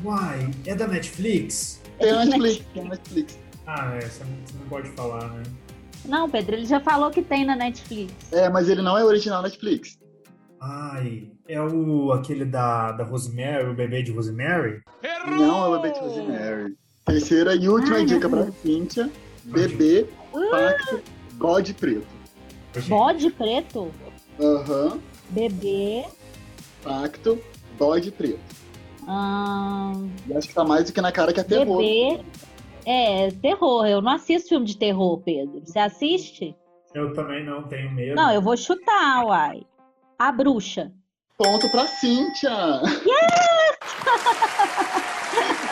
Uai, 0.04 0.50
é 0.66 0.74
da 0.74 0.86
Netflix? 0.86 1.80
Tem 1.98 2.10
a 2.10 2.24
Netflix, 2.24 2.64
tem 2.74 2.82
a 2.82 2.88
Netflix. 2.88 3.38
Ah, 3.66 3.94
é, 3.94 4.00
você 4.00 4.24
não, 4.24 4.32
você 4.44 4.58
não 4.58 4.68
pode 4.68 4.88
falar, 4.90 5.28
né? 5.30 5.42
Não, 6.04 6.28
Pedro, 6.28 6.56
ele 6.56 6.66
já 6.66 6.80
falou 6.80 7.10
que 7.10 7.22
tem 7.22 7.44
na 7.44 7.54
Netflix. 7.54 8.12
É, 8.32 8.48
mas 8.48 8.68
ele 8.68 8.82
não 8.82 8.98
é 8.98 9.04
original 9.04 9.42
Netflix. 9.42 9.98
Ai, 10.60 11.30
é 11.48 11.60
o 11.60 12.12
aquele 12.12 12.44
da, 12.44 12.92
da 12.92 13.04
Rosemary, 13.04 13.68
o 13.68 13.74
bebê 13.74 14.02
de 14.02 14.12
Rosemary? 14.12 14.80
Não 15.26 15.64
é 15.64 15.68
o 15.68 15.80
bebê 15.80 15.94
de 15.94 16.00
Rosemary. 16.00 16.76
Terceira 17.04 17.54
e 17.54 17.68
última 17.68 17.96
Ai, 17.96 18.04
dica 18.04 18.28
pra 18.28 18.50
Cíntia: 18.62 19.10
Bebê, 19.44 20.06
Pacto, 20.50 21.00
Bode 21.34 21.74
Preto. 21.74 22.06
Bode 22.88 23.30
preto? 23.30 23.90
Aham, 24.40 24.98
Bebê. 25.30 26.04
Pacto, 26.82 27.38
Bode 27.78 28.10
Preto. 28.10 28.38
ahn, 29.06 30.08
E 30.28 30.36
acho 30.36 30.48
que 30.48 30.54
tá 30.54 30.64
mais 30.64 30.86
do 30.86 30.92
que 30.92 31.00
na 31.00 31.12
cara 31.12 31.32
que 31.32 31.40
é 31.40 31.44
terror. 31.44 31.78
bebê. 31.78 32.20
É, 32.84 33.30
terror. 33.30 33.86
Eu 33.86 34.00
não 34.00 34.12
assisto 34.12 34.48
filme 34.50 34.66
de 34.66 34.76
terror, 34.76 35.18
Pedro. 35.20 35.60
Você 35.64 35.78
assiste? 35.78 36.56
Eu 36.94 37.12
também 37.14 37.44
não 37.44 37.62
tenho 37.64 37.90
medo. 37.92 38.16
Não, 38.16 38.32
eu 38.32 38.42
vou 38.42 38.56
chutar, 38.56 39.24
uai. 39.24 39.62
A 40.18 40.30
bruxa. 40.32 40.92
Ponto 41.38 41.68
pra 41.70 41.86
Cíntia! 41.86 42.50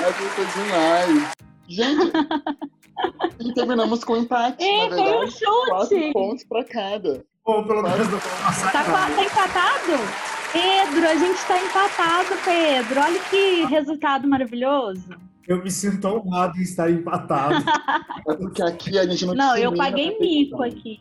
Acertou 0.09 0.45
demais! 0.65 1.31
Gente, 1.69 2.13
e 3.41 3.55
terminamos 3.55 4.03
com 4.03 4.17
empate, 4.17 4.63
Ei, 4.63 4.89
na 4.89 4.97
foi 4.97 5.01
um 5.01 5.21
verdade. 5.21 5.45
Quatro 5.69 5.89
chute! 5.97 6.13
pontos 6.13 6.45
pra 6.45 6.65
cada. 6.65 7.25
Ou 7.45 7.65
pelo 7.65 7.83
menos 7.83 8.09
não 8.09 8.19
passar. 8.19 8.73
Tá, 8.73 8.85
tá 8.85 9.25
empatado? 9.25 10.31
Pedro, 10.53 11.09
a 11.09 11.15
gente 11.15 11.39
tá 11.47 11.59
empatado, 11.59 12.29
Pedro. 12.45 13.01
Olha 13.01 13.21
que 13.31 13.65
resultado 13.67 14.27
maravilhoso. 14.27 15.09
Eu 15.47 15.63
me 15.63 15.71
sinto 15.71 16.07
honrado 16.09 16.59
em 16.59 16.63
estar 16.63 16.91
empatado. 16.91 17.65
É 18.29 18.35
porque 18.35 18.63
aqui 18.63 18.99
a 18.99 19.07
gente 19.07 19.25
não 19.25 19.35
Não, 19.35 19.57
eu 19.57 19.75
paguei 19.75 20.17
mico 20.21 20.63
aqui. 20.63 21.01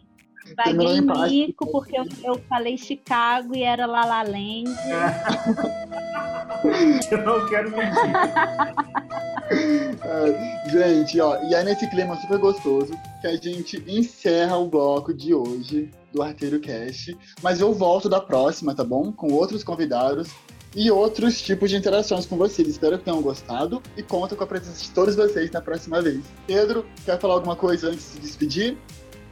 Paguei 0.56 1.02
mico 1.02 1.70
porque 1.70 2.00
eu, 2.00 2.06
eu 2.24 2.42
falei 2.48 2.78
Chicago 2.78 3.56
e 3.56 3.62
era 3.62 3.86
La 3.86 4.06
La 4.06 4.24
Land. 4.24 4.64
eu 7.12 7.18
não 7.24 7.46
quero 7.48 7.72
mentir. 7.72 7.94
É, 9.52 10.70
gente, 10.70 11.20
ó, 11.20 11.42
e 11.44 11.56
é 11.56 11.64
nesse 11.64 11.90
clima 11.90 12.16
super 12.22 12.38
gostoso 12.38 12.94
que 13.20 13.28
a 13.28 13.36
gente 13.36 13.84
encerra 13.88 14.56
o 14.58 14.68
bloco 14.68 15.12
de 15.12 15.34
hoje 15.34 15.90
do 16.14 16.22
Arteiro 16.22 16.60
Cast. 16.60 17.18
Mas 17.42 17.60
eu 17.60 17.74
volto 17.74 18.08
da 18.08 18.22
próxima, 18.22 18.76
tá 18.76 18.84
bom? 18.84 19.12
Com 19.12 19.34
outros 19.34 19.64
convidados 19.64 20.30
e 20.76 20.92
outros 20.92 21.42
tipos 21.42 21.70
de 21.70 21.78
interações 21.78 22.26
com 22.26 22.38
vocês. 22.38 22.68
Espero 22.68 22.98
que 22.98 23.06
tenham 23.06 23.22
gostado 23.22 23.82
e 23.98 24.04
conto 24.04 24.36
com 24.36 24.44
a 24.44 24.48
presença 24.48 24.84
de 24.84 24.92
todos 24.92 25.16
vocês 25.16 25.50
na 25.52 25.62
próxima 25.62 26.02
vez. 26.02 26.24
Pedro, 26.46 26.86
quer 27.06 27.20
falar 27.20 27.34
alguma 27.34 27.56
coisa 27.56 27.88
antes 27.88 28.06
de 28.06 28.12
se 28.12 28.20
despedir? 28.20 28.78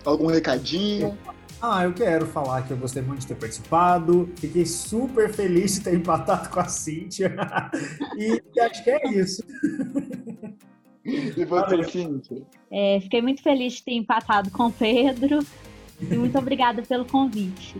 Algum 0.04 0.28
recadinho? 0.28 1.18
Ah, 1.62 1.84
eu 1.84 1.94
quero 1.94 2.28
falar 2.28 2.62
que 2.62 2.72
eu 2.72 2.78
gostei 2.78 3.02
muito 3.02 3.22
de 3.22 3.28
ter 3.28 3.36
participado. 3.36 4.30
Fiquei 4.38 4.66
super 4.66 5.34
feliz 5.34 5.76
de 5.76 5.82
ter 5.82 5.96
empatado 5.96 6.50
com 6.50 6.60
a 6.60 6.66
Cíntia. 6.66 7.36
e 8.16 8.60
acho 8.62 8.84
que 8.84 8.90
é 8.92 9.08
isso. 9.10 9.44
E 11.04 11.46
você. 11.46 11.84
Cíntia? 11.86 12.44
É, 12.70 13.00
fiquei 13.02 13.22
muito 13.22 13.42
feliz 13.42 13.74
de 13.74 13.84
ter 13.84 13.94
empatado 13.94 14.52
com 14.52 14.68
o 14.68 14.72
Pedro. 14.72 15.40
E 16.00 16.16
muito 16.16 16.38
obrigada 16.38 16.84
pelo 16.84 17.06
convite. 17.06 17.78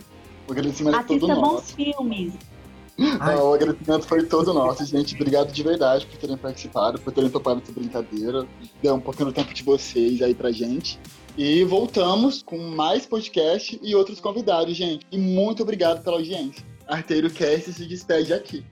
O 0.48 0.52
agradecimento 0.52 0.98
é 0.98 1.04
todo 1.04 1.16
Assista 1.18 1.36
nosso. 1.36 1.52
bons 1.52 1.72
filmes. 1.72 2.34
Ai. 3.20 3.36
Não, 3.36 3.52
o 3.52 3.54
agradecimento 3.54 4.08
foi 4.08 4.26
todo 4.26 4.54
nosso, 4.54 4.84
gente. 4.86 5.14
Obrigado 5.14 5.52
de 5.52 5.62
verdade 5.62 6.08
por 6.08 6.18
terem 6.18 6.38
participado, 6.38 7.00
por 7.00 7.14
terem 7.14 7.30
topado 7.30 7.62
essa 7.62 7.72
brincadeira. 7.72 8.48
Deu 8.82 8.96
um 8.96 9.00
pouquinho 9.00 9.28
do 9.28 9.34
tempo 9.34 9.54
de 9.54 9.62
vocês 9.62 10.20
aí 10.22 10.34
pra 10.34 10.52
gente. 10.52 11.00
E 11.38 11.64
voltamos 11.64 12.42
com 12.42 12.58
mais 12.58 13.06
podcast 13.06 13.80
e 13.84 13.94
outros 13.94 14.20
convidados, 14.20 14.76
gente. 14.76 15.06
E 15.12 15.20
muito 15.20 15.62
obrigado 15.62 16.04
pela 16.04 16.18
audiência. 16.18 16.66
Arteiro 16.88 17.30
Cast 17.30 17.74
se 17.74 17.86
despede 17.86 18.34
aqui. 18.34 18.66